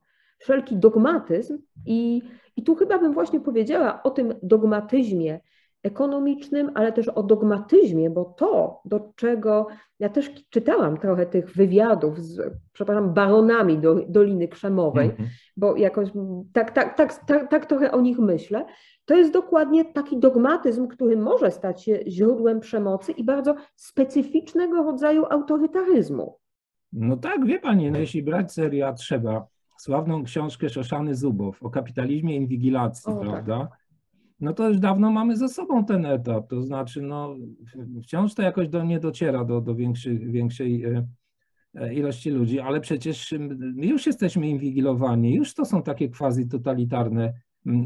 Wszelki 0.44 0.78
dogmatyzm 0.78 1.58
i 1.86 2.22
i 2.56 2.64
tu 2.64 2.76
chyba 2.76 3.00
bym 3.00 3.14
właśnie 3.14 3.39
powiedziała 3.39 4.04
o 4.04 4.10
tym 4.10 4.34
dogmatyzmie 4.44 5.39
ekonomicznym, 5.84 6.72
ale 6.74 6.91
też 6.91 7.08
o 7.08 7.24
dogmatyzmie, 7.24 8.10
bo 8.10 8.26
to, 8.26 8.82
do 8.86 9.14
czego 9.16 9.68
ja 10.00 10.10
też 10.10 10.32
czytałam 10.50 10.98
trochę 10.98 11.26
tych 11.26 11.56
wywiadów 11.56 12.20
z, 12.20 12.54
przepraszam, 12.74 13.14
baronami 13.14 13.78
do, 13.78 13.96
Doliny 13.96 14.48
Krzemowej, 14.48 15.06
mm 15.06 15.18
-hmm. 15.18 15.28
bo 15.58 15.76
jakoś 15.76 16.10
tak, 16.54 16.72
tak, 16.72 16.98
tak, 16.98 17.26
tak, 17.26 17.50
tak 17.50 17.66
trochę 17.66 17.91
o 17.91 18.02
nich 18.02 18.20
myślę, 18.20 18.66
to 19.06 19.16
jest 19.16 19.34
dokładnie 19.34 19.86
taki 19.86 20.20
dogmatyzm, 20.20 20.88
który 20.88 21.18
może 21.18 21.52
stać 21.52 21.84
się 21.84 22.00
źródłem 22.08 22.60
przemocy 22.60 23.12
i 23.12 23.24
bardzo 23.24 23.56
specyficznego 23.76 24.84
rodzaju 24.84 25.26
autorytaryzmu. 25.30 26.38
No 26.94 27.18
tak, 27.18 27.46
wie 27.46 27.60
pani, 27.60 27.91
no 27.91 28.00
jeśli 28.00 28.24
brać 28.24 28.54
seria 28.54 28.94
trzeba, 28.94 29.48
sławną 29.78 30.24
książkę 30.24 30.69
Szoszany 30.69 31.15
Zubow 31.15 31.63
o 31.63 31.69
kapitalizmie 31.69 32.36
i 32.36 32.38
inwigilacji, 32.38 33.13
o, 33.13 33.15
tak. 33.15 33.30
prawda? 33.30 33.59
Tak 33.59 33.84
no 34.43 34.53
to 34.53 34.69
już 34.69 34.80
dawno 34.80 35.11
mamy 35.11 35.38
za 35.38 35.47
sobą 35.47 35.86
ten 35.86 36.05
etap. 36.05 36.49
To 36.49 36.61
znaczy, 36.61 37.01
no, 37.01 37.36
wciąż 38.03 38.34
to 38.34 38.41
jakoś 38.41 38.69
do, 38.69 38.84
nie 38.84 38.99
dociera 38.99 39.43
do, 39.43 39.61
do 39.61 39.76
większej, 39.76 40.19
większej 40.19 40.84
e, 41.76 41.93
ilości 41.93 42.30
ludzi, 42.30 42.59
ale 42.59 42.82
przecież 42.82 43.36
my 43.76 43.86
już 43.86 44.05
jesteśmy 44.05 44.49
inwigilowani, 44.49 45.36
już 45.36 45.53
to 45.53 45.65
są 45.65 45.84
takie 45.84 46.09
quasi 46.09 46.47
totalitarne 46.47 47.34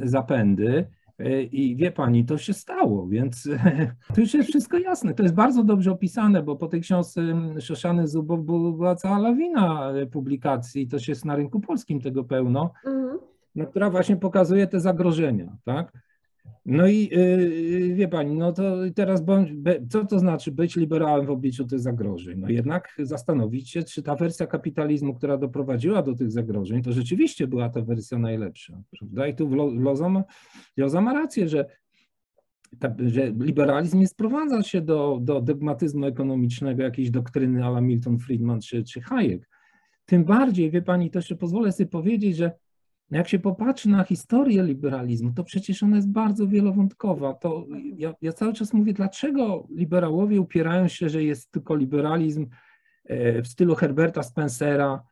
zapędy. 0.03 0.87
E, 1.19 1.41
I 1.41 1.75
wie 1.75 1.91
pani, 1.91 2.25
to 2.25 2.37
się 2.37 2.53
stało, 2.53 3.07
więc 3.07 3.49
to 4.15 4.21
już 4.21 4.33
jest 4.33 4.49
wszystko 4.49 4.77
jasne. 4.77 5.13
To 5.13 5.23
jest 5.23 5.35
bardzo 5.35 5.63
dobrze 5.63 5.91
opisane, 5.91 6.43
bo 6.43 6.55
po 6.55 6.67
tej 6.67 6.81
książce 6.81 7.21
Szoszany 7.59 8.07
Zubow 8.07 8.39
była 8.45 8.95
cała 8.95 9.19
lawina 9.19 9.93
publikacji, 10.11 10.87
to 10.87 10.99
się 10.99 11.11
jest 11.11 11.25
na 11.25 11.35
rynku 11.35 11.59
polskim 11.59 12.01
tego 12.01 12.23
pełno, 12.23 12.71
mhm. 12.85 13.19
która 13.69 13.89
właśnie 13.89 14.17
pokazuje 14.17 14.67
te 14.67 14.79
zagrożenia, 14.79 15.57
tak? 15.63 16.06
No 16.67 16.87
i 16.87 17.09
yy, 17.11 17.95
wie 17.95 18.07
pani, 18.07 18.35
no 18.35 18.53
to 18.53 18.75
teraz 18.95 19.21
bądź, 19.21 19.49
co 19.89 20.05
to 20.05 20.19
znaczy 20.19 20.51
być 20.51 20.75
liberałem 20.75 21.25
w 21.25 21.29
obliczu 21.29 21.65
tych 21.65 21.79
zagrożeń? 21.79 22.39
No 22.39 22.49
jednak 22.49 22.95
zastanowić 22.99 23.69
się, 23.69 23.83
czy 23.83 24.03
ta 24.03 24.15
wersja 24.15 24.47
kapitalizmu, 24.47 25.13
która 25.13 25.37
doprowadziła 25.37 26.01
do 26.01 26.15
tych 26.15 26.31
zagrożeń, 26.31 26.81
to 26.81 26.91
rzeczywiście 26.91 27.47
była 27.47 27.69
ta 27.69 27.81
wersja 27.81 28.19
najlepsza, 28.19 28.81
prawda? 28.99 29.27
I 29.27 29.35
tu 29.35 29.55
Loza 29.79 30.09
ma, 30.09 30.23
Loza 30.77 31.01
ma 31.01 31.13
rację, 31.13 31.49
że, 31.49 31.65
ta, 32.79 32.95
że 33.05 33.33
liberalizm 33.39 33.99
nie 33.99 34.07
sprowadza 34.07 34.63
się 34.63 34.81
do, 34.81 35.19
do 35.21 35.41
dogmatyzmu 35.41 36.05
ekonomicznego, 36.05 36.83
jakiejś 36.83 37.09
doktryny 37.09 37.65
ala 37.65 37.81
Milton 37.81 38.19
Friedman 38.19 38.61
czy, 38.61 38.83
czy 38.83 39.01
Hayek. 39.01 39.49
Tym 40.05 40.23
bardziej, 40.23 40.71
wie 40.71 40.81
pani, 40.81 41.11
to 41.11 41.19
jeszcze 41.19 41.35
pozwolę 41.35 41.71
sobie 41.71 41.89
powiedzieć, 41.89 42.37
że 42.37 42.51
jak 43.11 43.27
się 43.27 43.39
popatrzy 43.39 43.89
na 43.89 44.03
historię 44.03 44.63
liberalizmu, 44.63 45.31
to 45.35 45.43
przecież 45.43 45.83
ona 45.83 45.95
jest 45.95 46.11
bardzo 46.11 46.47
wielowątkowa. 46.47 47.33
To 47.33 47.65
ja, 47.97 48.13
ja, 48.21 48.33
cały 48.33 48.53
czas 48.53 48.73
mówię, 48.73 48.93
dlaczego 48.93 49.67
liberałowie 49.69 50.41
upierają 50.41 50.87
się, 50.87 51.09
że 51.09 51.23
jest 51.23 51.51
tylko 51.51 51.75
liberalizm 51.75 52.47
e, 53.05 53.41
w 53.41 53.47
stylu 53.47 53.75
Herberta 53.75 54.23
Spencera, 54.23 55.03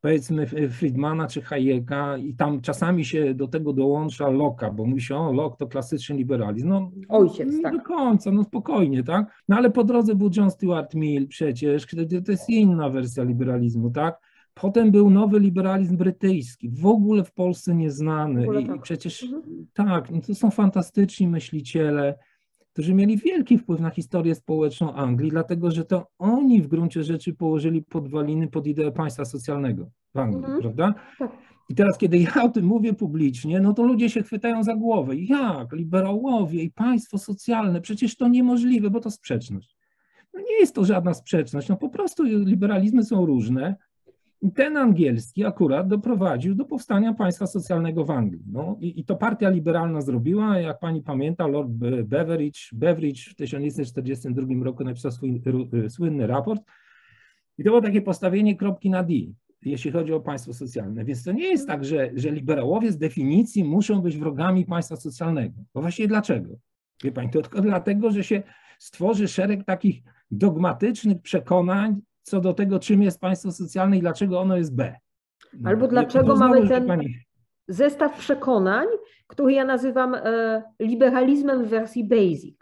powiedzmy 0.00 0.46
Friedmana 0.70 1.26
czy 1.26 1.42
Hayeka 1.42 2.16
i 2.16 2.34
tam 2.34 2.60
czasami 2.60 3.04
się 3.04 3.34
do 3.34 3.48
tego 3.48 3.72
dołącza 3.72 4.24
Locke'a, 4.24 4.74
bo 4.74 4.86
mówi 4.86 5.00
się, 5.00 5.16
o 5.16 5.32
Locke 5.32 5.58
to 5.58 5.66
klasyczny 5.66 6.16
liberalizm. 6.16 6.68
No, 6.68 6.90
Ojciec, 7.08 7.56
nie 7.56 7.62
tak. 7.62 7.72
do 7.72 7.80
końca, 7.80 8.30
no 8.30 8.44
spokojnie, 8.44 9.02
tak? 9.02 9.42
No 9.48 9.56
ale 9.56 9.70
po 9.70 9.84
drodze 9.84 10.14
był 10.14 10.30
John 10.36 10.50
Stuart 10.50 10.94
Mill 10.94 11.28
przecież, 11.28 11.86
to 12.24 12.32
jest 12.32 12.48
inna 12.48 12.90
wersja 12.90 13.24
liberalizmu, 13.24 13.90
tak? 13.90 14.29
Potem 14.60 14.90
był 14.90 15.10
nowy 15.10 15.40
liberalizm 15.40 15.96
brytyjski, 15.96 16.70
w 16.70 16.86
ogóle 16.86 17.24
w 17.24 17.32
Polsce 17.32 17.74
nieznany. 17.74 18.60
I, 18.60 18.66
tak. 18.66 18.76
i 18.76 18.80
przecież 18.80 19.22
mhm. 19.22 19.66
tak, 19.72 20.10
no 20.10 20.20
to 20.20 20.34
są 20.34 20.50
fantastyczni 20.50 21.28
myśliciele, 21.28 22.18
którzy 22.72 22.94
mieli 22.94 23.16
wielki 23.16 23.58
wpływ 23.58 23.80
na 23.80 23.90
historię 23.90 24.34
społeczną 24.34 24.92
Anglii, 24.92 25.30
dlatego 25.30 25.70
że 25.70 25.84
to 25.84 26.06
oni 26.18 26.62
w 26.62 26.66
gruncie 26.66 27.02
rzeczy 27.02 27.34
położyli 27.34 27.82
podwaliny 27.82 28.48
pod 28.48 28.66
ideę 28.66 28.92
państwa 28.92 29.24
socjalnego 29.24 29.90
w 30.14 30.18
Anglii, 30.18 30.44
mhm. 30.44 30.60
prawda? 30.60 30.94
Tak. 31.18 31.30
I 31.68 31.74
teraz, 31.74 31.98
kiedy 31.98 32.18
ja 32.18 32.42
o 32.42 32.48
tym 32.48 32.64
mówię 32.64 32.94
publicznie, 32.94 33.60
no 33.60 33.72
to 33.72 33.82
ludzie 33.82 34.10
się 34.10 34.22
chwytają 34.22 34.64
za 34.64 34.76
głowę. 34.76 35.16
Jak? 35.16 35.72
Liberałowie 35.72 36.62
i 36.62 36.70
państwo 36.70 37.18
socjalne, 37.18 37.80
przecież 37.80 38.16
to 38.16 38.28
niemożliwe, 38.28 38.90
bo 38.90 39.00
to 39.00 39.10
sprzeczność. 39.10 39.76
No 40.34 40.40
nie 40.40 40.60
jest 40.60 40.74
to 40.74 40.84
żadna 40.84 41.14
sprzeczność, 41.14 41.68
no 41.68 41.76
po 41.76 41.88
prostu 41.88 42.22
liberalizmy 42.24 43.04
są 43.04 43.26
różne, 43.26 43.76
i 44.42 44.52
ten 44.52 44.76
angielski 44.76 45.44
akurat 45.44 45.88
doprowadził 45.88 46.54
do 46.54 46.64
powstania 46.64 47.14
państwa 47.14 47.46
socjalnego 47.46 48.04
w 48.04 48.10
Anglii. 48.10 48.42
No, 48.52 48.76
i, 48.80 49.00
i, 49.00 49.04
to 49.04 49.16
partia 49.16 49.50
liberalna 49.50 50.00
zrobiła, 50.00 50.58
jak 50.58 50.78
pani 50.78 51.02
pamięta, 51.02 51.46
Lord 51.46 51.70
Beveridge, 52.04 52.74
Beveridge 52.74 53.30
w 53.30 53.34
1942 53.34 54.64
roku 54.64 54.84
napisał 54.84 55.10
swój 55.10 55.42
y, 55.74 55.90
słynny 55.90 56.26
raport. 56.26 56.62
I 57.58 57.64
to 57.64 57.70
było 57.70 57.80
takie 57.80 58.02
postawienie 58.02 58.56
kropki 58.56 58.90
na 58.90 59.02
D, 59.02 59.14
jeśli 59.62 59.90
chodzi 59.90 60.12
o 60.12 60.20
państwo 60.20 60.52
socjalne. 60.52 61.04
Więc 61.04 61.24
to 61.24 61.32
nie 61.32 61.48
jest 61.48 61.66
tak, 61.66 61.84
że, 61.84 62.10
że 62.14 62.30
liberałowie 62.30 62.92
z 62.92 62.98
definicji 62.98 63.64
muszą 63.64 64.00
być 64.00 64.18
wrogami 64.18 64.66
państwa 64.66 64.96
socjalnego. 64.96 65.54
Bo 65.74 65.80
właściwie 65.80 66.08
dlaczego? 66.08 66.48
Wie 67.04 67.12
pani, 67.12 67.30
to 67.30 67.42
tylko 67.42 67.60
dlatego, 67.60 68.10
że 68.10 68.24
się 68.24 68.42
stworzy 68.78 69.28
szereg 69.28 69.64
takich 69.64 70.02
dogmatycznych 70.30 71.22
przekonań, 71.22 72.00
co 72.22 72.40
do 72.40 72.54
tego, 72.54 72.78
czym 72.78 73.02
jest 73.02 73.20
państwo 73.20 73.52
socjalne 73.52 73.96
i 73.96 74.00
dlaczego 74.00 74.40
ono 74.40 74.56
jest 74.56 74.76
B. 74.76 74.96
No, 75.52 75.70
Albo 75.70 75.88
dlaczego 75.88 76.36
mamy 76.36 76.68
ten 76.68 76.86
pani... 76.86 77.14
zestaw 77.68 78.18
przekonań, 78.18 78.86
który 79.26 79.52
ja 79.52 79.64
nazywam 79.64 80.14
e, 80.14 80.62
liberalizmem 80.80 81.64
w 81.64 81.68
wersji 81.68 82.04
basic. 82.04 82.56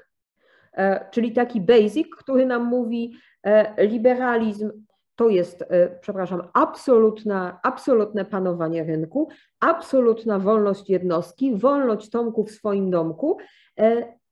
E, 0.73 1.11
czyli 1.11 1.33
taki 1.33 1.61
basic, 1.61 2.09
który 2.19 2.47
nam 2.47 2.65
mówi, 2.65 3.15
e, 3.43 3.87
liberalizm 3.87 4.71
to 5.17 5.29
jest, 5.29 5.65
przepraszam, 6.01 6.43
absolutna, 6.53 7.61
absolutne 7.63 8.25
panowanie 8.25 8.85
rynku, 8.85 9.29
absolutna 9.61 10.39
wolność 10.39 10.91
jednostki, 10.91 11.57
wolność 11.57 12.11
Tomku 12.11 12.45
w 12.45 12.51
swoim 12.51 12.91
domku 12.91 13.39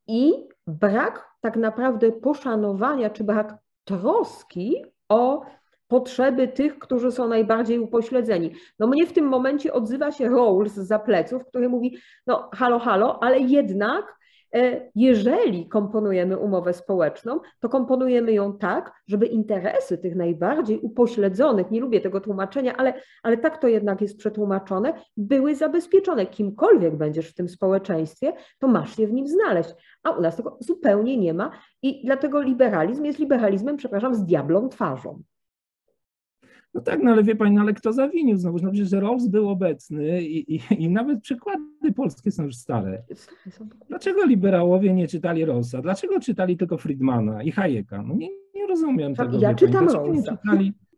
i 0.08 0.32
brak 0.66 1.30
tak 1.40 1.56
naprawdę 1.56 2.12
poszanowania 2.12 3.10
czy 3.10 3.24
brak 3.24 3.54
troski 3.84 4.84
o 5.08 5.42
potrzeby 5.88 6.48
tych, 6.48 6.78
którzy 6.78 7.12
są 7.12 7.28
najbardziej 7.28 7.78
upośledzeni. 7.78 8.54
No 8.78 8.86
mnie 8.86 9.06
w 9.06 9.12
tym 9.12 9.24
momencie 9.28 9.72
odzywa 9.72 10.12
się 10.12 10.28
Rawls 10.28 10.74
za 10.74 10.98
pleców, 10.98 11.44
który 11.44 11.68
mówi, 11.68 11.98
no 12.26 12.50
halo, 12.54 12.78
halo, 12.78 13.22
ale 13.22 13.38
jednak 13.38 14.16
jeżeli 14.94 15.68
komponujemy 15.68 16.38
umowę 16.38 16.72
społeczną, 16.72 17.40
to 17.60 17.68
komponujemy 17.68 18.32
ją 18.32 18.58
tak, 18.58 18.92
żeby 19.06 19.26
interesy 19.26 19.98
tych 19.98 20.16
najbardziej 20.16 20.78
upośledzonych, 20.78 21.70
nie 21.70 21.80
lubię 21.80 22.00
tego 22.00 22.20
tłumaczenia, 22.20 22.76
ale, 22.76 22.94
ale 23.22 23.36
tak 23.36 23.58
to 23.58 23.68
jednak 23.68 24.00
jest 24.00 24.18
przetłumaczone, 24.18 24.92
były 25.16 25.54
zabezpieczone. 25.54 26.26
Kimkolwiek 26.26 26.96
będziesz 26.96 27.30
w 27.30 27.34
tym 27.34 27.48
społeczeństwie, 27.48 28.32
to 28.58 28.68
masz 28.68 28.96
się 28.96 29.06
w 29.06 29.12
nim 29.12 29.26
znaleźć. 29.26 29.74
A 30.02 30.10
u 30.10 30.20
nas 30.20 30.36
tego 30.36 30.56
zupełnie 30.60 31.16
nie 31.16 31.34
ma 31.34 31.50
i 31.82 32.02
dlatego 32.04 32.40
liberalizm 32.40 33.04
jest 33.04 33.18
liberalizmem, 33.18 33.76
przepraszam, 33.76 34.14
z 34.14 34.24
diablą 34.24 34.68
twarzą. 34.68 35.22
No 36.76 36.82
tak, 36.82 37.02
no 37.02 37.10
ale 37.10 37.22
wie 37.22 37.36
pani, 37.36 37.54
no 37.54 37.60
ale 37.60 37.74
kto 37.74 37.92
zawinił 37.92 38.36
znowu? 38.36 38.58
No 38.62 38.70
przecież 38.72 38.92
Rawls 38.92 39.28
był 39.28 39.48
obecny 39.48 40.22
i, 40.22 40.54
i, 40.54 40.60
i, 40.78 40.90
nawet 40.90 41.20
przykłady 41.20 41.92
polskie 41.96 42.30
są 42.30 42.44
już 42.44 42.56
stare. 42.56 43.02
Dlaczego 43.88 44.24
liberałowie 44.24 44.94
nie 44.94 45.08
czytali 45.08 45.44
Rawlsa? 45.44 45.82
Dlaczego 45.82 46.20
czytali 46.20 46.56
tylko 46.56 46.78
Friedmana 46.78 47.42
i 47.42 47.50
Hayeka? 47.50 48.02
No 48.02 48.14
nie, 48.14 48.28
nie 48.54 48.66
rozumiem 48.66 49.14
tak, 49.14 49.26
tego. 49.26 49.38
Ja 49.38 49.54
czytam 49.54 49.88
Rawlsa. 49.88 50.38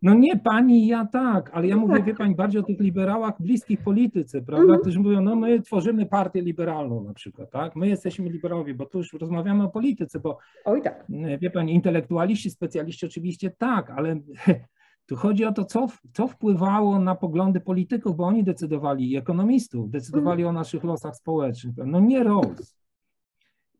No 0.02 0.14
nie 0.14 0.38
pani, 0.38 0.86
ja 0.86 1.06
tak, 1.06 1.50
ale 1.52 1.66
ja 1.66 1.76
no 1.76 1.80
mówię, 1.80 1.94
tak. 1.94 2.04
wie 2.04 2.14
pani, 2.14 2.34
bardziej 2.34 2.60
o 2.60 2.64
tych 2.64 2.80
liberałach 2.80 3.34
bliskich 3.40 3.82
polityce, 3.82 4.42
prawda, 4.42 4.68
mm. 4.68 4.80
którzy 4.80 5.00
mówią, 5.00 5.20
no 5.20 5.36
my 5.36 5.62
tworzymy 5.62 6.06
partię 6.06 6.42
liberalną 6.42 7.04
na 7.04 7.14
przykład, 7.14 7.50
tak, 7.50 7.76
my 7.76 7.88
jesteśmy 7.88 8.28
liberałowie, 8.28 8.74
bo 8.74 8.86
tu 8.86 8.98
już 8.98 9.12
rozmawiamy 9.12 9.64
o 9.64 9.68
polityce, 9.68 10.20
bo 10.20 10.38
Oj 10.64 10.82
tak. 10.82 11.06
wie 11.40 11.50
pani, 11.50 11.74
intelektualiści, 11.74 12.50
specjaliści 12.50 13.06
oczywiście 13.06 13.50
tak, 13.50 13.90
ale 13.90 14.20
tu 15.08 15.16
chodzi 15.16 15.44
o 15.44 15.52
to, 15.52 15.64
co, 15.64 15.86
co 16.12 16.28
wpływało 16.28 16.98
na 16.98 17.14
poglądy 17.14 17.60
polityków, 17.60 18.16
bo 18.16 18.24
oni 18.24 18.44
decydowali, 18.44 19.16
ekonomistów, 19.16 19.90
decydowali 19.90 20.42
mm. 20.42 20.56
o 20.56 20.58
naszych 20.58 20.84
losach 20.84 21.16
społecznych. 21.16 21.76
No 21.86 22.00
nie 22.00 22.24
Rawls, 22.24 22.76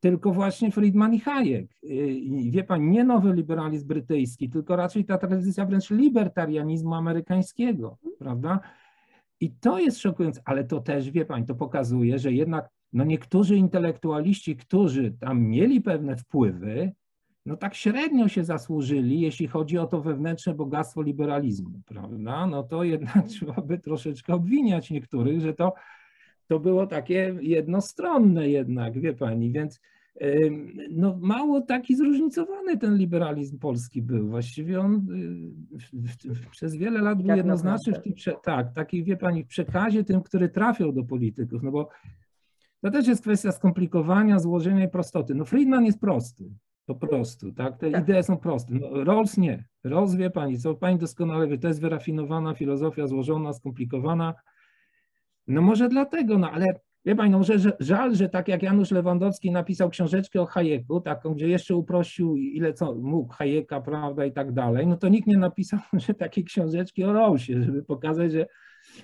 tylko 0.01 0.33
właśnie 0.33 0.71
Friedman 0.71 1.15
i 1.15 1.21
Hayek. 1.21 1.71
I 1.83 2.51
wie 2.51 2.65
pan, 2.65 2.91
nie 2.91 3.05
nowy 3.05 3.33
liberalizm 3.33 3.89
brytyjski, 3.89 4.51
tylko 4.51 4.77
raczej 4.77 5.05
ta 5.05 5.19
tradycja 5.19 5.67
wręcz 5.67 5.91
libertarianizmu 5.91 6.95
amerykańskiego, 6.95 7.99
prawda? 8.19 8.61
I 9.41 9.51
to 9.51 9.79
jest 9.79 9.99
szokujące, 9.99 10.43
ale 10.45 10.65
to 10.65 10.81
też, 10.81 11.11
wie 11.11 11.25
pani, 11.25 11.47
to 11.47 11.55
pokazuje, 11.55 12.19
że 12.19 12.33
jednak 12.33 12.69
no 12.93 13.05
niektórzy 13.05 13.57
intelektualiści, 13.57 14.57
którzy 14.57 15.13
tam 15.21 15.43
mieli 15.43 15.81
pewne 15.81 16.17
wpływy, 16.17 16.93
no 17.49 17.57
tak 17.57 17.75
średnio 17.75 18.29
się 18.29 18.45
zasłużyli, 18.45 19.21
jeśli 19.21 19.47
chodzi 19.47 19.79
o 19.79 19.87
to 19.87 20.01
wewnętrzne 20.01 20.55
bogactwo 20.55 21.03
liberalizmu, 21.03 21.81
prawda? 21.87 22.47
No 22.47 22.63
to 22.63 22.85
jednak 22.85 23.27
trzeba 23.29 23.63
by 23.63 23.79
troszeczkę 23.79 24.35
obwiniać 24.35 24.91
niektórych, 24.91 25.41
że 25.41 25.55
to, 25.55 25.75
to 26.47 26.61
było 26.61 26.87
takie 26.87 27.37
jednostronne 27.41 28.49
jednak, 28.49 29.01
wie 29.01 29.15
pani, 29.15 29.53
więc 29.53 29.81
no 30.91 31.19
mało 31.21 31.61
taki 31.61 31.97
zróżnicowany 31.97 32.79
ten 32.79 32.97
liberalizm 32.97 33.59
polski 33.59 34.03
był. 34.03 34.29
Właściwie 34.29 34.81
on 34.81 35.07
y, 35.95 36.51
przez 36.51 36.77
wiele 36.77 37.03
lat 37.03 37.23
był 37.23 37.37
jednoznaczny 37.37 37.93
w 37.93 38.03
tym, 38.03 38.13
tak, 38.43 38.73
taki 38.75 39.05
wie 39.05 39.17
pani, 39.17 39.45
w 39.45 39.47
przekazie 39.47 40.05
tym, 40.05 40.23
który 40.23 40.49
trafiał 40.49 40.93
do 40.93 41.05
polityków, 41.05 41.63
no 41.63 41.71
bo 41.71 41.89
to 42.81 42.91
też 42.91 43.07
jest 43.07 43.23
kwestia 43.23 43.53
skomplikowania, 43.53 44.39
złożenia 44.39 44.85
i 44.85 44.89
prostoty. 44.89 45.35
No 45.35 45.45
Friedman 45.45 45.85
jest 45.85 46.01
prosty, 46.01 46.51
po 46.95 47.07
prostu, 47.07 47.53
tak? 47.53 47.79
Te 47.79 47.91
tak. 47.91 48.03
idee 48.03 48.23
są 48.23 48.37
proste. 48.37 48.75
No, 48.75 49.05
Rawls 49.05 49.37
nie. 49.37 49.65
Rawls 49.85 50.15
wie 50.15 50.31
pani, 50.31 50.59
co 50.59 50.75
pani 50.75 50.99
doskonale 50.99 51.49
wie, 51.49 51.59
to 51.59 51.69
jest 51.69 51.81
wyrafinowana 51.81 52.55
filozofia, 52.55 53.07
złożona, 53.07 53.53
skomplikowana. 53.53 54.35
No 55.47 55.63
może 55.63 55.89
dlatego, 55.89 56.39
no 56.39 56.51
ale 56.51 56.67
Wie 57.05 57.17
Pani, 57.17 57.31
no 57.31 57.39
może 57.39 57.55
żal, 57.81 58.15
że 58.15 58.29
tak 58.29 58.49
jak 58.49 58.63
Janusz 58.63 58.91
Lewandowski 58.91 59.51
napisał 59.51 59.91
książeczkę 59.91 60.41
o 60.41 60.47
Hayeku, 60.47 61.01
taką, 61.01 61.35
gdzie 61.35 61.49
jeszcze 61.49 61.77
uprościł 61.77 62.37
ile 62.37 62.73
co 62.73 62.95
mógł 62.95 63.33
Hayeka, 63.33 63.81
prawda, 63.81 64.25
i 64.25 64.33
tak 64.33 64.53
dalej, 64.53 64.87
no 64.87 64.97
to 64.97 65.09
nikt 65.09 65.27
nie 65.27 65.37
napisał, 65.37 65.81
że 66.07 66.15
takie 66.15 66.43
książeczki 66.43 67.05
o 67.05 67.13
Rawlsie, 67.13 67.63
żeby 67.63 67.83
pokazać, 67.83 68.33
że, 68.33 68.47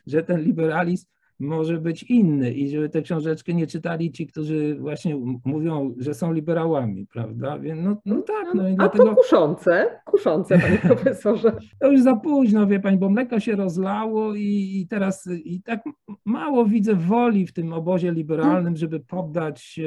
że 0.07 0.23
ten 0.23 0.41
liberalizm 0.41 1.07
może 1.41 1.79
być 1.79 2.03
inny 2.03 2.53
i 2.53 2.69
żeby 2.69 2.89
tę 2.89 3.03
książeczkę 3.03 3.55
nie 3.55 3.67
czytali 3.67 4.13
ci, 4.13 4.27
którzy 4.27 4.77
właśnie 4.81 5.17
mówią, 5.45 5.95
że 5.99 6.15
są 6.15 6.33
liberałami, 6.33 7.07
prawda? 7.07 7.59
Więc 7.59 7.81
no, 7.85 7.97
no 8.07 8.23
tak. 8.23 8.55
No 8.55 8.69
i 8.69 8.73
A 8.73 8.77
dlatego... 8.77 9.05
to 9.05 9.15
kuszące, 9.15 10.01
kuszące, 10.05 10.59
panie 10.59 10.79
profesorze. 10.95 11.53
To 11.79 11.93
już 11.93 12.03
za 12.03 12.17
późno, 12.17 12.67
wie 12.67 12.81
pani, 12.81 12.99
bo 12.99 13.11
mleko 13.11 13.41
się 13.41 13.57
rozlało 13.57 14.35
i, 14.35 14.81
i 14.81 14.87
teraz 14.89 15.29
i 15.45 15.63
tak 15.63 15.83
mało 16.25 16.65
widzę 16.65 16.95
woli 16.95 17.47
w 17.47 17.53
tym 17.53 17.73
obozie 17.73 18.13
liberalnym, 18.13 18.77
żeby 18.77 19.01
poddać 19.01 19.81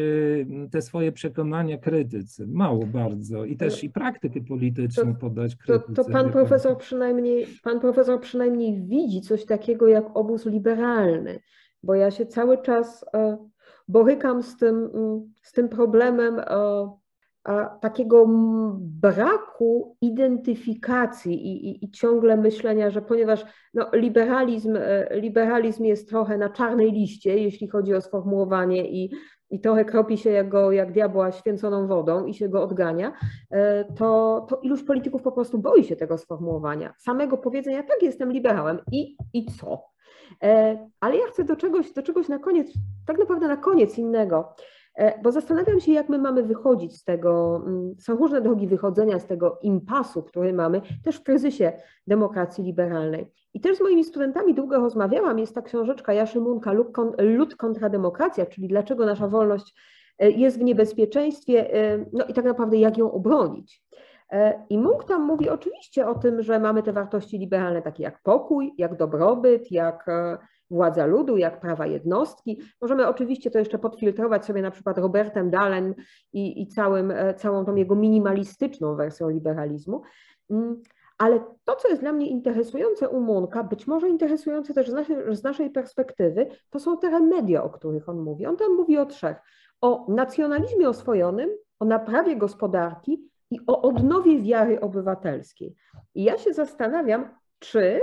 te 0.72 0.82
swoje 0.82 1.12
przekonania 1.12 1.78
krytyce. 1.78 2.45
Mało 2.48 2.86
bardzo. 2.86 3.45
I 3.45 3.58
też 3.58 3.84
i 3.84 3.89
praktykę 3.89 4.41
polityczną 4.41 5.14
to, 5.14 5.20
poddać 5.20 5.56
krytyce. 5.56 5.93
To, 5.93 6.04
to 6.04 6.12
pan 6.12 6.32
profesor 6.32 6.78
przynajmniej, 6.78 7.45
pan 7.64 7.80
profesor 7.80 8.22
przynajmniej 8.22 8.82
widzi 8.84 9.22
coś 9.22 9.45
takiego 9.45 9.88
jak 9.88 10.18
obóz 10.18 10.45
liberalny 10.45 11.39
bo 11.88 11.96
ja 11.96 12.12
się 12.12 12.26
cały 12.26 12.58
czas 12.58 13.06
e, 13.14 13.38
borykam 13.88 14.44
z 14.44 14.58
tym, 14.58 14.90
mm, 14.94 15.34
z 15.42 15.52
tym 15.52 15.70
problemem 15.70 16.40
e, 16.40 16.48
takiego 17.82 18.26
braku 18.80 19.98
identyfikacji 20.02 21.48
i, 21.48 21.70
i, 21.70 21.86
i, 21.86 21.92
ciągle 21.92 22.38
myślenia, 22.38 22.90
że 22.90 23.02
ponieważ 23.02 23.46
no, 23.74 23.90
liberalizm, 23.94 24.76
e, 24.76 25.20
liberalizm 25.20 25.84
jest 25.84 26.10
trochę 26.10 26.38
na 26.38 26.50
czarnej 26.50 26.92
liście, 26.92 27.38
jeśli 27.38 27.68
chodzi 27.68 27.94
o 27.94 28.02
sformułowanie 28.02 28.92
i, 28.92 29.12
i 29.50 29.60
trochę 29.60 29.86
kropi 29.86 30.18
się 30.18 30.44
go, 30.44 30.72
jak 30.72 30.92
diabła 30.92 31.32
święconą 31.32 31.88
wodą 31.88 32.26
i 32.26 32.34
się 32.34 32.50
go 32.50 32.64
odgania, 32.64 33.14
to, 33.96 34.46
to 34.50 34.60
iluś 34.64 34.84
polityków 34.84 35.22
po 35.22 35.32
prostu 35.32 35.60
boi 35.60 35.84
się 35.84 35.96
tego 35.96 36.18
sformułowania, 36.18 36.94
samego 36.98 37.38
powiedzenia, 37.38 37.84
tak, 37.84 38.02
jestem 38.02 38.32
liberałem 38.32 38.80
i, 38.92 39.18
i 39.34 39.46
co? 39.46 39.97
E, 40.43 40.78
ale 40.99 41.17
ja 41.17 41.28
chcę 41.28 41.43
do 41.43 41.55
czegoś, 41.55 41.93
do 41.93 42.03
czegoś 42.03 42.28
na 42.28 42.39
koniec, 42.39 42.73
tak 43.05 43.19
naprawdę 43.19 43.47
na 43.47 43.57
koniec 43.57 43.97
innego, 43.97 44.53
e, 44.95 45.21
bo 45.21 45.32
zastanawiam 45.32 45.80
się, 45.80 45.91
jak 45.91 46.09
my 46.09 46.17
mamy 46.17 46.43
wychodzić 46.43 46.97
z 46.97 47.03
tego. 47.03 47.61
Mm, 47.65 47.95
są 47.99 48.15
różne 48.15 48.41
drogi 48.41 48.67
wychodzenia 48.67 49.19
z 49.19 49.25
tego 49.25 49.59
impasu, 49.61 50.23
który 50.23 50.53
mamy, 50.53 50.82
też 51.03 51.15
w 51.15 51.23
kryzysie 51.23 51.73
demokracji 52.07 52.63
liberalnej. 52.63 53.32
I 53.53 53.61
też 53.61 53.78
z 53.78 53.82
moimi 53.82 54.03
studentami 54.03 54.53
długo 54.53 54.80
rozmawiałam. 54.80 55.39
Jest 55.39 55.55
ta 55.55 55.61
książeczka 55.61 56.13
Jaszy 56.13 56.39
Munka, 56.39 56.71
Lud 57.17 57.55
kontra 57.55 57.89
demokracja, 57.89 58.45
czyli 58.45 58.67
dlaczego 58.67 59.05
nasza 59.05 59.28
wolność 59.28 59.73
e, 60.19 60.32
jest 60.32 60.59
w 60.59 60.63
niebezpieczeństwie, 60.63 61.69
no 62.13 62.25
i 62.25 62.34
tak 62.34 62.45
naprawdę 62.45 62.78
jak 62.78 62.97
ją 62.97 63.11
obronić. 63.11 63.87
E, 64.32 64.65
I 64.69 64.78
Munk 64.78 65.03
tam 65.03 65.21
mówi 65.21 65.49
oczywiście 65.49 66.07
o 66.07 66.15
tym, 66.15 66.43
że 66.43 66.59
mamy 66.59 66.84
te 66.84 66.93
wartości 66.93 67.38
liberalne 67.38 67.82
takie 67.82 68.03
jak 68.03 68.21
pokój, 68.23 68.73
jak 68.78 68.97
dobrobyt, 68.97 69.71
jak 69.71 70.09
e, 70.09 70.38
władza 70.71 71.05
ludu, 71.05 71.38
jak 71.38 71.59
prawa 71.59 71.86
jednostki. 71.86 72.61
Możemy 72.82 73.07
oczywiście 73.07 73.51
to 73.51 73.59
jeszcze 73.59 73.80
podfiltrować 73.80 74.45
sobie 74.45 74.61
na 74.61 74.71
przykład 74.71 74.97
Robertem 74.97 75.49
Dalen 75.49 75.95
i, 76.34 76.61
i 76.61 76.67
całym, 76.67 77.11
e, 77.11 77.34
całą 77.34 77.65
tą 77.65 77.75
jego 77.75 77.95
minimalistyczną 77.95 78.95
wersją 78.95 79.30
liberalizmu. 79.30 80.01
Mm, 80.49 80.82
ale 81.17 81.39
to, 81.63 81.75
co 81.75 81.88
jest 81.88 82.01
dla 82.01 82.11
mnie 82.11 82.30
interesujące 82.30 83.09
u 83.09 83.19
Munka, 83.19 83.63
być 83.63 83.88
może 83.88 84.09
interesujące 84.09 84.73
też 84.73 84.89
z 84.89 84.93
naszej, 84.93 85.36
z 85.36 85.43
naszej 85.43 85.69
perspektywy, 85.69 86.47
to 86.69 86.80
są 86.80 86.97
te 86.97 87.19
media, 87.19 87.63
o 87.63 87.69
których 87.69 88.09
on 88.09 88.19
mówi. 88.19 88.45
On 88.45 88.57
tam 88.57 88.75
mówi 88.75 88.97
o 88.97 89.05
trzech. 89.05 89.38
O 89.82 90.05
nacjonalizmie 90.11 90.89
oswojonym, 90.89 91.49
o 91.80 91.86
naprawie 91.86 92.36
gospodarki 92.36 93.30
i 93.52 93.60
o 93.68 93.82
odnowie 93.82 94.41
wiary 94.41 94.80
obywatelskiej. 94.80 95.76
I 96.16 96.24
ja 96.24 96.38
się 96.38 96.54
zastanawiam, 96.54 97.30
czy, 97.60 98.02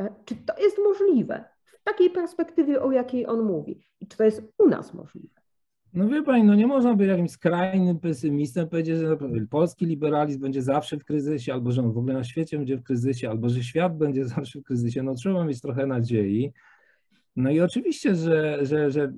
e, 0.00 0.14
czy 0.24 0.36
to 0.36 0.62
jest 0.62 0.78
możliwe 0.78 1.44
w 1.64 1.84
takiej 1.84 2.10
perspektywie, 2.10 2.82
o 2.82 2.92
jakiej 2.92 3.26
on 3.26 3.42
mówi, 3.42 3.86
i 4.00 4.06
czy 4.06 4.16
to 4.16 4.24
jest 4.24 4.42
u 4.58 4.68
nas 4.68 4.94
możliwe. 4.94 5.44
No 5.94 6.08
wie 6.08 6.22
pani, 6.22 6.44
no 6.44 6.54
nie 6.54 6.66
można 6.66 6.94
być 6.94 7.08
jakimś 7.08 7.30
skrajnym 7.30 7.98
pesymistą, 7.98 8.68
powiedzieć, 8.68 8.98
że 8.98 9.16
polski 9.50 9.86
liberalizm 9.86 10.40
będzie 10.40 10.62
zawsze 10.62 10.96
w 10.96 11.04
kryzysie, 11.04 11.52
albo 11.52 11.72
że 11.72 11.82
on 11.82 11.92
w 11.92 11.98
ogóle 11.98 12.14
na 12.14 12.24
świecie 12.24 12.58
będzie 12.58 12.76
w 12.76 12.82
kryzysie, 12.82 13.30
albo 13.30 13.48
że 13.48 13.62
świat 13.62 13.96
będzie 13.96 14.24
zawsze 14.24 14.60
w 14.60 14.64
kryzysie. 14.64 15.02
No 15.02 15.14
trzeba 15.14 15.44
mieć 15.44 15.60
trochę 15.60 15.86
nadziei. 15.86 16.52
No 17.36 17.50
i 17.50 17.60
oczywiście, 17.60 18.14
że, 18.14 18.58
że, 18.66 18.90
że 18.90 19.12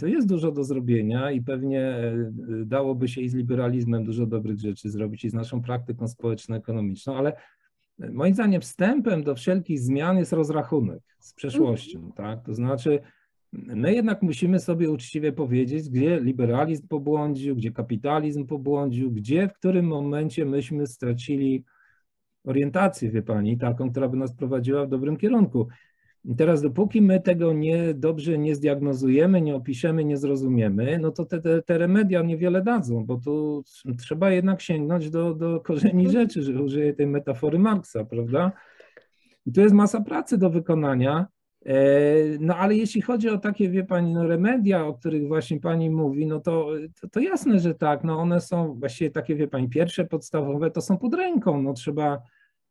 to 0.00 0.06
jest 0.06 0.28
dużo 0.28 0.52
do 0.52 0.64
zrobienia 0.64 1.30
i 1.30 1.42
pewnie 1.42 1.80
e, 1.80 2.32
dałoby 2.64 3.08
się 3.08 3.20
i 3.20 3.28
z 3.28 3.34
liberalizmem 3.34 4.04
dużo 4.04 4.26
dobrych 4.26 4.58
rzeczy 4.58 4.90
zrobić 4.90 5.24
i 5.24 5.30
z 5.30 5.34
naszą 5.34 5.62
praktyką 5.62 6.08
społeczno-ekonomiczną, 6.08 7.16
ale 7.16 7.32
moim 7.98 8.34
zdaniem 8.34 8.60
wstępem 8.60 9.22
do 9.22 9.34
wszelkich 9.34 9.80
zmian 9.80 10.18
jest 10.18 10.32
rozrachunek 10.32 11.02
z 11.18 11.34
przeszłością, 11.34 11.98
mhm. 11.98 12.12
tak? 12.12 12.46
To 12.46 12.54
znaczy 12.54 13.00
my 13.52 13.94
jednak 13.94 14.22
musimy 14.22 14.60
sobie 14.60 14.90
uczciwie 14.90 15.32
powiedzieć, 15.32 15.88
gdzie 15.88 16.20
liberalizm 16.20 16.88
pobłądził, 16.88 17.56
gdzie 17.56 17.72
kapitalizm 17.72 18.46
pobłądził, 18.46 19.10
gdzie, 19.10 19.48
w 19.48 19.52
którym 19.52 19.86
momencie 19.86 20.44
myśmy 20.44 20.86
stracili 20.86 21.64
orientację, 22.44 23.10
wie 23.10 23.22
pani, 23.22 23.58
taką, 23.58 23.90
która 23.90 24.08
by 24.08 24.16
nas 24.16 24.36
prowadziła 24.36 24.86
w 24.86 24.88
dobrym 24.88 25.16
kierunku. 25.16 25.68
I 26.26 26.36
teraz 26.36 26.62
dopóki 26.62 27.02
my 27.02 27.20
tego 27.20 27.52
nie, 27.52 27.94
dobrze 27.94 28.38
nie 28.38 28.54
zdiagnozujemy, 28.54 29.40
nie 29.40 29.54
opiszemy, 29.54 30.04
nie 30.04 30.16
zrozumiemy, 30.16 30.98
no 30.98 31.10
to 31.10 31.24
te, 31.24 31.40
te, 31.40 31.62
te 31.62 31.78
remedia 31.78 32.22
niewiele 32.22 32.62
dadzą, 32.62 33.04
bo 33.04 33.16
tu 33.16 33.64
trzeba 33.98 34.30
jednak 34.30 34.60
sięgnąć 34.60 35.10
do, 35.10 35.34
do 35.34 35.60
korzeni 35.60 36.06
mhm. 36.06 36.10
rzeczy, 36.12 36.42
że 36.42 36.62
użyję 36.62 36.94
tej 36.94 37.06
metafory 37.06 37.58
Marksa, 37.58 38.04
prawda? 38.04 38.52
I 39.46 39.52
tu 39.52 39.60
jest 39.60 39.74
masa 39.74 40.00
pracy 40.00 40.38
do 40.38 40.50
wykonania, 40.50 41.26
e, 41.66 41.76
no 42.40 42.56
ale 42.56 42.74
jeśli 42.74 43.02
chodzi 43.02 43.28
o 43.28 43.38
takie, 43.38 43.70
wie 43.70 43.84
Pani, 43.84 44.14
no 44.14 44.26
remedia, 44.26 44.86
o 44.86 44.94
których 44.94 45.28
właśnie 45.28 45.60
Pani 45.60 45.90
mówi, 45.90 46.26
no 46.26 46.40
to, 46.40 46.68
to, 47.00 47.08
to 47.08 47.20
jasne, 47.20 47.58
że 47.58 47.74
tak, 47.74 48.04
no 48.04 48.18
one 48.18 48.40
są 48.40 48.74
właściwie 48.74 49.10
takie, 49.10 49.34
wie 49.34 49.48
Pani, 49.48 49.68
pierwsze, 49.68 50.04
podstawowe, 50.04 50.70
to 50.70 50.80
są 50.80 50.98
pod 50.98 51.14
ręką, 51.14 51.62
no 51.62 51.72
trzeba 51.72 52.22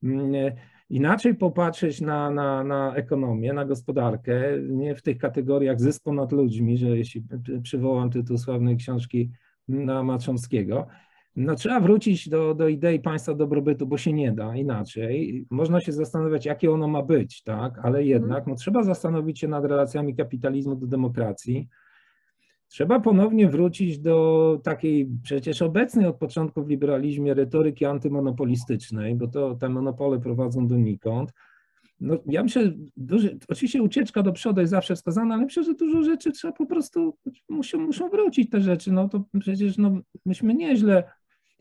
mm, 0.03 0.51
inaczej 0.89 1.36
popatrzeć 1.36 2.01
na, 2.01 2.31
na, 2.31 2.63
na 2.63 2.95
ekonomię, 2.95 3.53
na 3.53 3.65
gospodarkę, 3.65 4.43
nie 4.61 4.95
w 4.95 5.01
tych 5.01 5.17
kategoriach 5.17 5.81
zysk 5.81 6.03
ponad 6.03 6.31
ludźmi, 6.31 6.77
że 6.77 6.97
jeśli 6.97 7.23
przywołam 7.63 8.09
tytuł 8.09 8.38
sławnej 8.38 8.77
książki 8.77 9.31
Maczomskiego, 10.03 10.88
no 11.36 11.55
trzeba 11.55 11.79
wrócić 11.79 12.29
do, 12.29 12.53
do 12.53 12.67
idei 12.67 12.99
państwa 12.99 13.33
dobrobytu, 13.33 13.88
bo 13.88 13.97
się 13.97 14.13
nie 14.13 14.31
da 14.31 14.55
inaczej. 14.55 15.45
Można 15.49 15.81
się 15.81 15.91
zastanawiać, 15.91 16.45
jakie 16.45 16.71
ono 16.71 16.88
ma 16.88 17.03
być, 17.03 17.43
tak, 17.43 17.79
ale 17.83 18.03
jednak 18.03 18.47
no, 18.47 18.55
trzeba 18.55 18.83
zastanowić 18.83 19.39
się 19.39 19.47
nad 19.47 19.65
relacjami 19.65 20.15
kapitalizmu 20.15 20.75
do 20.75 20.88
demokracji, 20.88 21.67
Trzeba 22.68 22.99
ponownie 22.99 23.49
wrócić 23.49 23.99
do 23.99 24.59
takiej 24.63 25.09
przecież 25.24 25.61
obecnej 25.61 26.05
od 26.05 26.16
początku 26.16 26.63
w 26.63 26.70
liberalizmie 26.70 27.34
retoryki 27.34 27.86
antymonopolistycznej, 27.86 29.16
bo 29.16 29.28
to 29.28 29.55
te 29.55 29.70
monopole 29.70 30.20
prowadzą 30.20 30.68
donikąd. 30.68 31.34
No, 31.99 32.18
ja 32.26 32.43
myślę, 32.43 32.72
duży, 32.97 33.38
oczywiście 33.47 33.82
ucieczka 33.82 34.24
do 34.24 34.32
przodu 34.32 34.61
jest 34.61 34.72
zawsze 34.72 34.95
wskazana, 34.95 35.36
ale 35.36 35.43
myślę, 35.43 35.63
że 35.63 35.74
dużo 35.74 36.03
rzeczy 36.03 36.32
trzeba 36.32 36.53
po 36.53 36.66
prostu, 36.66 37.18
muszą, 37.49 37.80
muszą 37.80 38.09
wrócić 38.09 38.49
te 38.49 38.61
rzeczy. 38.61 38.91
No 38.91 39.09
to 39.09 39.24
przecież 39.39 39.78
no, 39.78 39.99
myśmy 40.26 40.53
nieźle, 40.53 41.03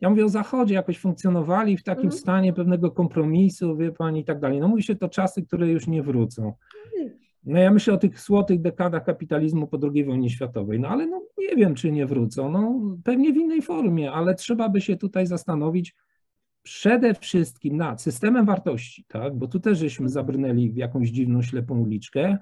ja 0.01 0.09
mówię 0.09 0.25
o 0.25 0.29
Zachodzie, 0.29 0.75
jakoś 0.75 0.99
funkcjonowali 0.99 1.77
w 1.77 1.83
takim 1.83 2.05
mhm. 2.05 2.19
stanie 2.19 2.53
pewnego 2.53 2.91
kompromisu, 2.91 3.77
wie 3.77 3.91
pani, 3.91 4.19
i 4.19 4.25
tak 4.25 4.39
dalej. 4.39 4.59
No 4.59 4.67
mówi 4.67 4.83
się 4.83 4.95
to 4.95 5.09
czasy, 5.09 5.45
które 5.45 5.67
już 5.67 5.87
nie 5.87 6.03
wrócą. 6.03 6.53
No 7.45 7.59
ja 7.59 7.71
myślę 7.71 7.93
o 7.93 7.97
tych 7.97 8.19
złotych 8.19 8.61
dekadach 8.61 9.05
kapitalizmu 9.05 9.67
po 9.67 9.79
II 9.93 10.05
wojnie 10.05 10.29
światowej, 10.29 10.79
no 10.79 10.87
ale 10.87 11.07
no 11.07 11.21
nie 11.37 11.55
wiem, 11.55 11.75
czy 11.75 11.91
nie 11.91 12.05
wrócą, 12.05 12.51
no 12.51 12.81
pewnie 13.03 13.33
w 13.33 13.37
innej 13.37 13.61
formie, 13.61 14.11
ale 14.11 14.35
trzeba 14.35 14.69
by 14.69 14.81
się 14.81 14.95
tutaj 14.95 15.27
zastanowić 15.27 15.95
przede 16.63 17.13
wszystkim 17.13 17.77
nad 17.77 18.01
systemem 18.01 18.45
wartości, 18.45 19.05
tak, 19.07 19.37
bo 19.37 19.47
tu 19.47 19.59
też 19.59 19.79
żeśmy 19.79 20.09
zabrnęli 20.09 20.71
w 20.71 20.75
jakąś 20.75 21.09
dziwną, 21.09 21.41
ślepą 21.41 21.79
uliczkę, 21.79 22.37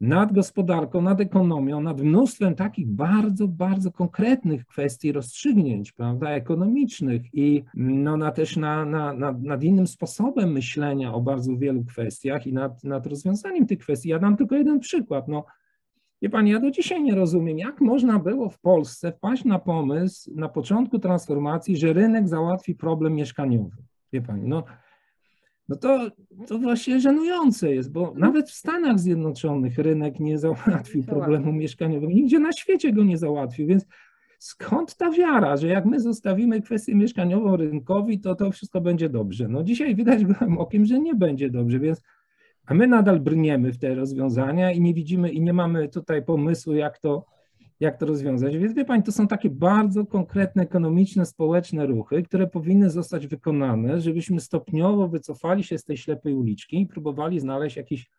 nad 0.00 0.32
gospodarką, 0.32 1.02
nad 1.02 1.20
ekonomią, 1.20 1.80
nad 1.80 2.00
mnóstwem 2.00 2.54
takich 2.54 2.90
bardzo, 2.90 3.48
bardzo 3.48 3.92
konkretnych 3.92 4.66
kwestii 4.66 5.12
rozstrzygnięć, 5.12 5.92
prawda, 5.92 6.30
ekonomicznych 6.30 7.22
i 7.34 7.64
no, 7.74 8.16
na, 8.16 8.30
też 8.30 8.56
na, 8.56 8.84
na, 8.84 9.12
nad, 9.12 9.42
nad 9.42 9.62
innym 9.62 9.86
sposobem 9.86 10.52
myślenia 10.52 11.14
o 11.14 11.20
bardzo 11.20 11.56
wielu 11.56 11.84
kwestiach 11.84 12.46
i 12.46 12.52
nad, 12.52 12.84
nad 12.84 13.06
rozwiązaniem 13.06 13.66
tych 13.66 13.78
kwestii. 13.78 14.08
Ja 14.08 14.18
dam 14.18 14.36
tylko 14.36 14.54
jeden 14.54 14.80
przykład. 14.80 15.28
No, 15.28 15.44
Wie 16.22 16.30
Pani, 16.30 16.50
ja 16.50 16.60
do 16.60 16.70
dzisiaj 16.70 17.02
nie 17.02 17.14
rozumiem, 17.14 17.58
jak 17.58 17.80
można 17.80 18.18
było 18.18 18.48
w 18.50 18.60
Polsce 18.60 19.12
wpaść 19.12 19.44
na 19.44 19.58
pomysł 19.58 20.30
na 20.34 20.48
początku 20.48 20.98
transformacji, 20.98 21.76
że 21.76 21.92
rynek 21.92 22.28
załatwi 22.28 22.74
problem 22.74 23.14
mieszkaniowy. 23.14 23.76
Wie 24.12 24.22
Pani, 24.22 24.48
no, 24.48 24.64
no 25.68 25.76
to, 25.76 26.10
to 26.46 26.58
właśnie 26.58 27.00
żenujące 27.00 27.74
jest, 27.74 27.92
bo 27.92 28.14
nawet 28.16 28.50
w 28.50 28.54
Stanach 28.54 28.98
Zjednoczonych 28.98 29.78
rynek 29.78 30.20
nie 30.20 30.38
załatwił 30.38 31.04
problemu 31.04 31.52
mieszkaniowego, 31.52 32.12
nigdzie 32.12 32.38
na 32.38 32.52
świecie 32.52 32.92
go 32.92 33.04
nie 33.04 33.18
załatwił, 33.18 33.66
więc 33.66 33.86
skąd 34.38 34.96
ta 34.96 35.10
wiara, 35.10 35.56
że 35.56 35.68
jak 35.68 35.84
my 35.84 36.00
zostawimy 36.00 36.62
kwestię 36.62 36.94
mieszkaniową 36.94 37.56
rynkowi, 37.56 38.20
to 38.20 38.34
to 38.34 38.50
wszystko 38.50 38.80
będzie 38.80 39.08
dobrze. 39.08 39.48
No 39.48 39.62
dzisiaj 39.62 39.94
widać 39.94 40.24
gołym 40.24 40.58
okiem, 40.58 40.86
że 40.86 41.00
nie 41.00 41.14
będzie 41.14 41.50
dobrze, 41.50 41.78
więc 41.78 42.02
a 42.66 42.74
my 42.74 42.86
nadal 42.86 43.20
brniemy 43.20 43.72
w 43.72 43.78
te 43.78 43.94
rozwiązania 43.94 44.72
i 44.72 44.80
nie 44.80 44.94
widzimy 44.94 45.30
i 45.30 45.40
nie 45.40 45.52
mamy 45.52 45.88
tutaj 45.88 46.24
pomysłu, 46.24 46.74
jak 46.74 46.98
to, 46.98 47.26
jak 47.80 47.96
to 47.96 48.06
rozwiązać. 48.06 48.58
Więc 48.58 48.74
wie 48.74 48.84
Pani, 48.84 49.02
to 49.02 49.12
są 49.12 49.28
takie 49.28 49.50
bardzo 49.50 50.06
konkretne, 50.06 50.62
ekonomiczne, 50.62 51.26
społeczne 51.26 51.86
ruchy, 51.86 52.22
które 52.22 52.46
powinny 52.46 52.90
zostać 52.90 53.26
wykonane, 53.26 54.00
żebyśmy 54.00 54.40
stopniowo 54.40 55.08
wycofali 55.08 55.64
się 55.64 55.78
z 55.78 55.84
tej 55.84 55.96
ślepej 55.96 56.34
uliczki 56.34 56.80
i 56.80 56.86
próbowali 56.86 57.40
znaleźć 57.40 57.76
jakiś, 57.76 58.10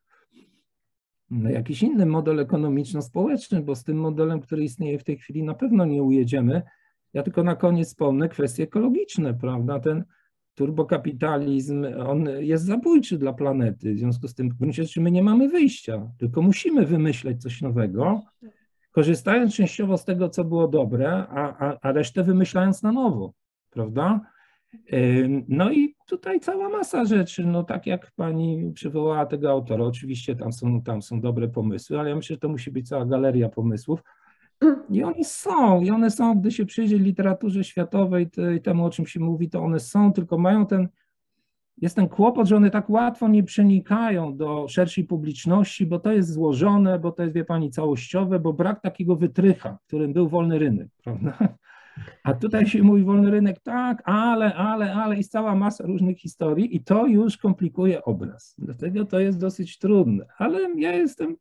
no, 1.29 1.49
jakiś 1.49 1.83
inny 1.83 2.05
model 2.05 2.39
ekonomiczno-społeczny, 2.39 3.61
bo 3.61 3.75
z 3.75 3.83
tym 3.83 3.97
modelem, 3.97 4.39
który 4.39 4.63
istnieje 4.63 4.99
w 4.99 5.03
tej 5.03 5.17
chwili, 5.17 5.43
na 5.43 5.53
pewno 5.53 5.85
nie 5.85 6.03
ujedziemy. 6.03 6.61
Ja 7.13 7.23
tylko 7.23 7.43
na 7.43 7.55
koniec 7.55 7.87
wspomnę 7.87 8.29
kwestie 8.29 8.63
ekologiczne, 8.63 9.33
prawda? 9.33 9.79
Ten, 9.79 10.03
turbokapitalizm, 10.59 11.85
on 12.07 12.29
jest 12.39 12.65
zabójczy 12.65 13.17
dla 13.17 13.33
planety. 13.33 13.93
W 13.93 13.97
związku 13.97 14.27
z 14.27 14.33
tym 14.33 14.49
w 14.49 14.53
gruncie 14.53 14.83
rzeczy 14.83 15.01
my 15.01 15.11
nie 15.11 15.23
mamy 15.23 15.49
wyjścia, 15.49 16.11
tylko 16.17 16.41
musimy 16.41 16.85
wymyśleć 16.85 17.41
coś 17.41 17.61
nowego, 17.61 18.21
korzystając 18.91 19.55
częściowo 19.55 19.97
z 19.97 20.05
tego, 20.05 20.29
co 20.29 20.43
było 20.43 20.67
dobre, 20.67 21.27
a, 21.29 21.67
a, 21.67 21.77
a 21.81 21.91
resztę 21.91 22.23
wymyślając 22.23 22.83
na 22.83 22.91
nowo, 22.91 23.33
prawda? 23.69 24.21
No 25.47 25.71
i 25.71 25.95
tutaj 26.07 26.39
cała 26.39 26.69
masa 26.69 27.05
rzeczy, 27.05 27.45
no 27.45 27.63
tak 27.63 27.87
jak 27.87 28.11
pani 28.11 28.71
przywołała 28.73 29.25
tego 29.25 29.51
autora, 29.51 29.85
oczywiście 29.85 30.35
tam 30.35 30.53
są, 30.53 30.81
tam 30.81 31.01
są 31.01 31.21
dobre 31.21 31.47
pomysły, 31.47 31.99
ale 31.99 32.09
ja 32.09 32.15
myślę, 32.15 32.33
że 32.33 32.39
to 32.39 32.49
musi 32.49 32.71
być 32.71 32.87
cała 32.87 33.05
galeria 33.05 33.49
pomysłów, 33.49 34.03
i 34.89 35.03
one 35.03 35.23
są, 35.23 35.81
i 35.81 35.89
one 35.89 36.11
są, 36.11 36.39
gdy 36.39 36.51
się 36.51 36.65
przyjrzy 36.65 36.97
literaturze 36.97 37.63
światowej 37.63 38.29
i 38.57 38.61
temu, 38.61 38.85
o 38.85 38.89
czym 38.89 39.05
się 39.05 39.19
mówi, 39.19 39.49
to 39.49 39.61
one 39.63 39.79
są, 39.79 40.13
tylko 40.13 40.37
mają 40.37 40.65
ten, 40.65 40.87
jest 41.81 41.95
ten 41.95 42.09
kłopot, 42.09 42.47
że 42.47 42.55
one 42.55 42.71
tak 42.71 42.89
łatwo 42.89 43.27
nie 43.27 43.43
przenikają 43.43 44.37
do 44.37 44.67
szerszej 44.67 45.03
publiczności, 45.03 45.85
bo 45.85 45.99
to 45.99 46.11
jest 46.11 46.33
złożone, 46.33 46.99
bo 46.99 47.11
to 47.11 47.23
jest, 47.23 47.35
wie 47.35 47.45
pani, 47.45 47.71
całościowe, 47.71 48.39
bo 48.39 48.53
brak 48.53 48.81
takiego 48.81 49.15
wytrycha, 49.15 49.77
którym 49.87 50.13
był 50.13 50.29
wolny 50.29 50.59
rynek, 50.59 50.87
prawda? 51.03 51.37
A 52.23 52.33
tutaj 52.33 52.67
się 52.67 52.83
mówi 52.83 53.03
wolny 53.03 53.31
rynek, 53.31 53.59
tak, 53.59 54.01
ale, 54.05 54.55
ale, 54.55 54.93
ale 54.93 55.17
i 55.17 55.23
cała 55.23 55.55
masa 55.55 55.85
różnych 55.85 56.19
historii 56.19 56.75
i 56.75 56.83
to 56.83 57.07
już 57.07 57.37
komplikuje 57.37 58.03
obraz. 58.03 58.55
Dlatego 58.57 59.05
to 59.05 59.19
jest 59.19 59.39
dosyć 59.39 59.77
trudne, 59.77 60.25
ale 60.37 60.59
ja 60.75 60.91
jestem 60.93 61.35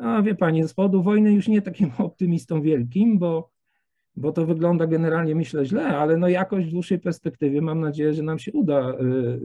a 0.00 0.22
wie 0.22 0.34
pani, 0.34 0.68
z 0.68 0.74
powodu 0.74 1.02
wojny 1.02 1.32
już 1.32 1.48
nie 1.48 1.62
takim 1.62 1.90
optymistą 1.98 2.62
wielkim, 2.62 3.18
bo, 3.18 3.50
bo 4.16 4.32
to 4.32 4.46
wygląda 4.46 4.86
generalnie, 4.86 5.34
myślę, 5.34 5.64
źle, 5.64 5.86
ale 5.86 6.16
no 6.16 6.28
jakoś 6.28 6.66
w 6.66 6.70
dłuższej 6.70 6.98
perspektywie 6.98 7.62
mam 7.62 7.80
nadzieję, 7.80 8.12
że 8.12 8.22
nam 8.22 8.38
się 8.38 8.52
uda 8.52 8.90
y, 8.90 8.94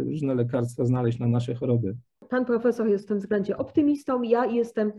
różne 0.03 0.35
lekarstwa 0.35 0.85
znaleźć 0.85 1.19
na 1.19 1.27
nasze 1.27 1.55
choroby. 1.55 1.95
Pan 2.29 2.45
profesor 2.45 2.87
jest 2.87 3.05
w 3.05 3.07
tym 3.07 3.17
względzie 3.17 3.57
optymistą, 3.57 4.21
ja 4.21 4.45
jestem 4.45 4.91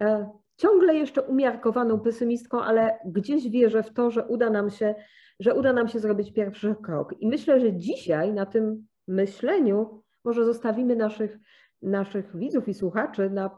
e, 0.00 0.30
ciągle 0.56 0.94
jeszcze 0.94 1.22
umiarkowaną 1.22 2.00
pesymistką, 2.00 2.60
ale 2.62 2.98
gdzieś 3.06 3.50
wierzę 3.50 3.82
w 3.82 3.92
to, 3.92 4.10
że 4.10 4.26
uda 4.26 4.50
nam 4.50 4.70
się, 4.70 4.94
że 5.40 5.54
uda 5.54 5.72
nam 5.72 5.88
się 5.88 5.98
zrobić 5.98 6.32
pierwszy 6.32 6.74
krok. 6.82 7.14
I 7.20 7.28
myślę, 7.28 7.60
że 7.60 7.72
dzisiaj 7.72 8.32
na 8.32 8.46
tym 8.46 8.86
myśleniu 9.08 10.02
może 10.24 10.44
zostawimy 10.44 10.96
naszych, 10.96 11.38
naszych 11.82 12.36
widzów 12.36 12.68
i 12.68 12.74
słuchaczy 12.74 13.30
na 13.30 13.50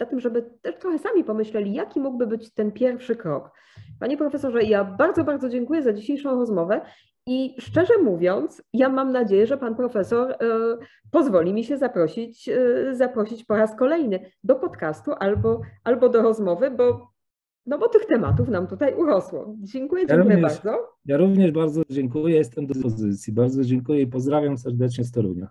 na 0.00 0.06
tym, 0.06 0.20
żeby 0.20 0.50
też 0.62 0.78
trochę 0.78 0.98
sami 0.98 1.24
pomyśleli, 1.24 1.74
jaki 1.74 2.00
mógłby 2.00 2.26
być 2.26 2.54
ten 2.54 2.72
pierwszy 2.72 3.16
krok. 3.16 3.50
Panie 4.00 4.16
profesorze, 4.16 4.62
ja 4.62 4.84
bardzo, 4.84 5.24
bardzo 5.24 5.48
dziękuję 5.48 5.82
za 5.82 5.92
dzisiejszą 5.92 6.34
rozmowę 6.34 6.80
i 7.26 7.54
szczerze 7.58 7.94
mówiąc, 8.02 8.62
ja 8.72 8.88
mam 8.88 9.12
nadzieję, 9.12 9.46
że 9.46 9.58
pan 9.58 9.74
profesor 9.74 10.30
y, 10.30 10.36
pozwoli 11.10 11.52
mi 11.52 11.64
się 11.64 11.78
zaprosić, 11.78 12.48
y, 12.48 12.94
zaprosić 12.96 13.44
po 13.44 13.56
raz 13.56 13.76
kolejny 13.76 14.30
do 14.44 14.54
podcastu 14.54 15.12
albo, 15.18 15.60
albo 15.84 16.08
do 16.08 16.22
rozmowy, 16.22 16.70
bo, 16.70 17.10
no 17.66 17.78
bo 17.78 17.88
tych 17.88 18.06
tematów 18.06 18.48
nam 18.48 18.66
tutaj 18.66 18.94
urosło. 18.94 19.54
Dziękuję, 19.60 20.06
dziękuję 20.06 20.06
ja 20.08 20.16
również, 20.16 20.42
bardzo. 20.42 20.88
Ja 21.04 21.16
również 21.16 21.52
bardzo 21.52 21.82
dziękuję, 21.90 22.36
jestem 22.36 22.66
do 22.66 22.74
dyspozycji. 22.74 23.32
Bardzo 23.32 23.64
dziękuję 23.64 24.02
i 24.02 24.06
pozdrawiam 24.06 24.58
serdecznie 24.58 25.04
z 25.04 25.12
Torunia. 25.12 25.48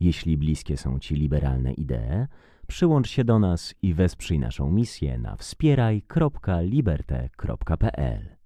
Jeśli 0.00 0.36
bliskie 0.36 0.76
są 0.76 0.98
Ci 0.98 1.14
liberalne 1.14 1.72
idee, 1.72 2.26
Przyłącz 2.68 3.10
się 3.10 3.24
do 3.24 3.38
nas 3.38 3.74
i 3.82 3.94
wesprzyj 3.94 4.38
naszą 4.38 4.70
misję 4.70 5.18
na 5.18 5.36
wspieraj.liberte.pl. 5.36 8.36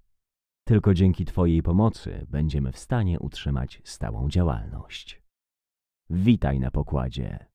Tylko 0.67 0.93
dzięki 0.93 1.25
Twojej 1.25 1.63
pomocy 1.63 2.25
będziemy 2.29 2.71
w 2.71 2.79
stanie 2.79 3.19
utrzymać 3.19 3.81
stałą 3.83 4.29
działalność. 4.29 5.21
Witaj 6.09 6.59
na 6.59 6.71
pokładzie. 6.71 7.48